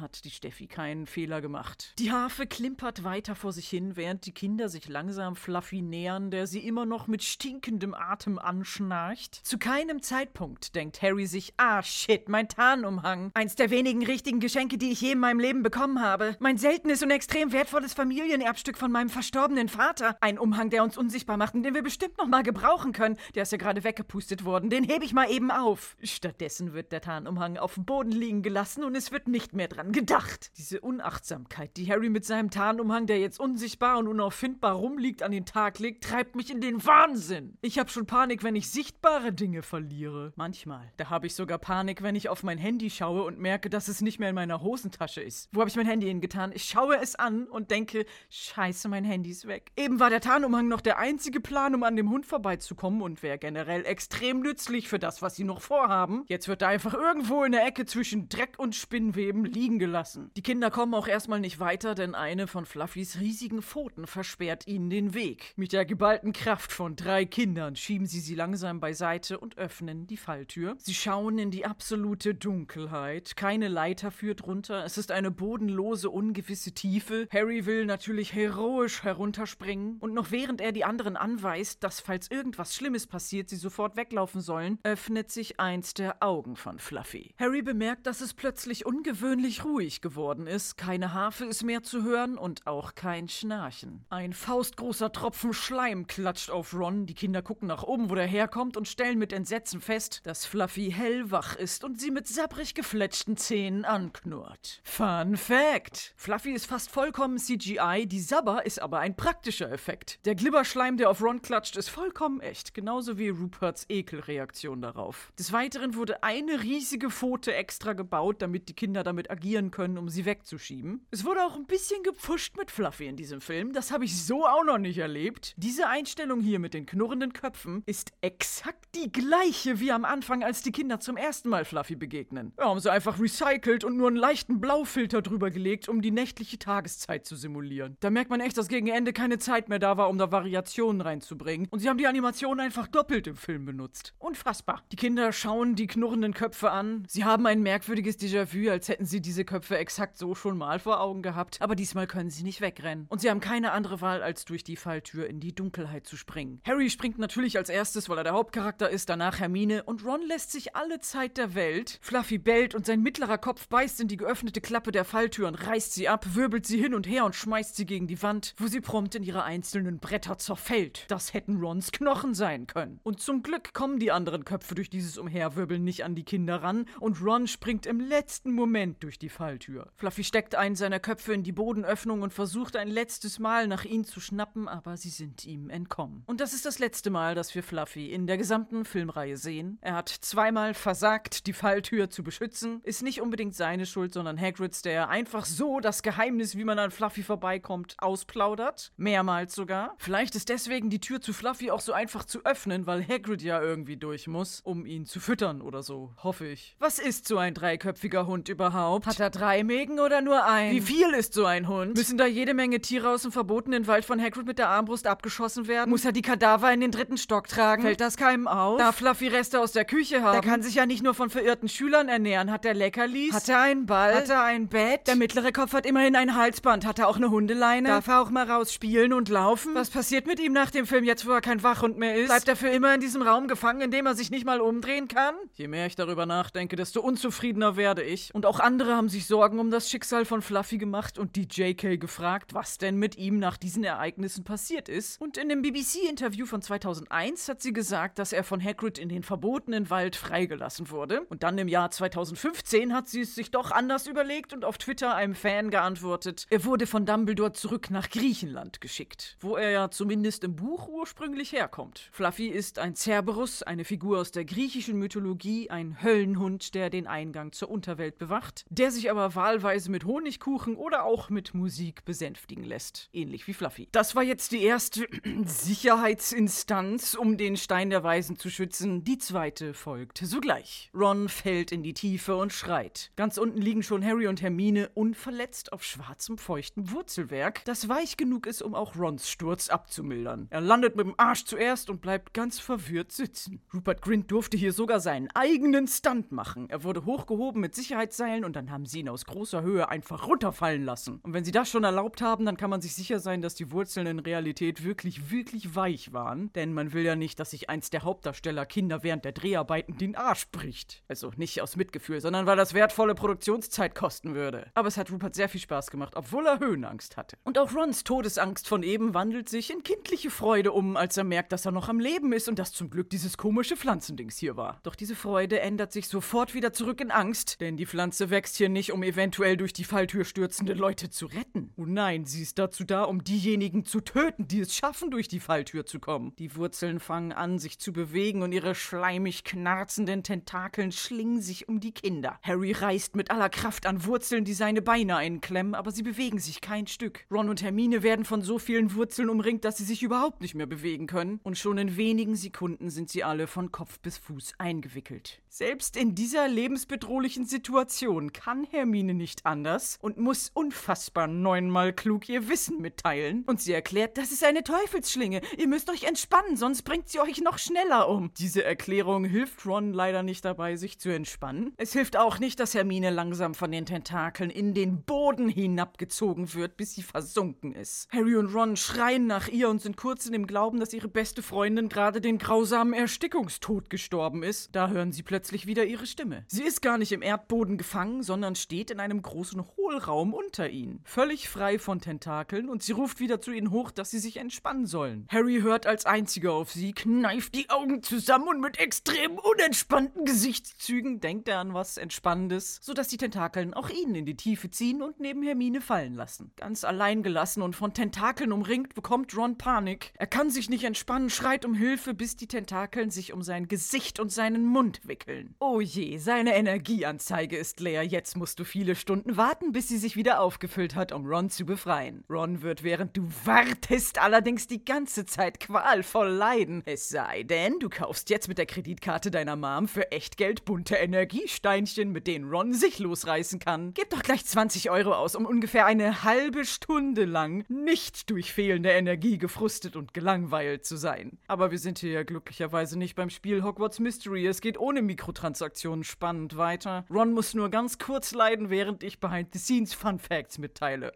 hat 0.00 0.22
die 0.24 0.30
Steffi 0.30 0.66
keinen 0.66 1.06
Fehler 1.06 1.40
gemacht. 1.40 1.94
Die 1.98 2.12
Harfe 2.12 2.46
klimpert 2.46 3.02
weiter 3.02 3.34
vor 3.34 3.52
sich 3.52 3.66
hin, 3.66 3.96
während 3.96 4.26
die 4.26 4.32
Kinder 4.32 4.68
sich 4.68 4.88
langsam 4.88 5.36
Fluffy 5.36 5.80
nähern, 5.80 6.30
der 6.30 6.46
sie 6.46 6.58
immer 6.58 6.84
noch 6.84 7.06
mit 7.06 7.24
stinkendem 7.24 7.94
Atem 7.94 8.38
anschnarcht. 8.38 9.34
Zu 9.36 9.56
keinem 9.56 10.02
Zeitpunkt 10.02 10.74
denkt 10.74 11.00
Harry 11.00 11.26
sich, 11.26 11.54
ah 11.56 11.82
shit, 11.82 12.28
mein 12.28 12.48
Tarnumhang. 12.48 13.30
Eins 13.32 13.54
der 13.54 13.70
wenigen 13.70 14.04
richtigen 14.04 14.40
Geschenke, 14.40 14.76
die 14.76 14.90
ich 14.90 15.00
je 15.00 15.12
in 15.12 15.18
meinem 15.18 15.40
Leben 15.40 15.62
bekommen 15.62 16.02
habe. 16.02 16.36
Mein 16.40 16.58
seltenes 16.58 17.02
und 17.02 17.10
extrem 17.10 17.52
wertvolles 17.52 17.94
Familienerbstück 17.94 18.76
von 18.76 18.92
meinem 18.92 19.08
verstorbenen 19.08 19.70
Vater. 19.70 20.18
Ein 20.20 20.38
Umhang, 20.38 20.68
der 20.68 20.84
uns 20.84 20.98
unsichtbar 20.98 21.38
macht 21.38 21.54
und 21.54 21.62
den 21.62 21.74
wir 21.74 21.82
bestimmt 21.82 22.18
noch 22.18 22.26
mal 22.26 22.42
gebrauchen 22.42 22.92
können. 22.92 23.16
Der 23.34 23.44
ist 23.44 23.52
ja 23.52 23.56
gerade 23.56 23.82
weggepustet 23.82 24.44
worden. 24.44 24.68
Den 24.68 24.84
hebe 24.84 25.06
ich 25.06 25.14
mal 25.14 25.30
eben 25.30 25.50
auf. 25.50 25.96
Stattdessen 26.02 26.74
wird 26.74 26.92
der 26.92 27.00
Tarnumhang 27.00 27.56
auf 27.56 27.77
dem 27.78 27.84
Boden 27.84 28.10
liegen 28.10 28.42
gelassen 28.42 28.82
und 28.82 28.96
es 28.96 29.12
wird 29.12 29.28
nicht 29.28 29.54
mehr 29.54 29.68
dran 29.68 29.92
gedacht. 29.92 30.50
Diese 30.58 30.80
Unachtsamkeit, 30.80 31.76
die 31.76 31.90
Harry 31.90 32.08
mit 32.08 32.24
seinem 32.24 32.50
Tarnumhang, 32.50 33.06
der 33.06 33.20
jetzt 33.20 33.38
unsichtbar 33.38 33.98
und 33.98 34.08
unauffindbar 34.08 34.74
rumliegt, 34.74 35.22
an 35.22 35.30
den 35.30 35.46
Tag 35.46 35.78
legt, 35.78 36.04
treibt 36.04 36.34
mich 36.34 36.50
in 36.50 36.60
den 36.60 36.84
Wahnsinn. 36.84 37.56
Ich 37.62 37.78
habe 37.78 37.88
schon 37.88 38.06
Panik, 38.06 38.42
wenn 38.42 38.56
ich 38.56 38.70
sichtbare 38.70 39.32
Dinge 39.32 39.62
verliere. 39.62 40.32
Manchmal. 40.34 40.92
Da 40.96 41.08
habe 41.10 41.28
ich 41.28 41.34
sogar 41.34 41.58
Panik, 41.58 42.02
wenn 42.02 42.16
ich 42.16 42.28
auf 42.28 42.42
mein 42.42 42.58
Handy 42.58 42.90
schaue 42.90 43.22
und 43.22 43.38
merke, 43.38 43.70
dass 43.70 43.86
es 43.86 44.00
nicht 44.00 44.18
mehr 44.18 44.30
in 44.30 44.34
meiner 44.34 44.60
Hosentasche 44.60 45.20
ist. 45.20 45.48
Wo 45.52 45.60
habe 45.60 45.70
ich 45.70 45.76
mein 45.76 45.86
Handy 45.86 46.06
hingetan? 46.06 46.50
Ich 46.52 46.64
schaue 46.64 46.96
es 47.00 47.14
an 47.14 47.46
und 47.46 47.70
denke, 47.70 48.06
scheiße, 48.30 48.88
mein 48.88 49.04
Handy 49.04 49.30
ist 49.30 49.46
weg. 49.46 49.70
Eben 49.76 50.00
war 50.00 50.10
der 50.10 50.20
Tarnumhang 50.20 50.66
noch 50.66 50.80
der 50.80 50.98
einzige 50.98 51.40
Plan, 51.40 51.76
um 51.76 51.84
an 51.84 51.94
dem 51.94 52.10
Hund 52.10 52.26
vorbeizukommen 52.26 53.02
und 53.02 53.22
wäre 53.22 53.38
generell 53.38 53.84
extrem 53.86 54.40
nützlich 54.40 54.88
für 54.88 54.98
das, 54.98 55.22
was 55.22 55.36
sie 55.36 55.44
noch 55.44 55.60
vorhaben. 55.60 56.24
Jetzt 56.26 56.48
wird 56.48 56.62
er 56.62 56.68
einfach 56.68 56.94
irgendwo 56.94 57.44
in 57.44 57.52
der 57.52 57.67
Ecke 57.68 57.84
zwischen 57.84 58.30
Dreck 58.30 58.54
und 58.56 58.74
Spinnweben 58.74 59.44
liegen 59.44 59.78
gelassen. 59.78 60.30
Die 60.38 60.42
Kinder 60.42 60.70
kommen 60.70 60.94
auch 60.94 61.06
erstmal 61.06 61.38
nicht 61.38 61.60
weiter, 61.60 61.94
denn 61.94 62.14
eine 62.14 62.46
von 62.46 62.64
Fluffys 62.64 63.20
riesigen 63.20 63.60
Pfoten 63.60 64.06
versperrt 64.06 64.66
ihnen 64.66 64.88
den 64.88 65.12
Weg. 65.12 65.52
Mit 65.56 65.74
der 65.74 65.84
geballten 65.84 66.32
Kraft 66.32 66.72
von 66.72 66.96
drei 66.96 67.26
Kindern 67.26 67.76
schieben 67.76 68.06
sie 68.06 68.20
sie 68.20 68.34
langsam 68.34 68.80
beiseite 68.80 69.38
und 69.38 69.58
öffnen 69.58 70.06
die 70.06 70.16
Falltür. 70.16 70.76
Sie 70.78 70.94
schauen 70.94 71.36
in 71.36 71.50
die 71.50 71.66
absolute 71.66 72.34
Dunkelheit. 72.34 73.36
Keine 73.36 73.68
Leiter 73.68 74.10
führt 74.12 74.46
runter. 74.46 74.82
Es 74.86 74.96
ist 74.96 75.10
eine 75.10 75.30
bodenlose, 75.30 76.08
ungewisse 76.08 76.72
Tiefe. 76.72 77.28
Harry 77.30 77.66
will 77.66 77.84
natürlich 77.84 78.32
heroisch 78.32 79.02
herunterspringen. 79.02 79.98
Und 80.00 80.14
noch 80.14 80.30
während 80.30 80.62
er 80.62 80.72
die 80.72 80.84
anderen 80.84 81.18
anweist, 81.18 81.84
dass 81.84 82.00
falls 82.00 82.30
irgendwas 82.30 82.74
Schlimmes 82.74 83.06
passiert, 83.06 83.50
sie 83.50 83.56
sofort 83.56 83.98
weglaufen 83.98 84.40
sollen, 84.40 84.78
öffnet 84.84 85.30
sich 85.30 85.60
eins 85.60 85.92
der 85.92 86.22
Augen 86.22 86.56
von 86.56 86.78
Fluffy. 86.78 87.34
Harry 87.38 87.57
bemerkt, 87.62 88.06
dass 88.06 88.20
es 88.20 88.34
plötzlich 88.34 88.86
ungewöhnlich 88.86 89.64
ruhig 89.64 90.00
geworden 90.00 90.46
ist. 90.46 90.76
Keine 90.76 91.12
Harfe 91.12 91.44
ist 91.44 91.62
mehr 91.62 91.82
zu 91.82 92.02
hören 92.02 92.38
und 92.38 92.66
auch 92.66 92.94
kein 92.94 93.28
Schnarchen. 93.28 94.04
Ein 94.10 94.32
faustgroßer 94.32 95.12
Tropfen 95.12 95.52
Schleim 95.52 96.06
klatscht 96.06 96.50
auf 96.50 96.74
Ron. 96.74 97.06
Die 97.06 97.14
Kinder 97.14 97.42
gucken 97.42 97.68
nach 97.68 97.82
oben, 97.82 98.10
wo 98.10 98.14
der 98.14 98.26
herkommt 98.26 98.76
und 98.76 98.88
stellen 98.88 99.18
mit 99.18 99.32
Entsetzen 99.32 99.80
fest, 99.80 100.20
dass 100.24 100.46
Fluffy 100.46 100.90
hellwach 100.90 101.56
ist 101.56 101.84
und 101.84 102.00
sie 102.00 102.10
mit 102.10 102.26
sabbrig 102.26 102.74
gefletschten 102.74 103.36
Zähnen 103.36 103.84
anknurrt. 103.84 104.80
Fun 104.84 105.36
Fact! 105.36 106.14
Fluffy 106.16 106.52
ist 106.52 106.66
fast 106.66 106.90
vollkommen 106.90 107.38
CGI, 107.38 108.06
die 108.06 108.20
Sabber 108.20 108.64
ist 108.66 108.80
aber 108.80 109.00
ein 109.00 109.16
praktischer 109.16 109.70
Effekt. 109.70 110.24
Der 110.24 110.34
Glibberschleim, 110.34 110.96
der 110.96 111.10
auf 111.10 111.22
Ron 111.22 111.42
klatscht, 111.42 111.76
ist 111.76 111.88
vollkommen 111.88 112.40
echt, 112.40 112.74
genauso 112.74 113.18
wie 113.18 113.28
Ruperts 113.28 113.86
Ekelreaktion 113.88 114.80
darauf. 114.80 115.32
Des 115.38 115.52
Weiteren 115.52 115.94
wurde 115.94 116.22
eine 116.22 116.62
riesige 116.62 117.10
Pfote 117.10 117.47
extra 117.54 117.92
gebaut, 117.92 118.42
damit 118.42 118.68
die 118.68 118.74
Kinder 118.74 119.02
damit 119.02 119.30
agieren 119.30 119.70
können, 119.70 119.98
um 119.98 120.08
sie 120.08 120.24
wegzuschieben. 120.24 121.06
Es 121.10 121.24
wurde 121.24 121.44
auch 121.44 121.56
ein 121.56 121.66
bisschen 121.66 122.02
gepfuscht 122.02 122.56
mit 122.56 122.70
Fluffy 122.70 123.06
in 123.06 123.16
diesem 123.16 123.40
Film. 123.40 123.72
Das 123.72 123.90
habe 123.90 124.04
ich 124.04 124.24
so 124.24 124.46
auch 124.46 124.64
noch 124.64 124.78
nicht 124.78 124.98
erlebt. 124.98 125.54
Diese 125.56 125.88
Einstellung 125.88 126.40
hier 126.40 126.58
mit 126.58 126.74
den 126.74 126.86
knurrenden 126.86 127.32
Köpfen 127.32 127.82
ist 127.86 128.12
exakt 128.20 128.94
die 128.94 129.10
gleiche 129.12 129.80
wie 129.80 129.92
am 129.92 130.04
Anfang, 130.04 130.42
als 130.42 130.62
die 130.62 130.72
Kinder 130.72 131.00
zum 131.00 131.16
ersten 131.16 131.48
Mal 131.48 131.64
Fluffy 131.64 131.96
begegnen. 131.96 132.52
Wir 132.56 132.66
haben 132.66 132.80
sie 132.80 132.90
einfach 132.90 133.20
recycelt 133.20 133.84
und 133.84 133.96
nur 133.96 134.08
einen 134.08 134.16
leichten 134.16 134.60
Blaufilter 134.60 135.22
drüber 135.22 135.50
gelegt, 135.50 135.88
um 135.88 136.02
die 136.02 136.10
nächtliche 136.10 136.58
Tageszeit 136.58 137.26
zu 137.26 137.36
simulieren. 137.36 137.96
Da 138.00 138.10
merkt 138.10 138.30
man 138.30 138.40
echt, 138.40 138.58
dass 138.58 138.68
gegen 138.68 138.88
Ende 138.88 139.12
keine 139.12 139.38
Zeit 139.38 139.68
mehr 139.68 139.78
da 139.78 139.96
war, 139.96 140.08
um 140.08 140.18
da 140.18 140.32
Variationen 140.32 141.00
reinzubringen. 141.00 141.68
Und 141.70 141.80
sie 141.80 141.88
haben 141.88 141.98
die 141.98 142.06
Animation 142.06 142.60
einfach 142.60 142.88
doppelt 142.88 143.26
im 143.26 143.36
Film 143.36 143.64
benutzt. 143.64 144.14
Unfassbar. 144.18 144.82
Die 144.92 144.96
Kinder 144.96 145.32
schauen 145.32 145.74
die 145.74 145.86
knurrenden 145.86 146.34
Köpfe 146.34 146.70
an. 146.70 147.04
Sie 147.08 147.24
haben 147.24 147.37
ein 147.46 147.62
merkwürdiges 147.62 148.18
Déjà-vu, 148.18 148.70
als 148.70 148.88
hätten 148.88 149.04
sie 149.04 149.20
diese 149.20 149.44
Köpfe 149.44 149.78
exakt 149.78 150.18
so 150.18 150.34
schon 150.34 150.58
mal 150.58 150.78
vor 150.78 151.00
Augen 151.00 151.22
gehabt. 151.22 151.60
Aber 151.60 151.74
diesmal 151.74 152.06
können 152.06 152.30
sie 152.30 152.42
nicht 152.42 152.60
wegrennen. 152.60 153.06
Und 153.08 153.20
sie 153.20 153.30
haben 153.30 153.40
keine 153.40 153.72
andere 153.72 154.00
Wahl, 154.00 154.22
als 154.22 154.44
durch 154.44 154.64
die 154.64 154.76
Falltür 154.76 155.26
in 155.26 155.40
die 155.40 155.54
Dunkelheit 155.54 156.06
zu 156.06 156.16
springen. 156.16 156.60
Harry 156.66 156.90
springt 156.90 157.18
natürlich 157.18 157.56
als 157.56 157.68
erstes, 157.68 158.08
weil 158.08 158.18
er 158.18 158.24
der 158.24 158.32
Hauptcharakter 158.32 158.90
ist, 158.90 159.08
danach 159.08 159.40
Hermine 159.40 159.84
und 159.84 160.04
Ron 160.04 160.22
lässt 160.26 160.52
sich 160.52 160.76
alle 160.76 161.00
Zeit 161.00 161.36
der 161.36 161.54
Welt. 161.54 161.98
Fluffy 162.02 162.38
bellt 162.38 162.74
und 162.74 162.86
sein 162.86 163.02
mittlerer 163.02 163.38
Kopf 163.38 163.68
beißt 163.68 164.00
in 164.00 164.08
die 164.08 164.16
geöffnete 164.16 164.60
Klappe 164.60 164.92
der 164.92 165.04
Falltür 165.04 165.48
und 165.48 165.54
reißt 165.54 165.94
sie 165.94 166.08
ab, 166.08 166.34
wirbelt 166.34 166.66
sie 166.66 166.80
hin 166.80 166.94
und 166.94 167.06
her 167.06 167.24
und 167.24 167.34
schmeißt 167.34 167.76
sie 167.76 167.86
gegen 167.86 168.06
die 168.06 168.22
Wand, 168.22 168.54
wo 168.58 168.66
sie 168.66 168.80
prompt 168.80 169.14
in 169.14 169.22
ihre 169.22 169.44
einzelnen 169.44 169.98
Bretter 170.00 170.38
zerfällt. 170.38 171.04
Das 171.08 171.34
hätten 171.34 171.56
Rons 171.56 171.92
Knochen 171.92 172.34
sein 172.34 172.66
können. 172.66 173.00
Und 173.02 173.20
zum 173.20 173.42
Glück 173.42 173.72
kommen 173.74 173.98
die 173.98 174.12
anderen 174.12 174.44
Köpfe 174.44 174.74
durch 174.74 174.90
dieses 174.90 175.18
Umherwirbeln 175.18 175.84
nicht 175.84 176.04
an 176.04 176.14
die 176.14 176.24
Kinder 176.24 176.62
ran 176.62 176.86
und 177.00 177.22
Ron 177.22 177.27
springt 177.46 177.84
im 177.84 178.00
letzten 178.00 178.52
Moment 178.52 179.02
durch 179.02 179.18
die 179.18 179.28
Falltür. 179.28 179.90
Fluffy 179.96 180.24
steckt 180.24 180.54
einen 180.54 180.76
seiner 180.76 180.98
Köpfe 180.98 181.34
in 181.34 181.42
die 181.42 181.52
Bodenöffnung 181.52 182.22
und 182.22 182.32
versucht 182.32 182.74
ein 182.74 182.88
letztes 182.88 183.38
Mal 183.38 183.66
nach 183.66 183.84
ihnen 183.84 184.04
zu 184.04 184.20
schnappen, 184.20 184.66
aber 184.66 184.96
sie 184.96 185.10
sind 185.10 185.44
ihm 185.44 185.68
entkommen. 185.68 186.22
Und 186.26 186.40
das 186.40 186.54
ist 186.54 186.64
das 186.64 186.78
letzte 186.78 187.10
Mal, 187.10 187.34
dass 187.34 187.54
wir 187.54 187.62
Fluffy 187.62 188.10
in 188.12 188.26
der 188.26 188.38
gesamten 188.38 188.84
Filmreihe 188.84 189.36
sehen. 189.36 189.78
Er 189.82 189.94
hat 189.94 190.08
zweimal 190.08 190.72
versagt, 190.72 191.46
die 191.46 191.52
Falltür 191.52 192.08
zu 192.08 192.22
beschützen. 192.22 192.80
Ist 192.82 193.02
nicht 193.02 193.20
unbedingt 193.20 193.54
seine 193.54 193.84
Schuld, 193.84 194.14
sondern 194.14 194.40
Hagrids, 194.40 194.80
der 194.80 195.10
einfach 195.10 195.44
so 195.44 195.80
das 195.80 196.02
Geheimnis, 196.02 196.56
wie 196.56 196.64
man 196.64 196.78
an 196.78 196.90
Fluffy 196.90 197.22
vorbeikommt, 197.22 197.96
ausplaudert. 197.98 198.92
Mehrmals 198.96 199.54
sogar. 199.54 199.94
Vielleicht 199.98 200.34
ist 200.34 200.48
deswegen 200.48 200.88
die 200.88 201.00
Tür 201.00 201.20
zu 201.20 201.34
Fluffy 201.34 201.70
auch 201.70 201.80
so 201.80 201.92
einfach 201.92 202.24
zu 202.24 202.44
öffnen, 202.44 202.86
weil 202.86 203.06
Hagrid 203.06 203.42
ja 203.42 203.60
irgendwie 203.60 203.98
durch 203.98 204.28
muss, 204.28 204.60
um 204.62 204.86
ihn 204.86 205.04
zu 205.04 205.20
füttern 205.20 205.60
oder 205.60 205.82
so. 205.82 206.14
Hoffe 206.22 206.46
ich. 206.46 206.76
Was 206.78 206.98
ist 206.98 207.17
so 207.26 207.38
ein 207.38 207.54
dreiköpfiger 207.54 208.26
Hund 208.26 208.48
überhaupt? 208.48 209.06
Hat 209.06 209.20
er 209.20 209.30
drei 209.30 209.64
Mägen 209.64 210.00
oder 210.00 210.20
nur 210.20 210.44
ein? 210.44 210.72
Wie 210.72 210.80
viel 210.80 211.10
ist 211.14 211.34
so 211.34 211.44
ein 211.44 211.68
Hund? 211.68 211.96
Müssen 211.96 212.18
da 212.18 212.26
jede 212.26 212.54
Menge 212.54 212.80
Tiere 212.80 213.10
aus 213.10 213.22
dem 213.22 213.32
verbotenen 213.32 213.86
Wald 213.86 214.04
von 214.04 214.20
Hagrid 214.20 214.46
mit 214.46 214.58
der 214.58 214.68
Armbrust 214.68 215.06
abgeschossen 215.06 215.66
werden? 215.66 215.90
Muss 215.90 216.04
er 216.04 216.12
die 216.12 216.22
Kadaver 216.22 216.72
in 216.72 216.80
den 216.80 216.90
dritten 216.90 217.16
Stock 217.16 217.48
tragen? 217.48 217.82
Fällt 217.82 218.00
das 218.00 218.16
keinem 218.16 218.46
auf? 218.46 218.78
Darf 218.78 218.96
Fluffy 218.96 219.28
Reste 219.28 219.60
aus 219.60 219.72
der 219.72 219.84
Küche 219.84 220.22
haben? 220.22 220.40
Der 220.40 220.50
kann 220.50 220.62
sich 220.62 220.74
ja 220.74 220.86
nicht 220.86 221.02
nur 221.02 221.14
von 221.14 221.30
verirrten 221.30 221.68
Schülern 221.68 222.08
ernähren. 222.08 222.50
Hat 222.50 222.64
er 222.64 222.74
Leckerlis? 222.74 223.34
Hat 223.34 223.48
er 223.48 223.60
einen 223.60 223.86
Ball? 223.86 224.14
Hat 224.14 224.28
er 224.28 224.42
ein 224.42 224.68
Bett? 224.68 225.06
Der 225.06 225.16
mittlere 225.16 225.52
Kopf 225.52 225.72
hat 225.72 225.86
immerhin 225.86 226.16
ein 226.16 226.36
Halsband. 226.36 226.86
Hat 226.86 226.98
er 226.98 227.08
auch 227.08 227.16
eine 227.16 227.30
Hundeleine? 227.30 227.88
Darf 227.88 228.08
er 228.08 228.20
auch 228.20 228.30
mal 228.30 228.50
raus 228.50 228.72
spielen 228.72 229.12
und 229.12 229.28
laufen? 229.28 229.74
Was 229.74 229.90
passiert 229.90 230.26
mit 230.26 230.40
ihm 230.40 230.52
nach 230.52 230.70
dem 230.70 230.86
Film 230.86 231.04
jetzt, 231.04 231.26
wo 231.26 231.32
er 231.32 231.40
kein 231.40 231.62
Wachhund 231.62 231.98
mehr 231.98 232.16
ist? 232.16 232.28
Bleibt 232.28 232.48
er 232.48 232.56
für 232.56 232.68
immer 232.68 232.94
in 232.94 233.00
diesem 233.00 233.22
Raum 233.22 233.48
gefangen, 233.48 233.80
in 233.80 233.90
dem 233.90 234.06
er 234.06 234.14
sich 234.14 234.30
nicht 234.30 234.44
mal 234.44 234.60
umdrehen 234.60 235.08
kann? 235.08 235.34
Je 235.54 235.68
mehr 235.68 235.86
ich 235.86 235.96
darüber 235.96 236.26
nachdenke, 236.26 236.76
desto 236.76 236.97
unzufriedener 237.02 237.76
werde 237.76 238.02
ich. 238.02 238.34
Und 238.34 238.46
auch 238.46 238.60
andere 238.60 238.94
haben 238.94 239.08
sich 239.08 239.26
Sorgen 239.26 239.58
um 239.58 239.70
das 239.70 239.90
Schicksal 239.90 240.24
von 240.24 240.42
Fluffy 240.42 240.78
gemacht 240.78 241.18
und 241.18 241.36
die 241.36 241.48
JK 241.50 242.00
gefragt, 242.00 242.54
was 242.54 242.78
denn 242.78 242.96
mit 242.96 243.16
ihm 243.16 243.38
nach 243.38 243.56
diesen 243.56 243.84
Ereignissen 243.84 244.44
passiert 244.44 244.88
ist. 244.88 245.20
Und 245.20 245.36
in 245.36 245.48
dem 245.48 245.62
BBC-Interview 245.62 246.46
von 246.46 246.62
2001 246.62 247.48
hat 247.48 247.62
sie 247.62 247.72
gesagt, 247.72 248.18
dass 248.18 248.32
er 248.32 248.44
von 248.44 248.62
Hagrid 248.62 248.98
in 248.98 249.08
den 249.08 249.22
verbotenen 249.22 249.90
Wald 249.90 250.16
freigelassen 250.16 250.90
wurde. 250.90 251.22
Und 251.28 251.42
dann 251.42 251.58
im 251.58 251.68
Jahr 251.68 251.90
2015 251.90 252.94
hat 252.94 253.08
sie 253.08 253.22
es 253.22 253.34
sich 253.34 253.50
doch 253.50 253.70
anders 253.70 254.06
überlegt 254.06 254.52
und 254.52 254.64
auf 254.64 254.78
Twitter 254.78 255.14
einem 255.14 255.34
Fan 255.34 255.70
geantwortet, 255.70 256.46
er 256.50 256.64
wurde 256.64 256.86
von 256.86 257.06
Dumbledore 257.06 257.52
zurück 257.52 257.90
nach 257.90 258.10
Griechenland 258.10 258.80
geschickt, 258.80 259.36
wo 259.40 259.56
er 259.56 259.70
ja 259.70 259.90
zumindest 259.90 260.44
im 260.44 260.56
Buch 260.56 260.88
ursprünglich 260.88 261.52
herkommt. 261.52 262.08
Fluffy 262.12 262.48
ist 262.48 262.78
ein 262.78 262.94
Cerberus, 262.94 263.62
eine 263.62 263.84
Figur 263.84 264.18
aus 264.18 264.32
der 264.32 264.44
griechischen 264.44 264.98
Mythologie, 264.98 265.70
ein 265.70 266.02
Höllenhund, 266.02 266.74
der 266.74 266.87
den 266.90 267.06
Eingang 267.06 267.52
zur 267.52 267.70
Unterwelt 267.70 268.18
bewacht, 268.18 268.64
der 268.70 268.90
sich 268.90 269.10
aber 269.10 269.34
wahlweise 269.34 269.90
mit 269.90 270.04
Honigkuchen 270.04 270.76
oder 270.76 271.04
auch 271.04 271.30
mit 271.30 271.54
Musik 271.54 272.04
besänftigen 272.04 272.64
lässt. 272.64 273.08
Ähnlich 273.12 273.46
wie 273.46 273.54
Fluffy. 273.54 273.88
Das 273.92 274.14
war 274.14 274.22
jetzt 274.22 274.52
die 274.52 274.62
erste 274.62 275.06
Sicherheitsinstanz, 275.44 277.14
um 277.14 277.36
den 277.36 277.56
Stein 277.56 277.90
der 277.90 278.02
Weisen 278.02 278.38
zu 278.38 278.50
schützen. 278.50 279.04
Die 279.04 279.18
zweite 279.18 279.74
folgt 279.74 280.18
sogleich. 280.18 280.90
Ron 280.94 281.28
fällt 281.28 281.72
in 281.72 281.82
die 281.82 281.94
Tiefe 281.94 282.36
und 282.36 282.52
schreit. 282.52 283.10
Ganz 283.16 283.38
unten 283.38 283.60
liegen 283.60 283.82
schon 283.82 284.04
Harry 284.04 284.26
und 284.26 284.42
Hermine 284.42 284.90
unverletzt 284.94 285.72
auf 285.72 285.84
schwarzem, 285.84 286.38
feuchtem 286.38 286.90
Wurzelwerk, 286.90 287.64
das 287.64 287.88
weich 287.88 288.16
genug 288.16 288.46
ist, 288.46 288.62
um 288.62 288.74
auch 288.74 288.96
Rons 288.96 289.28
Sturz 289.28 289.68
abzumildern. 289.68 290.48
Er 290.50 290.60
landet 290.60 290.96
mit 290.96 291.06
dem 291.06 291.14
Arsch 291.16 291.44
zuerst 291.44 291.90
und 291.90 292.00
bleibt 292.00 292.34
ganz 292.34 292.58
verwirrt 292.58 293.12
sitzen. 293.12 293.60
Rupert 293.72 294.02
Grint 294.02 294.30
durfte 294.30 294.56
hier 294.56 294.72
sogar 294.72 295.00
seinen 295.00 295.28
eigenen 295.34 295.86
Stunt 295.88 296.32
machen. 296.32 296.68
Er 296.70 296.77
wurde 296.84 297.04
hochgehoben 297.04 297.60
mit 297.60 297.74
Sicherheitsseilen 297.74 298.44
und 298.44 298.56
dann 298.56 298.70
haben 298.70 298.86
sie 298.86 299.00
ihn 299.00 299.08
aus 299.08 299.24
großer 299.26 299.62
Höhe 299.62 299.88
einfach 299.88 300.26
runterfallen 300.26 300.84
lassen. 300.84 301.20
Und 301.22 301.32
wenn 301.32 301.44
sie 301.44 301.52
das 301.52 301.70
schon 301.70 301.84
erlaubt 301.84 302.22
haben, 302.22 302.44
dann 302.44 302.56
kann 302.56 302.70
man 302.70 302.80
sich 302.80 302.94
sicher 302.94 303.20
sein, 303.20 303.42
dass 303.42 303.54
die 303.54 303.70
Wurzeln 303.70 304.06
in 304.06 304.18
Realität 304.18 304.84
wirklich, 304.84 305.30
wirklich 305.30 305.74
weich 305.74 306.12
waren. 306.12 306.52
Denn 306.54 306.72
man 306.72 306.92
will 306.92 307.04
ja 307.04 307.16
nicht, 307.16 307.38
dass 307.40 307.50
sich 307.50 307.70
eins 307.70 307.90
der 307.90 308.02
Hauptdarsteller 308.02 308.66
Kinder 308.66 309.02
während 309.02 309.24
der 309.24 309.32
Dreharbeiten 309.32 309.98
den 309.98 310.16
Arsch 310.16 310.48
bricht. 310.50 311.02
Also 311.08 311.32
nicht 311.36 311.60
aus 311.62 311.76
Mitgefühl, 311.76 312.20
sondern 312.20 312.46
weil 312.46 312.56
das 312.56 312.74
wertvolle 312.74 313.14
Produktionszeit 313.14 313.94
kosten 313.94 314.34
würde. 314.34 314.70
Aber 314.74 314.88
es 314.88 314.96
hat 314.96 315.10
Rupert 315.10 315.34
sehr 315.34 315.48
viel 315.48 315.60
Spaß 315.60 315.90
gemacht, 315.90 316.14
obwohl 316.16 316.46
er 316.46 316.60
Höhenangst 316.60 317.16
hatte. 317.16 317.36
Und 317.44 317.58
auch 317.58 317.74
Rons 317.74 318.04
Todesangst 318.04 318.68
von 318.68 318.82
eben 318.82 319.14
wandelt 319.14 319.48
sich 319.48 319.70
in 319.70 319.82
kindliche 319.82 320.30
Freude 320.30 320.72
um, 320.72 320.96
als 320.96 321.16
er 321.16 321.24
merkt, 321.24 321.52
dass 321.52 321.66
er 321.66 321.72
noch 321.72 321.88
am 321.88 322.00
Leben 322.00 322.32
ist 322.32 322.48
und 322.48 322.58
dass 322.58 322.72
zum 322.72 322.90
Glück 322.90 323.10
dieses 323.10 323.36
komische 323.36 323.76
Pflanzendings 323.76 324.38
hier 324.38 324.56
war. 324.56 324.80
Doch 324.82 324.94
diese 324.94 325.16
Freude 325.16 325.60
ändert 325.60 325.92
sich 325.92 326.08
sofort 326.08 326.54
wieder 326.54 326.67
zurück 326.72 327.00
in 327.00 327.10
Angst, 327.10 327.60
denn 327.60 327.76
die 327.76 327.86
Pflanze 327.86 328.30
wächst 328.30 328.56
hier 328.56 328.68
nicht, 328.68 328.92
um 328.92 329.02
eventuell 329.02 329.56
durch 329.56 329.72
die 329.72 329.84
Falltür 329.84 330.24
stürzende 330.24 330.74
Leute 330.74 331.10
zu 331.10 331.26
retten. 331.26 331.72
Oh 331.76 331.86
nein, 331.86 332.24
sie 332.24 332.42
ist 332.42 332.58
dazu 332.58 332.84
da, 332.84 333.04
um 333.04 333.24
diejenigen 333.24 333.84
zu 333.84 334.00
töten, 334.00 334.48
die 334.48 334.60
es 334.60 334.74
schaffen, 334.74 335.10
durch 335.10 335.28
die 335.28 335.40
Falltür 335.40 335.86
zu 335.86 336.00
kommen. 336.00 336.34
Die 336.38 336.56
Wurzeln 336.56 337.00
fangen 337.00 337.32
an, 337.32 337.58
sich 337.58 337.78
zu 337.78 337.92
bewegen 337.92 338.42
und 338.42 338.52
ihre 338.52 338.74
schleimig 338.74 339.44
knarzenden 339.44 340.22
Tentakeln 340.22 340.92
schlingen 340.92 341.40
sich 341.40 341.68
um 341.68 341.80
die 341.80 341.92
Kinder. 341.92 342.38
Harry 342.42 342.72
reißt 342.72 343.16
mit 343.16 343.30
aller 343.30 343.48
Kraft 343.48 343.86
an 343.86 344.04
Wurzeln, 344.04 344.44
die 344.44 344.54
seine 344.54 344.82
Beine 344.82 345.16
einklemmen, 345.16 345.74
aber 345.74 345.90
sie 345.90 346.02
bewegen 346.02 346.38
sich 346.38 346.60
kein 346.60 346.86
Stück. 346.86 347.26
Ron 347.30 347.48
und 347.48 347.62
Hermine 347.62 348.02
werden 348.02 348.24
von 348.24 348.42
so 348.42 348.58
vielen 348.58 348.94
Wurzeln 348.94 349.28
umringt, 349.28 349.64
dass 349.64 349.76
sie 349.76 349.84
sich 349.84 350.02
überhaupt 350.02 350.40
nicht 350.40 350.54
mehr 350.54 350.66
bewegen 350.66 351.06
können. 351.06 351.40
Und 351.42 351.58
schon 351.58 351.78
in 351.78 351.96
wenigen 351.96 352.36
Sekunden 352.36 352.90
sind 352.90 353.10
sie 353.10 353.24
alle 353.24 353.46
von 353.46 353.72
Kopf 353.72 353.98
bis 354.00 354.18
Fuß 354.18 354.54
eingewickelt. 354.58 355.40
Selbst 355.48 355.96
in 355.96 356.14
dieser 356.14 356.48
lebensbedrohlichen 356.58 357.46
Situation 357.46 358.32
kann 358.32 358.64
Hermine 358.64 359.14
nicht 359.14 359.46
anders 359.46 359.96
und 360.02 360.18
muss 360.18 360.50
unfassbar 360.52 361.28
neunmal 361.28 361.92
klug 361.92 362.28
ihr 362.28 362.48
Wissen 362.48 362.80
mitteilen. 362.80 363.44
Und 363.46 363.60
sie 363.60 363.72
erklärt, 363.72 364.18
das 364.18 364.32
ist 364.32 364.42
eine 364.42 364.64
Teufelsschlinge. 364.64 365.40
Ihr 365.56 365.68
müsst 365.68 365.88
euch 365.88 366.02
entspannen, 366.02 366.56
sonst 366.56 366.82
bringt 366.82 367.08
sie 367.08 367.20
euch 367.20 367.40
noch 367.40 367.58
schneller 367.58 368.08
um. 368.08 368.32
Diese 368.38 368.64
Erklärung 368.64 369.24
hilft 369.24 369.64
Ron 369.66 369.92
leider 369.92 370.24
nicht 370.24 370.44
dabei, 370.44 370.74
sich 370.74 370.98
zu 370.98 371.10
entspannen. 371.10 371.74
Es 371.76 371.92
hilft 371.92 372.16
auch 372.16 372.40
nicht, 372.40 372.58
dass 372.58 372.74
Hermine 372.74 373.10
langsam 373.10 373.54
von 373.54 373.70
den 373.70 373.86
Tentakeln 373.86 374.50
in 374.50 374.74
den 374.74 375.04
Boden 375.04 375.48
hinabgezogen 375.48 376.54
wird, 376.54 376.76
bis 376.76 376.94
sie 376.94 377.02
versunken 377.02 377.72
ist. 377.72 378.08
Harry 378.10 378.34
und 378.34 378.52
Ron 378.52 378.74
schreien 378.74 379.28
nach 379.28 379.46
ihr 379.46 379.68
und 379.68 379.80
sind 379.80 379.96
kurz 379.96 380.26
in 380.26 380.32
dem 380.32 380.48
Glauben, 380.48 380.80
dass 380.80 380.92
ihre 380.92 381.08
beste 381.08 381.40
Freundin 381.40 381.88
gerade 381.88 382.20
den 382.20 382.38
grausamen 382.38 382.94
Erstickungstod 382.94 383.90
gestorben 383.90 384.42
ist. 384.42 384.74
Da 384.74 384.88
hören 384.88 385.12
sie 385.12 385.22
plötzlich 385.22 385.66
wieder 385.68 385.84
ihre 385.84 386.08
Stimme. 386.08 386.44
Sie 386.50 386.62
ist 386.62 386.80
gar 386.80 386.96
nicht 386.96 387.12
im 387.12 387.20
Erdboden 387.20 387.76
gefangen, 387.76 388.22
sondern 388.22 388.54
steht 388.54 388.90
in 388.90 389.00
einem 389.00 389.20
großen 389.20 389.62
Hohlraum 389.76 390.32
unter 390.32 390.70
ihnen. 390.70 391.02
Völlig 391.04 391.46
frei 391.46 391.78
von 391.78 392.00
Tentakeln 392.00 392.70
und 392.70 392.82
sie 392.82 392.92
ruft 392.92 393.20
wieder 393.20 393.42
zu 393.42 393.52
ihnen 393.52 393.70
hoch, 393.70 393.90
dass 393.90 394.10
sie 394.10 394.18
sich 394.18 394.38
entspannen 394.38 394.86
sollen. 394.86 395.26
Harry 395.28 395.60
hört 395.60 395.86
als 395.86 396.06
einziger 396.06 396.54
auf 396.54 396.72
sie, 396.72 396.94
kneift 396.94 397.54
die 397.54 397.68
Augen 397.68 398.02
zusammen 398.02 398.48
und 398.48 398.60
mit 398.62 398.78
extrem 398.78 399.32
unentspannten 399.38 400.24
Gesichtszügen 400.24 401.20
denkt 401.20 401.48
er 401.48 401.58
an 401.58 401.74
was 401.74 401.98
Entspannendes, 401.98 402.78
sodass 402.80 403.08
die 403.08 403.18
Tentakeln 403.18 403.74
auch 403.74 403.90
ihn 403.90 404.14
in 404.14 404.24
die 404.24 404.36
Tiefe 404.36 404.70
ziehen 404.70 405.02
und 405.02 405.20
neben 405.20 405.42
Hermine 405.42 405.82
fallen 405.82 406.14
lassen. 406.14 406.52
Ganz 406.56 406.82
allein 406.82 407.22
gelassen 407.22 407.60
und 407.60 407.76
von 407.76 407.92
Tentakeln 407.92 408.52
umringt, 408.52 408.94
bekommt 408.94 409.36
Ron 409.36 409.58
Panik. 409.58 410.14
Er 410.14 410.26
kann 410.26 410.48
sich 410.48 410.70
nicht 410.70 410.84
entspannen, 410.84 411.28
schreit 411.28 411.66
um 411.66 411.74
Hilfe, 411.74 412.14
bis 412.14 412.36
die 412.36 412.48
Tentakeln 412.48 413.10
sich 413.10 413.34
um 413.34 413.42
sein 413.42 413.68
Gesicht 413.68 414.18
und 414.18 414.32
seinen 414.32 414.64
Mund 414.64 415.06
wickeln. 415.06 415.54
Oh 415.60 415.82
je, 415.82 416.16
seine 416.38 416.56
Energieanzeige 416.56 417.56
ist 417.56 417.80
leer, 417.80 418.02
jetzt 418.02 418.36
muss 418.36 418.48
musst 418.48 418.60
du 418.60 418.64
viele 418.64 418.94
Stunden 418.94 419.36
warten, 419.36 419.72
bis 419.72 419.88
sie 419.88 419.98
sich 419.98 420.16
wieder 420.16 420.40
aufgefüllt 420.40 420.94
hat, 420.94 421.12
um 421.12 421.26
Ron 421.26 421.50
zu 421.50 421.66
befreien. 421.66 422.24
Ron 422.30 422.62
wird 422.62 422.82
während 422.82 423.14
du 423.14 423.28
wartest 423.44 424.22
allerdings 424.22 424.66
die 424.66 424.86
ganze 424.86 425.26
Zeit 425.26 425.60
qualvoll 425.60 426.28
leiden. 426.28 426.82
Es 426.86 427.10
sei 427.10 427.42
denn, 427.42 427.78
du 427.78 427.90
kaufst 427.90 428.30
jetzt 428.30 428.48
mit 428.48 428.56
der 428.56 428.64
Kreditkarte 428.64 429.30
deiner 429.30 429.54
Mom 429.54 429.86
für 429.86 430.12
Echtgeld 430.12 430.64
bunte 430.64 430.94
Energiesteinchen, 430.94 432.10
mit 432.10 432.26
denen 432.26 432.48
Ron 432.48 432.72
sich 432.72 433.00
losreißen 433.00 433.58
kann. 433.58 433.92
Gib 433.92 434.08
doch 434.08 434.22
gleich 434.22 434.46
20 434.46 434.90
Euro 434.90 435.12
aus, 435.12 435.34
um 435.34 435.44
ungefähr 435.44 435.84
eine 435.84 436.22
halbe 436.24 436.64
Stunde 436.64 437.26
lang 437.26 437.66
nicht 437.68 438.30
durch 438.30 438.54
fehlende 438.54 438.92
Energie 438.92 439.36
gefrustet 439.36 439.94
und 439.94 440.14
gelangweilt 440.14 440.86
zu 440.86 440.96
sein. 440.96 441.36
Aber 441.48 441.70
wir 441.70 441.78
sind 441.78 441.98
hier 441.98 442.12
ja 442.12 442.22
glücklicherweise 442.22 442.98
nicht 442.98 443.14
beim 443.14 443.28
Spiel 443.28 443.62
Hogwarts 443.62 443.98
Mystery. 443.98 444.46
Es 444.46 444.62
geht 444.62 444.78
ohne 444.78 445.02
Mikrotransaktionen 445.02 446.02
spannend 446.02 446.27
weiter. 446.56 447.04
Ron 447.10 447.32
muss 447.32 447.54
nur 447.54 447.70
ganz 447.70 447.98
kurz 447.98 448.32
leiden, 448.32 448.70
während 448.70 449.02
ich 449.02 449.20
Behind-the-Scenes 449.20 449.94
Fun 449.94 450.18
Facts 450.18 450.58
mitteile. 450.58 451.12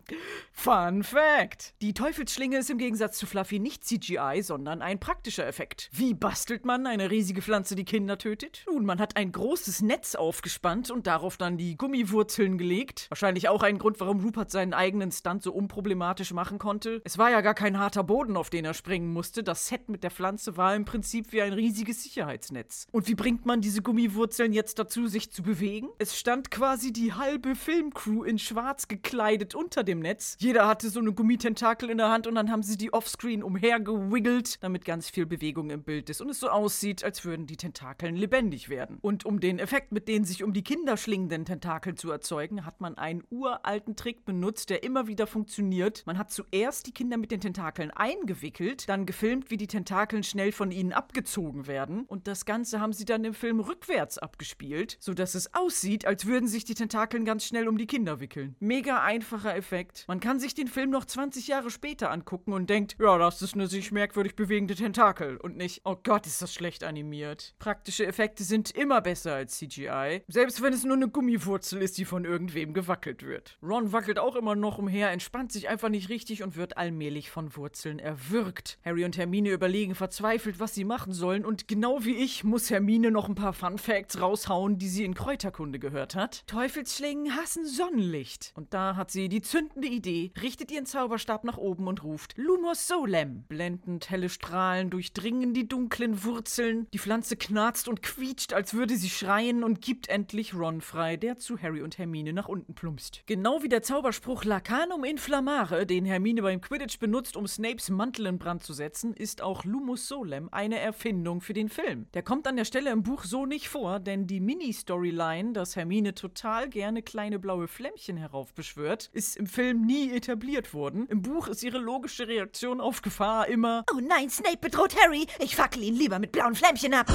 Fun 0.53 1.03
Fact! 1.03 1.75
Die 1.83 1.95
Teufelsschlinge 1.95 2.59
ist 2.59 2.71
im 2.71 2.79
Gegensatz 2.79 3.19
zu 3.19 3.27
Fluffy 3.27 3.59
nicht 3.59 3.85
CGI, 3.85 4.43
sondern 4.43 4.83
ein 4.83 4.99
praktischer 4.99 5.47
Effekt. 5.47 5.91
Wie 5.93 6.15
bastelt 6.15 6.65
man 6.65 6.87
eine 6.87 7.11
riesige 7.11 7.43
Pflanze, 7.43 7.75
die 7.75 7.85
Kinder 7.85 8.19
tötet? 8.19 8.65
Nun, 8.67 8.85
man 8.85 8.99
hat 8.99 9.17
ein 9.17 9.33
großes 9.33 9.83
Netz 9.83 10.15
aufgespannt 10.15 10.91
und 10.91 11.07
darauf 11.07 11.37
dann 11.37 11.57
die 11.57 11.77
Gummiwurzeln 11.77 12.59
gelegt. 12.59 13.07
Wahrscheinlich 13.11 13.49
auch 13.49 13.63
ein 13.63 13.79
Grund, 13.79 14.01
warum 14.01 14.21
Rupert 14.21 14.51
seinen 14.51 14.75
eigenen 14.75 15.13
Stunt 15.13 15.43
so 15.43 15.53
unproblematisch 15.53 16.33
machen 16.33 16.59
konnte. 16.59 17.03
Es 17.05 17.19
war 17.19 17.31
ja 17.31 17.41
gar 17.41 17.55
kein 17.55 17.79
harter 17.79 18.05
Boden, 18.05 18.37
auf 18.37 18.51
den 18.51 18.65
er 18.65 18.75
springen 18.75 19.13
musste. 19.13 19.43
Das 19.43 19.69
Set 19.69 19.89
mit 19.89 20.03
der 20.03 20.11
Pflanze 20.11 20.57
war 20.57 20.75
im 20.75 20.85
Prinzip 20.85 21.33
wie 21.33 21.43
ein 21.43 21.53
riesiges 21.53 22.03
Sicherheitsnetz. 22.03 22.87
Und 22.93 23.09
wie 23.09 23.15
bringt 23.15 23.47
man 23.47 23.61
diese 23.61 23.83
Gummiwurzeln 23.83 24.53
jetzt 24.53 24.79
dazu, 24.79 25.02
sich 25.09 25.31
zu 25.31 25.43
bewegen? 25.43 25.89
Es 25.99 26.19
stand 26.19 26.51
quasi 26.51 26.93
die 26.93 27.13
halbe 27.13 27.55
Filmcrew 27.55 28.25
in 28.25 28.39
schwarz 28.39 28.89
gekleidet 28.89 29.55
unter 29.55 29.85
dem 29.85 30.01
Netz. 30.01 30.37
Jeder 30.39 30.67
hatte 30.67 30.91
so 30.91 31.01
eine 31.01 31.13
Gummitentakel 31.13 31.91
in 31.91 31.99
der 31.99 32.11
Hand 32.11 32.27
und 32.27 32.35
dann 32.35 32.51
haben 32.51 32.63
sie 32.63 32.77
die 32.77 32.93
offscreen 32.93 33.43
umhergewiggelt, 33.43 34.63
damit 34.63 34.85
ganz 34.85 35.11
viel 35.11 35.27
Bewegung 35.27 35.71
im 35.71 35.83
Bild 35.83 36.11
ist 36.11 36.21
und 36.21 36.31
es 36.31 36.41
so 36.41 36.49
aussieht, 36.49 37.05
als 37.05 37.25
würden 37.25 37.47
die 37.47 37.57
Tentakeln 37.57 38.17
lebendig 38.17 38.69
werden. 38.69 38.99
Und 39.01 39.25
um 39.25 39.41
den 39.41 39.59
Effekt 39.59 39.93
mit 39.93 40.09
den 40.09 40.25
sich 40.25 40.45
um 40.45 40.53
die 40.53 40.65
Kinder 40.65 40.97
schlingenden 40.97 41.45
Tentakeln 41.45 41.97
zu 41.97 42.11
erzeugen, 42.11 42.67
hat 42.67 42.81
man 42.81 42.99
einen 42.99 43.25
uralten 43.31 43.97
Trick 43.97 44.25
benutzt, 44.25 44.71
der 44.71 44.83
immer 44.83 45.07
wieder 45.07 45.27
funktioniert. 45.27 46.03
Man 46.07 46.19
hat 46.19 46.31
zuerst 46.31 46.87
die 46.87 46.93
Kinder 46.93 47.17
mit 47.17 47.31
den 47.31 47.41
Tentakeln 47.41 47.91
eingewickelt, 47.91 48.89
dann 48.89 49.07
gefilmt, 49.07 49.51
wie 49.51 49.57
die 49.57 49.67
Tentakeln 49.67 50.23
schnell 50.23 50.53
von 50.53 50.71
ihnen 50.71 50.93
abgezogen 50.93 51.67
werden 51.67 52.05
und 52.05 52.27
das 52.27 52.45
Ganze 52.45 52.81
haben 52.81 52.93
sie 52.93 53.05
dann 53.05 53.25
im 53.25 53.35
Film 53.35 53.61
rückwärts 53.61 54.19
abgespielt, 54.19 54.82
sodass 54.99 55.35
es 55.35 55.55
aussieht, 55.55 56.07
als 56.07 56.27
würden 56.27 56.49
sich 56.49 56.65
die 56.65 56.75
Tentakeln 56.75 57.25
ganz 57.25 57.45
schnell 57.45 57.69
um 57.69 57.79
die 57.79 57.87
Kinder 57.87 58.21
wickeln. 58.21 58.57
Mega 58.61 59.03
einfacher 59.03 59.55
Effekt. 59.55 60.05
Man 60.09 60.21
kann 60.21 60.41
sich 60.41 60.55
den 60.55 60.69
Film 60.69 60.91
noch 60.91 61.05
20 61.05 61.49
Jahre 61.49 61.71
später 61.71 62.11
angucken 62.11 62.53
und 62.53 62.69
denkt, 62.69 62.97
ja, 62.99 63.19
das 63.19 63.43
ist 63.43 63.55
eine 63.55 63.67
sich 63.67 63.93
merkwürdig 63.93 64.37
bewegende 64.37 64.75
Tentakel 64.75 65.37
und 65.37 65.57
nicht, 65.57 65.83
oh 65.85 65.97
Gott, 66.03 66.27
ist 66.27 66.43
das 66.43 66.55
schlecht 66.55 66.85
animiert. 66.85 67.55
Praktische 67.59 68.07
Effekte 68.07 68.45
sind 68.45 68.71
immer 68.71 69.01
besser 69.01 69.35
als 69.35 69.59
CGI, 69.59 70.23
selbst 70.29 70.63
wenn 70.63 70.73
es 70.73 70.85
nur 70.85 70.97
eine 70.97 71.09
Gummiwurzel 71.09 71.81
ist, 71.81 71.99
die 71.99 72.05
von 72.05 72.25
irgendwem 72.25 72.75
gewackelt 72.75 73.23
wird. 73.23 73.59
Ron 73.63 73.93
wackelt 73.93 74.19
auch 74.19 74.37
immer 74.37 74.55
noch 74.55 74.79
umher, 74.79 75.11
entspannt 75.11 75.53
sich 75.53 75.69
einfach 75.69 75.89
nicht 75.89 76.09
richtig 76.09 76.43
und 76.43 76.57
wird 76.57 76.77
allmählich 76.77 77.31
von 77.31 77.57
Wurzeln 77.57 77.99
erwürgt. 77.99 78.79
Harry 78.85 79.05
und 79.05 79.17
Hermine 79.17 79.51
überlegen 79.51 79.95
verzweifelt, 79.95 80.61
was 80.61 80.75
sie 80.75 80.85
machen 80.85 81.13
sollen 81.13 81.45
und 81.45 81.69
genau 81.69 82.05
wie 82.05 82.17
ich 82.17 82.45
muss 82.45 82.71
Hermine 82.71 83.11
noch 83.11 83.29
ein 83.29 83.35
paar 83.35 83.53
Fun 83.53 83.79
Facts 83.79 84.21
raushauen, 84.21 84.72
die 84.79 84.89
sie 84.89 85.05
in 85.05 85.15
Kräuterkunde 85.15 85.79
gehört 85.79 86.15
hat. 86.15 86.47
Teufelsschlingen 86.47 87.37
hassen 87.37 87.67
Sonnenlicht. 87.67 88.53
Und 88.55 88.75
da 88.75 88.97
hat 88.97 89.11
sie 89.11 89.29
die 89.29 89.43
zündende 89.43 89.89
Idee, 89.89 90.33
richtet 90.41 90.71
ihren 90.71 90.87
Zauberstab 90.87 91.45
nach 91.45 91.59
oben 91.59 91.87
und 91.87 92.05
ruft 92.05 92.35
Lumos 92.37 92.87
Solem. 92.89 93.45
Blendend 93.49 94.11
helle 94.11 94.29
Strahlen 94.29 94.91
durchdringen 94.91 95.55
die 95.55 95.69
dunklen 95.69 96.25
Wurzeln. 96.25 96.87
Die 96.93 96.99
Pflanze 96.99 97.37
knarzt 97.37 97.89
und 97.89 98.03
quietscht, 98.03 98.53
als 98.53 98.75
würde 98.75 98.97
sie 98.97 99.11
schreien 99.11 99.65
und 99.65 99.81
gibt 99.81 100.09
endlich 100.09 100.55
Ron 100.55 100.81
frei, 100.81 101.17
der 101.17 101.39
zu 101.39 101.61
Harry 101.61 101.83
und 101.83 101.99
Hermine 101.99 102.33
nach 102.33 102.49
unten 102.49 102.75
plumpst. 102.75 103.23
Genau 103.27 103.63
wie 103.63 103.69
der 103.69 103.83
Zauberspruch 103.83 104.45
Lacanum 104.45 105.05
Inflammare, 105.05 105.87
den 105.87 106.05
Hermine 106.05 106.43
beim 106.43 106.61
Quidditch 106.61 106.99
benutzt, 106.99 107.37
um 107.37 107.47
Snapes 107.47 107.91
Mantel 107.91 108.27
in 108.27 108.39
Brand 108.39 108.63
zu 108.63 108.73
setzen, 108.73 109.15
ist 109.15 109.43
auch 109.43 109.65
Lumos 109.65 110.09
Solem 110.09 110.49
eine 110.53 110.79
Erfindung 110.79 111.41
für 111.41 111.55
den 111.55 111.69
Film. 111.69 112.07
Der 112.15 112.23
kommt 112.23 112.47
an 112.47 112.57
der 112.57 112.65
Stelle 112.65 112.91
im 112.91 113.03
Buch 113.03 113.25
so 113.25 113.47
nicht 113.47 113.69
vor, 113.69 114.01
denn 114.01 114.27
die 114.27 114.41
Mini-Storyline, 114.63 115.53
dass 115.53 115.75
Hermine 115.77 116.15
total 116.15 116.69
gerne 116.69 117.03
kleine 117.03 117.39
blaue 117.41 117.67
Flämmchen 117.67 118.17
heraufbeschwört, 118.17 119.11
ist 119.13 119.37
im 119.37 119.47
Film 119.47 119.85
nie 119.85 120.13
etabliert 120.13 120.73
worden. 120.73 121.07
Im 121.09 121.23
Buch 121.23 121.49
ist 121.49 121.65
ihre 121.65 121.79
logische 121.79 122.29
Reaktion 122.29 122.81
auf 122.81 123.03
Gefahr 123.03 123.49
immer 123.49 123.85
Oh 123.93 124.01
nein, 124.01 124.31
Snape 124.31 124.59
bedroht 124.59 124.95
Harry. 125.03 125.27
Ich 125.41 125.57
fackel 125.57 125.83
ihn 125.83 125.97
lieber 125.97 126.21
mit 126.21 126.31
blauen 126.33 126.55
Flämmchen 126.55 126.95
ab. 126.95 127.07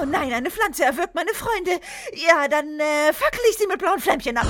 Oh 0.00 0.04
nein, 0.04 0.32
eine 0.32 0.50
Pflanze 0.50 0.84
erwürgt 0.84 1.14
meine 1.14 1.32
Freunde. 1.32 1.80
Ja, 2.14 2.46
dann 2.48 2.78
äh, 2.78 3.12
fackel 3.12 3.40
ich 3.50 3.56
sie 3.56 3.66
mit 3.66 3.78
blauen 3.78 4.00
Flämmchen 4.00 4.36
ab. 4.36 4.46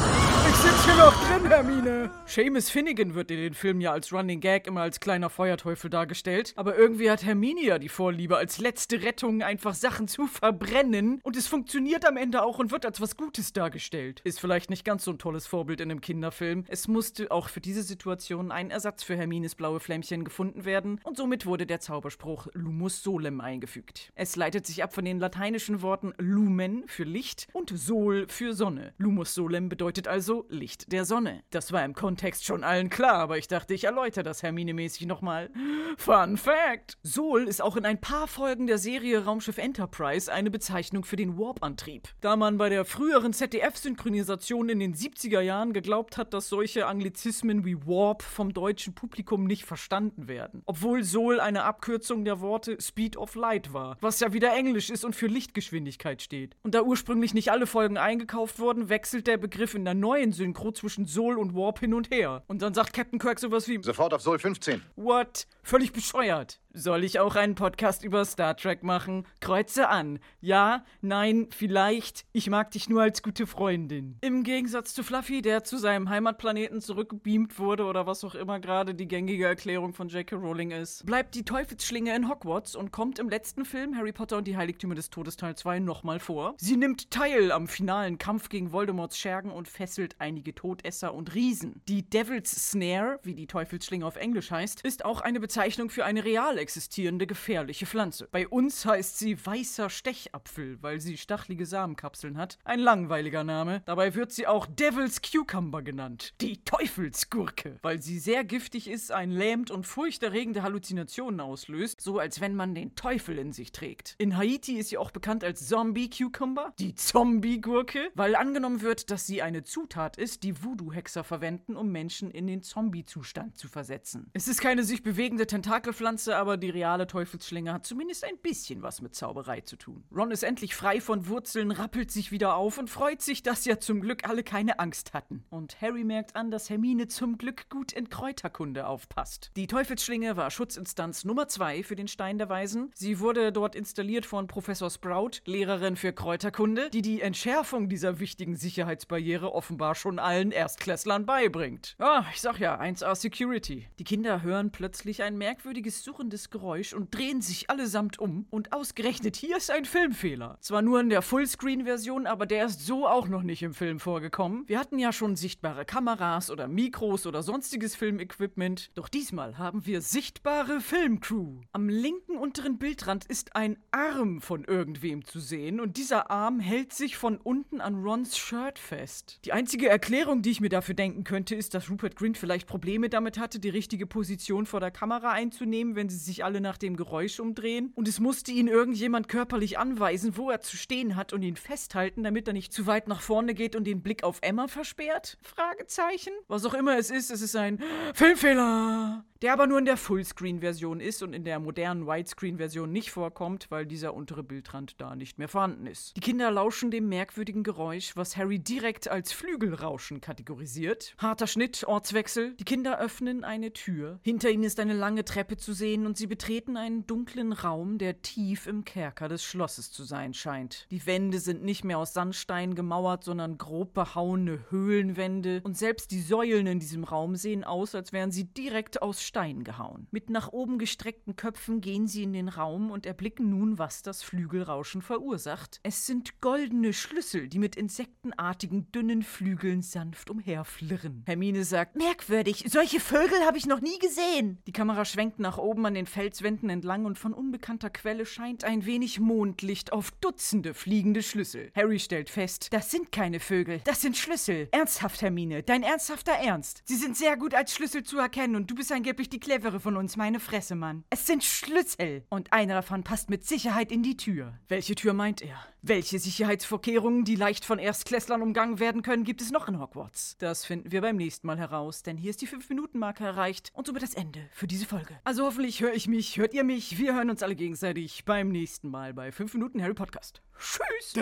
Ich 0.48 0.56
sitz 0.56 0.84
hier 0.84 0.96
noch 0.96 1.14
drin, 1.30 1.46
Hermine. 1.48 2.10
Seamus 2.26 2.70
Finnegan 2.70 3.14
wird 3.14 3.30
in 3.30 3.38
den 3.38 3.54
Filmen 3.54 3.80
ja 3.80 3.92
als 3.92 4.12
Running 4.12 4.40
Gag 4.40 4.66
immer 4.66 4.82
als 4.82 5.00
kleiner 5.00 5.30
Feuerteufel 5.30 5.90
dargestellt. 5.90 6.52
Aber 6.56 6.76
irgendwie 6.76 7.10
hat 7.10 7.24
Hermine 7.24 7.62
ja 7.62 7.78
die 7.78 7.88
Vorliebe, 7.88 8.36
als 8.36 8.58
letzte 8.58 9.02
Rettung 9.02 9.42
einfach 9.42 9.74
Sachen 9.74 10.08
zu 10.08 10.26
verbrennen. 10.26 11.20
Und 11.22 11.36
es 11.36 11.46
funktioniert 11.46 12.06
am 12.06 12.16
Ende 12.16 12.42
auch 12.42 12.58
und 12.58 12.72
wird 12.72 12.84
als 12.84 13.00
was 13.00 13.16
Gutes 13.16 13.52
dargestellt. 13.52 14.20
Ist 14.24 14.40
vielleicht 14.40 14.70
nicht 14.70 14.84
ganz 14.84 15.04
so 15.04 15.12
ein 15.12 15.18
tolles 15.18 15.46
Vorbild 15.46 15.80
in 15.80 15.90
einem 15.90 16.00
Kinderfilm. 16.00 16.64
Es 16.68 16.88
musste 16.88 17.30
auch 17.30 17.48
für 17.48 17.60
diese 17.60 17.82
Situation 17.82 18.50
ein 18.50 18.70
Ersatz 18.70 19.02
für 19.02 19.16
Hermines 19.16 19.54
blaue 19.54 19.80
Flämmchen 19.80 20.24
gefunden 20.24 20.64
werden. 20.64 21.00
Und 21.04 21.16
somit 21.16 21.46
wurde 21.46 21.66
der 21.66 21.80
Zauberspruch 21.80 22.48
Lumus 22.54 23.02
Solem 23.02 23.40
eingefügt. 23.40 24.12
Es 24.14 24.36
leitet 24.36 24.66
sich 24.66 24.82
ab 24.82 24.94
von 24.94 25.04
den 25.04 25.18
lateinischen 25.18 25.82
Worten 25.82 26.12
Lumen 26.18 26.84
für 26.86 27.04
Licht 27.04 27.48
und 27.52 27.70
Sol 27.74 28.26
für 28.28 28.52
Sonne. 28.52 28.94
Lumus 28.98 29.34
Solem 29.34 29.68
bedeutet 29.68 30.08
also 30.08 30.46
Licht 30.48 30.90
der 30.92 31.04
Sonne. 31.04 31.19
Das 31.50 31.72
war 31.72 31.84
im 31.84 31.94
Kontext 31.94 32.44
schon 32.44 32.64
allen 32.64 32.90
klar, 32.90 33.14
aber 33.14 33.38
ich 33.38 33.48
dachte, 33.48 33.74
ich 33.74 33.84
erläutere 33.84 34.24
das 34.24 34.42
Hermine-mäßig 34.42 35.06
nochmal. 35.06 35.50
Fun 35.96 36.36
Fact! 36.36 36.98
Sol 37.02 37.48
ist 37.48 37.60
auch 37.60 37.76
in 37.76 37.84
ein 37.84 38.00
paar 38.00 38.28
Folgen 38.28 38.66
der 38.66 38.78
Serie 38.78 39.24
Raumschiff 39.24 39.58
Enterprise 39.58 40.32
eine 40.32 40.50
Bezeichnung 40.50 41.04
für 41.04 41.16
den 41.16 41.38
Warp-Antrieb. 41.38 42.08
Da 42.20 42.36
man 42.36 42.58
bei 42.58 42.68
der 42.68 42.84
früheren 42.84 43.32
ZDF-Synchronisation 43.32 44.68
in 44.68 44.80
den 44.80 44.94
70er 44.94 45.40
Jahren 45.40 45.72
geglaubt 45.72 46.16
hat, 46.16 46.32
dass 46.32 46.48
solche 46.48 46.86
Anglizismen 46.86 47.64
wie 47.64 47.76
Warp 47.86 48.22
vom 48.22 48.54
deutschen 48.54 48.94
Publikum 48.94 49.44
nicht 49.44 49.64
verstanden 49.64 50.28
werden. 50.28 50.62
Obwohl 50.66 51.02
Sol 51.02 51.40
eine 51.40 51.64
Abkürzung 51.64 52.24
der 52.24 52.40
Worte 52.40 52.78
Speed 52.80 53.16
of 53.16 53.34
Light 53.34 53.72
war, 53.72 53.96
was 54.00 54.20
ja 54.20 54.32
wieder 54.32 54.54
Englisch 54.54 54.90
ist 54.90 55.04
und 55.04 55.16
für 55.16 55.26
Lichtgeschwindigkeit 55.26 56.22
steht. 56.22 56.56
Und 56.62 56.74
da 56.74 56.82
ursprünglich 56.82 57.34
nicht 57.34 57.50
alle 57.50 57.66
Folgen 57.66 57.98
eingekauft 57.98 58.58
wurden, 58.58 58.88
wechselt 58.88 59.26
der 59.26 59.36
Begriff 59.36 59.74
in 59.74 59.84
der 59.84 59.94
neuen 59.94 60.32
Synchro 60.32 60.72
zwischen 60.72 61.06
Sol 61.12 61.38
und 61.38 61.54
Warp 61.54 61.80
hin 61.80 61.94
und 61.94 62.10
her. 62.10 62.42
Und 62.46 62.62
dann 62.62 62.74
sagt 62.74 62.92
Captain 62.92 63.18
Kirk 63.18 63.40
sowas 63.40 63.66
wie 63.68 63.82
Sofort 63.82 64.14
auf 64.14 64.22
Sol 64.22 64.38
15. 64.38 64.82
What? 64.96 65.46
Völlig 65.62 65.92
bescheuert. 65.92 66.59
Soll 66.72 67.02
ich 67.02 67.18
auch 67.18 67.34
einen 67.34 67.56
Podcast 67.56 68.04
über 68.04 68.24
Star 68.24 68.56
Trek 68.56 68.84
machen? 68.84 69.26
Kreuze 69.40 69.88
an. 69.88 70.20
Ja, 70.40 70.84
nein, 71.00 71.48
vielleicht. 71.50 72.24
Ich 72.32 72.48
mag 72.48 72.70
dich 72.70 72.88
nur 72.88 73.02
als 73.02 73.24
gute 73.24 73.48
Freundin. 73.48 74.16
Im 74.20 74.44
Gegensatz 74.44 74.94
zu 74.94 75.02
Fluffy, 75.02 75.42
der 75.42 75.64
zu 75.64 75.78
seinem 75.78 76.08
Heimatplaneten 76.08 76.80
zurückgebeamt 76.80 77.58
wurde 77.58 77.86
oder 77.86 78.06
was 78.06 78.22
auch 78.22 78.36
immer 78.36 78.60
gerade 78.60 78.94
die 78.94 79.08
gängige 79.08 79.46
Erklärung 79.46 79.94
von 79.94 80.10
J.K. 80.10 80.36
Rowling 80.36 80.70
ist, 80.70 81.04
bleibt 81.06 81.34
die 81.34 81.44
Teufelsschlinge 81.44 82.14
in 82.14 82.28
Hogwarts 82.28 82.76
und 82.76 82.92
kommt 82.92 83.18
im 83.18 83.28
letzten 83.28 83.64
Film 83.64 83.96
Harry 83.96 84.12
Potter 84.12 84.36
und 84.36 84.46
die 84.46 84.56
Heiligtümer 84.56 84.94
des 84.94 85.10
Todes 85.10 85.36
Teil 85.36 85.56
2 85.56 85.80
nochmal 85.80 86.20
vor. 86.20 86.54
Sie 86.58 86.76
nimmt 86.76 87.10
teil 87.10 87.50
am 87.50 87.66
finalen 87.66 88.16
Kampf 88.18 88.48
gegen 88.48 88.70
Voldemorts 88.70 89.18
Schergen 89.18 89.50
und 89.50 89.66
fesselt 89.66 90.14
einige 90.20 90.54
Todesser 90.54 91.14
und 91.14 91.34
Riesen. 91.34 91.82
Die 91.88 92.08
Devil's 92.08 92.70
Snare, 92.70 93.18
wie 93.24 93.34
die 93.34 93.48
Teufelsschlinge 93.48 94.06
auf 94.06 94.14
Englisch 94.14 94.52
heißt, 94.52 94.82
ist 94.82 95.04
auch 95.04 95.20
eine 95.20 95.40
Bezeichnung 95.40 95.90
für 95.90 96.04
eine 96.04 96.24
real 96.24 96.59
existierende 96.60 97.26
gefährliche 97.26 97.86
Pflanze. 97.86 98.28
Bei 98.30 98.46
uns 98.46 98.84
heißt 98.84 99.18
sie 99.18 99.44
weißer 99.44 99.90
Stechapfel, 99.90 100.78
weil 100.82 101.00
sie 101.00 101.16
stachelige 101.16 101.66
Samenkapseln 101.66 102.36
hat. 102.36 102.58
Ein 102.64 102.80
langweiliger 102.80 103.44
Name. 103.44 103.82
Dabei 103.86 104.14
wird 104.14 104.32
sie 104.32 104.46
auch 104.46 104.66
Devil's 104.66 105.22
Cucumber 105.22 105.82
genannt. 105.82 106.34
Die 106.40 106.62
Teufelsgurke, 106.64 107.78
weil 107.82 108.00
sie 108.00 108.18
sehr 108.18 108.44
giftig 108.44 108.88
ist, 108.88 109.10
ein 109.10 109.30
lähmt 109.30 109.70
und 109.70 109.86
furchterregende 109.86 110.62
Halluzinationen 110.62 111.40
auslöst, 111.40 112.00
so 112.00 112.18
als 112.18 112.40
wenn 112.40 112.54
man 112.54 112.74
den 112.74 112.94
Teufel 112.94 113.38
in 113.38 113.52
sich 113.52 113.72
trägt. 113.72 114.14
In 114.18 114.36
Haiti 114.36 114.78
ist 114.78 114.90
sie 114.90 114.98
auch 114.98 115.10
bekannt 115.10 115.42
als 115.42 115.66
Zombie 115.66 116.10
Cucumber, 116.10 116.74
die 116.78 116.94
Zombie-Gurke, 116.94 118.10
weil 118.14 118.36
angenommen 118.36 118.82
wird, 118.82 119.10
dass 119.10 119.26
sie 119.26 119.42
eine 119.42 119.62
Zutat 119.62 120.16
ist, 120.16 120.42
die 120.42 120.62
Voodoo-Hexer 120.62 121.24
verwenden, 121.24 121.76
um 121.76 121.90
Menschen 121.90 122.30
in 122.30 122.46
den 122.46 122.62
Zombie-Zustand 122.62 123.56
zu 123.56 123.68
versetzen. 123.68 124.30
Es 124.32 124.48
ist 124.48 124.60
keine 124.60 124.84
sich 124.84 125.02
bewegende 125.02 125.46
Tentakelpflanze, 125.46 126.36
aber 126.36 126.49
aber 126.50 126.56
die 126.56 126.70
reale 126.70 127.06
Teufelsschlinge 127.06 127.72
hat 127.72 127.86
zumindest 127.86 128.24
ein 128.24 128.36
bisschen 128.36 128.82
was 128.82 129.00
mit 129.00 129.14
Zauberei 129.14 129.60
zu 129.60 129.76
tun. 129.76 130.02
Ron 130.12 130.32
ist 130.32 130.42
endlich 130.42 130.74
frei 130.74 131.00
von 131.00 131.28
Wurzeln, 131.28 131.70
rappelt 131.70 132.10
sich 132.10 132.32
wieder 132.32 132.56
auf 132.56 132.76
und 132.76 132.90
freut 132.90 133.22
sich, 133.22 133.44
dass 133.44 133.66
ja 133.66 133.78
zum 133.78 134.00
Glück 134.00 134.28
alle 134.28 134.42
keine 134.42 134.80
Angst 134.80 135.14
hatten. 135.14 135.44
Und 135.48 135.80
Harry 135.80 136.02
merkt 136.02 136.34
an, 136.34 136.50
dass 136.50 136.68
Hermine 136.68 137.06
zum 137.06 137.38
Glück 137.38 137.68
gut 137.70 137.92
in 137.92 138.08
Kräuterkunde 138.08 138.88
aufpasst. 138.88 139.52
Die 139.54 139.68
Teufelsschlinge 139.68 140.36
war 140.36 140.50
Schutzinstanz 140.50 141.24
Nummer 141.24 141.46
zwei 141.46 141.84
für 141.84 141.94
den 141.94 142.08
Stein 142.08 142.36
der 142.36 142.48
Weisen. 142.48 142.90
Sie 142.96 143.20
wurde 143.20 143.52
dort 143.52 143.76
installiert 143.76 144.26
von 144.26 144.48
Professor 144.48 144.90
Sprout, 144.90 145.42
Lehrerin 145.44 145.94
für 145.94 146.12
Kräuterkunde, 146.12 146.90
die 146.90 147.02
die 147.02 147.20
Entschärfung 147.20 147.88
dieser 147.88 148.18
wichtigen 148.18 148.56
Sicherheitsbarriere 148.56 149.54
offenbar 149.54 149.94
schon 149.94 150.18
allen 150.18 150.50
Erstklässlern 150.50 151.26
beibringt. 151.26 151.94
Ah, 152.00 152.24
ich 152.32 152.40
sag 152.40 152.58
ja, 152.58 152.80
1A 152.80 153.14
Security. 153.14 153.86
Die 154.00 154.04
Kinder 154.04 154.42
hören 154.42 154.72
plötzlich 154.72 155.22
ein 155.22 155.38
merkwürdiges 155.38 156.02
surrendes 156.40 156.50
Geräusch 156.50 156.94
und 156.94 157.14
drehen 157.14 157.42
sich 157.42 157.68
allesamt 157.70 158.18
um. 158.18 158.46
Und 158.50 158.72
ausgerechnet 158.72 159.36
hier 159.36 159.56
ist 159.56 159.70
ein 159.70 159.84
Filmfehler. 159.84 160.58
Zwar 160.60 160.82
nur 160.82 161.00
in 161.00 161.10
der 161.10 161.22
Fullscreen-Version, 161.22 162.26
aber 162.26 162.46
der 162.46 162.66
ist 162.66 162.86
so 162.86 163.06
auch 163.06 163.28
noch 163.28 163.42
nicht 163.42 163.62
im 163.62 163.74
Film 163.74 164.00
vorgekommen. 164.00 164.64
Wir 164.66 164.78
hatten 164.78 164.98
ja 164.98 165.12
schon 165.12 165.36
sichtbare 165.36 165.84
Kameras 165.84 166.50
oder 166.50 166.68
Mikros 166.68 167.26
oder 167.26 167.42
sonstiges 167.42 167.94
Filmequipment. 167.94 168.90
Doch 168.94 169.08
diesmal 169.08 169.58
haben 169.58 169.86
wir 169.86 170.00
sichtbare 170.00 170.80
Filmcrew. 170.80 171.60
Am 171.72 171.88
linken 171.88 172.36
unteren 172.36 172.78
Bildrand 172.78 173.24
ist 173.26 173.56
ein 173.56 173.76
Arm 173.90 174.40
von 174.40 174.64
irgendwem 174.64 175.24
zu 175.24 175.40
sehen 175.40 175.80
und 175.80 175.96
dieser 175.96 176.30
Arm 176.30 176.60
hält 176.60 176.92
sich 176.92 177.16
von 177.16 177.36
unten 177.36 177.80
an 177.80 178.02
Rons 178.02 178.36
Shirt 178.36 178.78
fest. 178.78 179.40
Die 179.44 179.52
einzige 179.52 179.88
Erklärung, 179.88 180.42
die 180.42 180.50
ich 180.50 180.60
mir 180.60 180.68
dafür 180.68 180.94
denken 180.94 181.24
könnte, 181.24 181.54
ist, 181.54 181.74
dass 181.74 181.90
Rupert 181.90 182.16
Grint 182.16 182.38
vielleicht 182.38 182.66
Probleme 182.66 183.08
damit 183.08 183.38
hatte, 183.38 183.58
die 183.58 183.68
richtige 183.68 184.06
Position 184.06 184.66
vor 184.66 184.80
der 184.80 184.90
Kamera 184.90 185.32
einzunehmen, 185.32 185.96
wenn 185.96 186.08
sie 186.08 186.18
sich 186.30 186.44
alle 186.44 186.60
nach 186.60 186.78
dem 186.78 186.96
Geräusch 186.96 187.40
umdrehen. 187.40 187.92
Und 187.94 188.08
es 188.08 188.20
musste 188.20 188.52
ihn 188.52 188.68
irgendjemand 188.68 189.28
körperlich 189.28 189.78
anweisen, 189.78 190.36
wo 190.36 190.50
er 190.50 190.60
zu 190.60 190.76
stehen 190.76 191.16
hat 191.16 191.32
und 191.32 191.42
ihn 191.42 191.56
festhalten, 191.56 192.22
damit 192.22 192.46
er 192.46 192.54
nicht 192.54 192.72
zu 192.72 192.86
weit 192.86 193.08
nach 193.08 193.20
vorne 193.20 193.54
geht 193.54 193.76
und 193.76 193.84
den 193.84 194.02
Blick 194.02 194.22
auf 194.22 194.38
Emma 194.40 194.68
versperrt? 194.68 195.36
Fragezeichen. 195.42 196.32
Was 196.48 196.64
auch 196.64 196.74
immer 196.74 196.96
es 196.96 197.10
ist, 197.10 197.30
es 197.30 197.42
ist 197.42 197.56
ein 197.56 197.80
Filmfehler 198.14 199.24
der 199.42 199.54
aber 199.54 199.66
nur 199.66 199.78
in 199.78 199.86
der 199.86 199.96
Fullscreen-Version 199.96 201.00
ist 201.00 201.22
und 201.22 201.32
in 201.32 201.44
der 201.44 201.58
modernen 201.60 202.06
Widescreen-Version 202.06 202.92
nicht 202.92 203.10
vorkommt, 203.10 203.70
weil 203.70 203.86
dieser 203.86 204.12
untere 204.14 204.42
Bildrand 204.42 205.00
da 205.00 205.16
nicht 205.16 205.38
mehr 205.38 205.48
vorhanden 205.48 205.86
ist. 205.86 206.14
Die 206.16 206.20
Kinder 206.20 206.50
lauschen 206.50 206.90
dem 206.90 207.08
merkwürdigen 207.08 207.62
Geräusch, 207.62 208.16
was 208.16 208.36
Harry 208.36 208.58
direkt 208.58 209.08
als 209.08 209.32
Flügelrauschen 209.32 210.20
kategorisiert. 210.20 211.14
Harter 211.18 211.46
Schnitt, 211.46 211.84
Ortswechsel. 211.84 212.54
Die 212.56 212.64
Kinder 212.64 212.98
öffnen 213.00 213.44
eine 213.44 213.72
Tür. 213.72 214.20
Hinter 214.22 214.50
ihnen 214.50 214.64
ist 214.64 214.78
eine 214.78 214.94
lange 214.94 215.24
Treppe 215.24 215.56
zu 215.56 215.72
sehen 215.72 216.06
und 216.06 216.18
sie 216.20 216.26
betreten 216.26 216.76
einen 216.76 217.06
dunklen 217.06 217.52
Raum, 217.52 217.96
der 217.96 218.20
tief 218.20 218.66
im 218.66 218.84
Kerker 218.84 219.28
des 219.28 219.42
Schlosses 219.42 219.90
zu 219.90 220.04
sein 220.04 220.34
scheint. 220.34 220.86
Die 220.90 221.06
Wände 221.06 221.40
sind 221.40 221.64
nicht 221.64 221.82
mehr 221.82 221.96
aus 221.96 222.12
Sandstein 222.12 222.74
gemauert, 222.74 223.24
sondern 223.24 223.56
grob 223.56 223.94
behauene 223.94 224.60
Höhlenwände 224.68 225.62
und 225.64 225.78
selbst 225.78 226.10
die 226.10 226.20
Säulen 226.20 226.66
in 226.66 226.78
diesem 226.78 227.04
Raum 227.04 227.36
sehen 227.36 227.64
aus, 227.64 227.94
als 227.94 228.12
wären 228.12 228.30
sie 228.32 228.44
direkt 228.44 229.00
aus 229.00 229.22
Stein 229.22 229.64
gehauen. 229.64 230.08
Mit 230.10 230.28
nach 230.28 230.52
oben 230.52 230.78
gestreckten 230.78 231.36
Köpfen 231.36 231.80
gehen 231.80 232.06
sie 232.06 232.22
in 232.22 232.34
den 232.34 232.50
Raum 232.50 232.90
und 232.90 233.06
erblicken 233.06 233.48
nun, 233.48 233.78
was 233.78 234.02
das 234.02 234.22
Flügelrauschen 234.22 235.00
verursacht. 235.00 235.80
Es 235.82 236.06
sind 236.06 236.42
goldene 236.42 236.92
Schlüssel, 236.92 237.48
die 237.48 237.58
mit 237.58 237.76
insektenartigen 237.76 238.92
dünnen 238.92 239.22
Flügeln 239.22 239.80
sanft 239.80 240.28
umherflirren. 240.28 241.22
Hermine 241.26 241.64
sagt, 241.64 241.96
Merkwürdig, 241.96 242.66
solche 242.68 243.00
Vögel 243.00 243.38
habe 243.46 243.56
ich 243.56 243.64
noch 243.64 243.80
nie 243.80 243.98
gesehen. 243.98 244.58
die 244.66 244.72
Kamera 244.72 245.06
schwenkt 245.06 245.38
nach 245.38 245.56
oben 245.56 245.86
an 245.86 245.94
den 245.94 246.09
Felswänden 246.10 246.68
entlang 246.68 247.06
und 247.06 247.18
von 247.18 247.32
unbekannter 247.32 247.88
Quelle 247.88 248.26
scheint 248.26 248.64
ein 248.64 248.84
wenig 248.84 249.20
Mondlicht 249.20 249.92
auf 249.92 250.10
Dutzende 250.20 250.74
fliegende 250.74 251.22
Schlüssel. 251.22 251.70
Harry 251.74 251.98
stellt 251.98 252.28
fest, 252.28 252.68
Das 252.72 252.90
sind 252.90 253.12
keine 253.12 253.40
Vögel, 253.40 253.80
das 253.84 254.02
sind 254.02 254.16
Schlüssel. 254.16 254.68
Ernsthaft, 254.72 255.22
Hermine, 255.22 255.62
dein 255.62 255.82
ernsthafter 255.82 256.32
Ernst. 256.32 256.82
Sie 256.84 256.96
sind 256.96 257.16
sehr 257.16 257.36
gut 257.36 257.54
als 257.54 257.72
Schlüssel 257.74 258.02
zu 258.02 258.18
erkennen 258.18 258.56
und 258.56 258.70
du 258.70 258.74
bist 258.74 258.92
angeblich 258.92 259.30
die 259.30 259.40
clevere 259.40 259.80
von 259.80 259.96
uns, 259.96 260.16
meine 260.16 260.40
Fresse, 260.40 260.74
Mann. 260.74 261.04
Es 261.10 261.26
sind 261.26 261.44
Schlüssel 261.44 262.24
und 262.28 262.52
einer 262.52 262.74
davon 262.74 263.04
passt 263.04 263.30
mit 263.30 263.46
Sicherheit 263.46 263.92
in 263.92 264.02
die 264.02 264.16
Tür. 264.16 264.58
welche 264.68 264.94
Tür 264.94 265.12
meint 265.12 265.40
er? 265.42 265.56
Welche 265.82 266.18
Sicherheitsvorkehrungen, 266.18 267.24
die 267.24 267.36
leicht 267.36 267.64
von 267.64 267.78
Erstklässlern 267.78 268.42
umgangen 268.42 268.80
werden 268.80 269.00
können, 269.00 269.24
gibt 269.24 269.40
es 269.40 269.50
noch 269.50 269.66
in 269.66 269.80
Hogwarts? 269.80 270.36
Das 270.38 270.66
finden 270.66 270.92
wir 270.92 271.00
beim 271.00 271.16
nächsten 271.16 271.46
Mal 271.46 271.56
heraus, 271.58 272.02
denn 272.02 272.18
hier 272.18 272.28
ist 272.30 272.42
die 272.42 272.48
5-Minuten-Marke 272.48 273.24
erreicht 273.24 273.70
und 273.72 273.86
somit 273.86 274.02
das 274.02 274.12
Ende 274.12 274.40
für 274.52 274.66
diese 274.66 274.84
Folge. 274.84 275.18
Also 275.24 275.44
hoffentlich 275.46 275.80
höre 275.80 275.94
ich 275.94 275.99
mich, 276.08 276.36
hört 276.36 276.54
ihr 276.54 276.64
mich, 276.64 276.98
wir 276.98 277.14
hören 277.14 277.30
uns 277.30 277.42
alle 277.42 277.54
gegenseitig 277.54 278.24
beim 278.24 278.48
nächsten 278.48 278.88
Mal 278.90 279.14
bei 279.14 279.32
5 279.32 279.54
Minuten 279.54 279.82
Harry 279.82 279.94
Podcast. 279.94 280.42
Tschüss! 280.58 281.12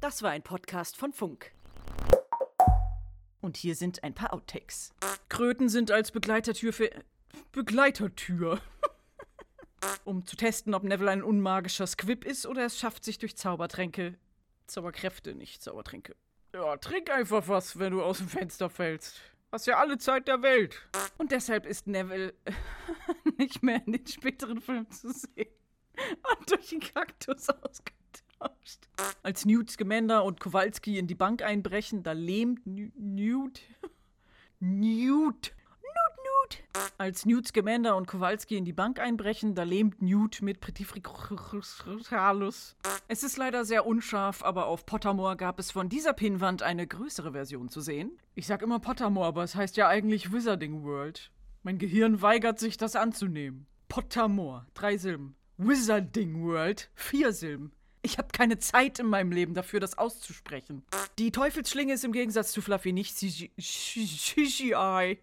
Das 0.00 0.22
war 0.22 0.30
ein 0.30 0.42
Podcast 0.42 0.96
von 0.96 1.12
Funk. 1.12 1.52
Und 3.40 3.56
hier 3.56 3.74
sind 3.74 4.02
ein 4.04 4.14
paar 4.14 4.32
Outtakes. 4.32 4.92
Kröten 5.28 5.68
sind 5.68 5.90
als 5.90 6.10
Begleitertür 6.10 6.72
für. 6.72 6.90
Begleitertür. 7.52 8.60
um 10.04 10.24
zu 10.26 10.36
testen, 10.36 10.74
ob 10.74 10.84
Neville 10.84 11.10
ein 11.10 11.22
unmagischer 11.22 11.86
Squib 11.86 12.24
ist 12.24 12.46
oder 12.46 12.64
es 12.64 12.78
schafft, 12.78 13.04
sich 13.04 13.18
durch 13.18 13.36
Zaubertränke. 13.36 14.14
Zauberkräfte, 14.66 15.34
nicht 15.34 15.62
Zaubertränke. 15.62 16.16
Ja, 16.54 16.76
trink 16.76 17.10
einfach 17.10 17.48
was, 17.48 17.78
wenn 17.78 17.92
du 17.92 18.02
aus 18.02 18.18
dem 18.18 18.28
Fenster 18.28 18.70
fällst. 18.70 19.20
Hast 19.56 19.66
ja 19.68 19.78
alle 19.78 19.96
Zeit 19.96 20.28
der 20.28 20.42
Welt. 20.42 20.86
Und 21.16 21.32
deshalb 21.32 21.64
ist 21.64 21.86
Neville 21.86 22.34
nicht 23.38 23.62
mehr 23.62 23.80
in 23.86 23.94
den 23.94 24.06
späteren 24.06 24.60
Filmen 24.60 24.90
zu 24.90 25.10
sehen. 25.10 25.48
Und 26.38 26.50
durch 26.50 26.68
den 26.68 26.80
Kaktus 26.80 27.48
ausgetauscht. 27.48 28.86
Als 29.22 29.46
Newt 29.46 29.70
Scamander 29.70 30.24
und 30.24 30.40
Kowalski 30.40 30.98
in 30.98 31.06
die 31.06 31.14
Bank 31.14 31.40
einbrechen, 31.40 32.02
da 32.02 32.12
lähmt 32.12 32.66
Newt. 32.66 33.62
Newt. 34.60 35.54
Newt. 36.46 36.62
Als 36.98 37.26
Newt 37.26 37.48
Scamander 37.48 37.96
und 37.96 38.06
Kowalski 38.06 38.56
in 38.56 38.64
die 38.64 38.72
Bank 38.72 39.00
einbrechen, 39.00 39.54
da 39.54 39.64
lähmt 39.64 40.02
Newt 40.02 40.42
mit 40.42 40.60
Pretifricalus. 40.60 42.76
Es 43.08 43.22
ist 43.22 43.36
leider 43.36 43.64
sehr 43.64 43.86
unscharf, 43.86 44.42
aber 44.42 44.66
auf 44.66 44.86
Pottermore 44.86 45.36
gab 45.36 45.58
es 45.58 45.70
von 45.70 45.88
dieser 45.88 46.12
Pinnwand 46.12 46.62
eine 46.62 46.86
größere 46.86 47.32
Version 47.32 47.68
zu 47.68 47.80
sehen. 47.80 48.18
Ich 48.34 48.46
sag 48.46 48.62
immer 48.62 48.78
Pottermore, 48.78 49.28
aber 49.28 49.44
es 49.44 49.54
heißt 49.54 49.76
ja 49.76 49.88
eigentlich 49.88 50.32
Wizarding 50.32 50.84
World. 50.84 51.30
Mein 51.62 51.78
Gehirn 51.78 52.22
weigert 52.22 52.58
sich, 52.58 52.76
das 52.76 52.96
anzunehmen. 52.96 53.66
Pottermore, 53.88 54.66
drei 54.74 54.96
Silben. 54.96 55.36
Wizarding 55.58 56.42
World, 56.42 56.90
vier 56.94 57.32
Silben. 57.32 57.72
Ich 58.02 58.18
habe 58.18 58.28
keine 58.32 58.58
Zeit 58.58 59.00
in 59.00 59.06
meinem 59.06 59.32
Leben 59.32 59.54
dafür, 59.54 59.80
das 59.80 59.98
auszusprechen. 59.98 60.84
Die 61.18 61.32
Teufelsschlinge 61.32 61.94
ist 61.94 62.04
im 62.04 62.12
Gegensatz 62.12 62.52
zu 62.52 62.62
Fluffy 62.62 62.92
nicht 62.92 63.16
CGI. 63.16 63.50
CGI. 63.58 65.18